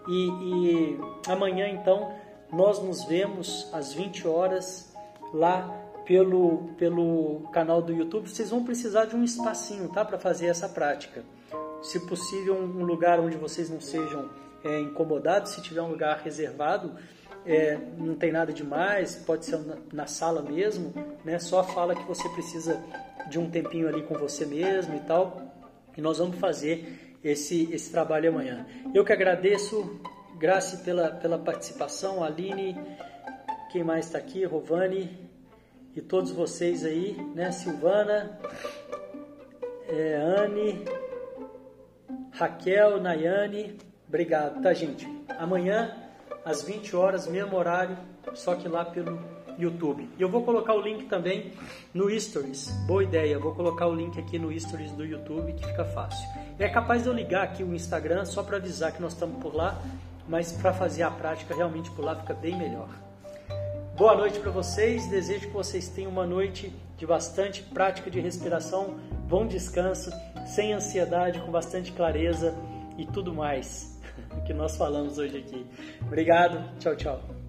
E, 0.07 0.29
e 0.29 1.01
amanhã, 1.27 1.67
então, 1.69 2.13
nós 2.53 2.79
nos 2.79 3.05
vemos 3.05 3.67
às 3.73 3.95
20 3.95 4.29
horas 4.29 4.93
lá 5.33 5.67
pelo, 6.05 6.75
pelo 6.77 7.49
canal 7.53 7.81
do 7.81 7.93
YouTube. 7.93 8.29
Vocês 8.29 8.51
vão 8.51 8.65
precisar 8.65 9.07
de 9.07 9.17
um 9.17 9.25
espacinho 9.25 9.89
tá, 9.89 10.05
para 10.05 10.19
fazer 10.19 10.49
essa 10.49 10.69
prática. 10.69 11.25
Se 11.83 12.01
possível, 12.01 12.55
um 12.55 12.85
lugar 12.85 13.19
onde 13.19 13.39
vocês 13.39 13.71
não 13.71 13.81
sejam 13.81 14.29
é, 14.65 14.81
incomodado, 14.81 15.49
se 15.49 15.63
tiver 15.63 15.83
um 15.83 15.89
lugar 15.89 16.19
reservado, 16.19 16.95
é, 17.47 17.79
não 17.97 18.15
tem 18.15 18.31
nada 18.31 18.53
demais, 18.53 19.17
pode 19.17 19.47
ser 19.47 19.59
na, 19.59 19.77
na, 19.93 20.07
sala 20.07 20.43
mesmo, 20.43 20.93
né? 21.25 21.39
Só 21.39 21.63
fala 21.65 21.95
que 21.95 22.05
você 22.07 22.29
precisa 22.31 22.83
de 23.29 23.39
um 23.39 23.51
tempinho 23.51 23.89
ali 23.89 24.03
com 24.03 24.15
você 24.15 24.45
mesmo 24.45 24.95
e 24.97 25.01
tal. 25.01 25.41
E 25.97 26.01
nós 26.01 26.19
vamos 26.19 26.39
fazer 26.39 27.17
esse, 27.25 27.73
esse 27.73 27.91
trabalho 27.91 28.29
amanhã. 28.29 28.67
Eu 28.95 29.05
que 29.05 29.13
agradeço, 29.13 30.01
Graça 30.41 30.79
pela, 30.79 31.11
pela 31.11 31.39
participação, 31.39 32.25
Aline, 32.25 32.75
quem 33.71 33.85
mais 33.85 34.07
está 34.07 34.17
aqui, 34.17 34.43
Rovani 34.43 35.29
e 35.95 36.01
todos 36.01 36.33
vocês 36.33 36.83
aí, 36.83 37.15
né? 37.35 37.53
Silvana, 37.53 38.39
é, 39.87 40.17
Anne, 40.17 40.83
Raquel, 42.33 43.03
Nayane. 43.03 43.77
Obrigado, 44.11 44.61
tá, 44.61 44.75
gente? 44.75 45.09
Amanhã, 45.39 45.97
às 46.45 46.63
20 46.63 46.97
horas, 46.97 47.29
mesmo 47.29 47.57
horário, 47.57 47.97
só 48.35 48.57
que 48.57 48.67
lá 48.67 48.85
pelo 48.85 49.21
YouTube. 49.57 50.11
E 50.19 50.21
eu 50.21 50.29
vou 50.29 50.43
colocar 50.43 50.75
o 50.75 50.81
link 50.81 51.05
também 51.05 51.53
no 51.95 52.11
Stories. 52.19 52.71
Boa 52.89 53.05
ideia, 53.05 53.39
vou 53.39 53.55
colocar 53.55 53.87
o 53.87 53.95
link 53.95 54.19
aqui 54.19 54.37
no 54.37 54.53
Stories 54.59 54.91
do 54.91 55.05
YouTube 55.05 55.53
que 55.53 55.65
fica 55.65 55.85
fácil. 55.85 56.29
É 56.59 56.69
capaz 56.69 57.05
de 57.05 57.09
eu 57.09 57.15
ligar 57.15 57.45
aqui 57.45 57.63
o 57.63 57.73
Instagram 57.73 58.25
só 58.25 58.43
para 58.43 58.57
avisar 58.57 58.91
que 58.91 59.01
nós 59.01 59.13
estamos 59.13 59.41
por 59.41 59.55
lá, 59.55 59.81
mas 60.27 60.51
para 60.51 60.73
fazer 60.73 61.05
a 61.05 61.11
prática 61.13 61.55
realmente 61.55 61.89
por 61.93 62.05
lá 62.05 62.17
fica 62.17 62.35
bem 62.35 62.59
melhor. 62.59 62.89
Boa 63.97 64.17
noite 64.17 64.41
para 64.41 64.51
vocês, 64.51 65.07
desejo 65.07 65.47
que 65.47 65.53
vocês 65.53 65.87
tenham 65.87 66.11
uma 66.11 66.27
noite 66.27 66.75
de 66.97 67.07
bastante 67.07 67.63
prática 67.63 68.11
de 68.11 68.19
respiração, 68.19 68.99
bom 69.29 69.47
descanso, 69.47 70.11
sem 70.47 70.73
ansiedade, 70.73 71.39
com 71.39 71.53
bastante 71.53 71.93
clareza 71.93 72.53
e 72.99 73.07
tudo 73.07 73.33
mais 73.33 73.90
que 74.47 74.53
nós 74.53 74.77
falamos 74.77 75.19
hoje 75.19 75.39
aqui. 75.39 75.67
Obrigado, 76.07 76.79
tchau, 76.79 76.97
tchau. 76.97 77.40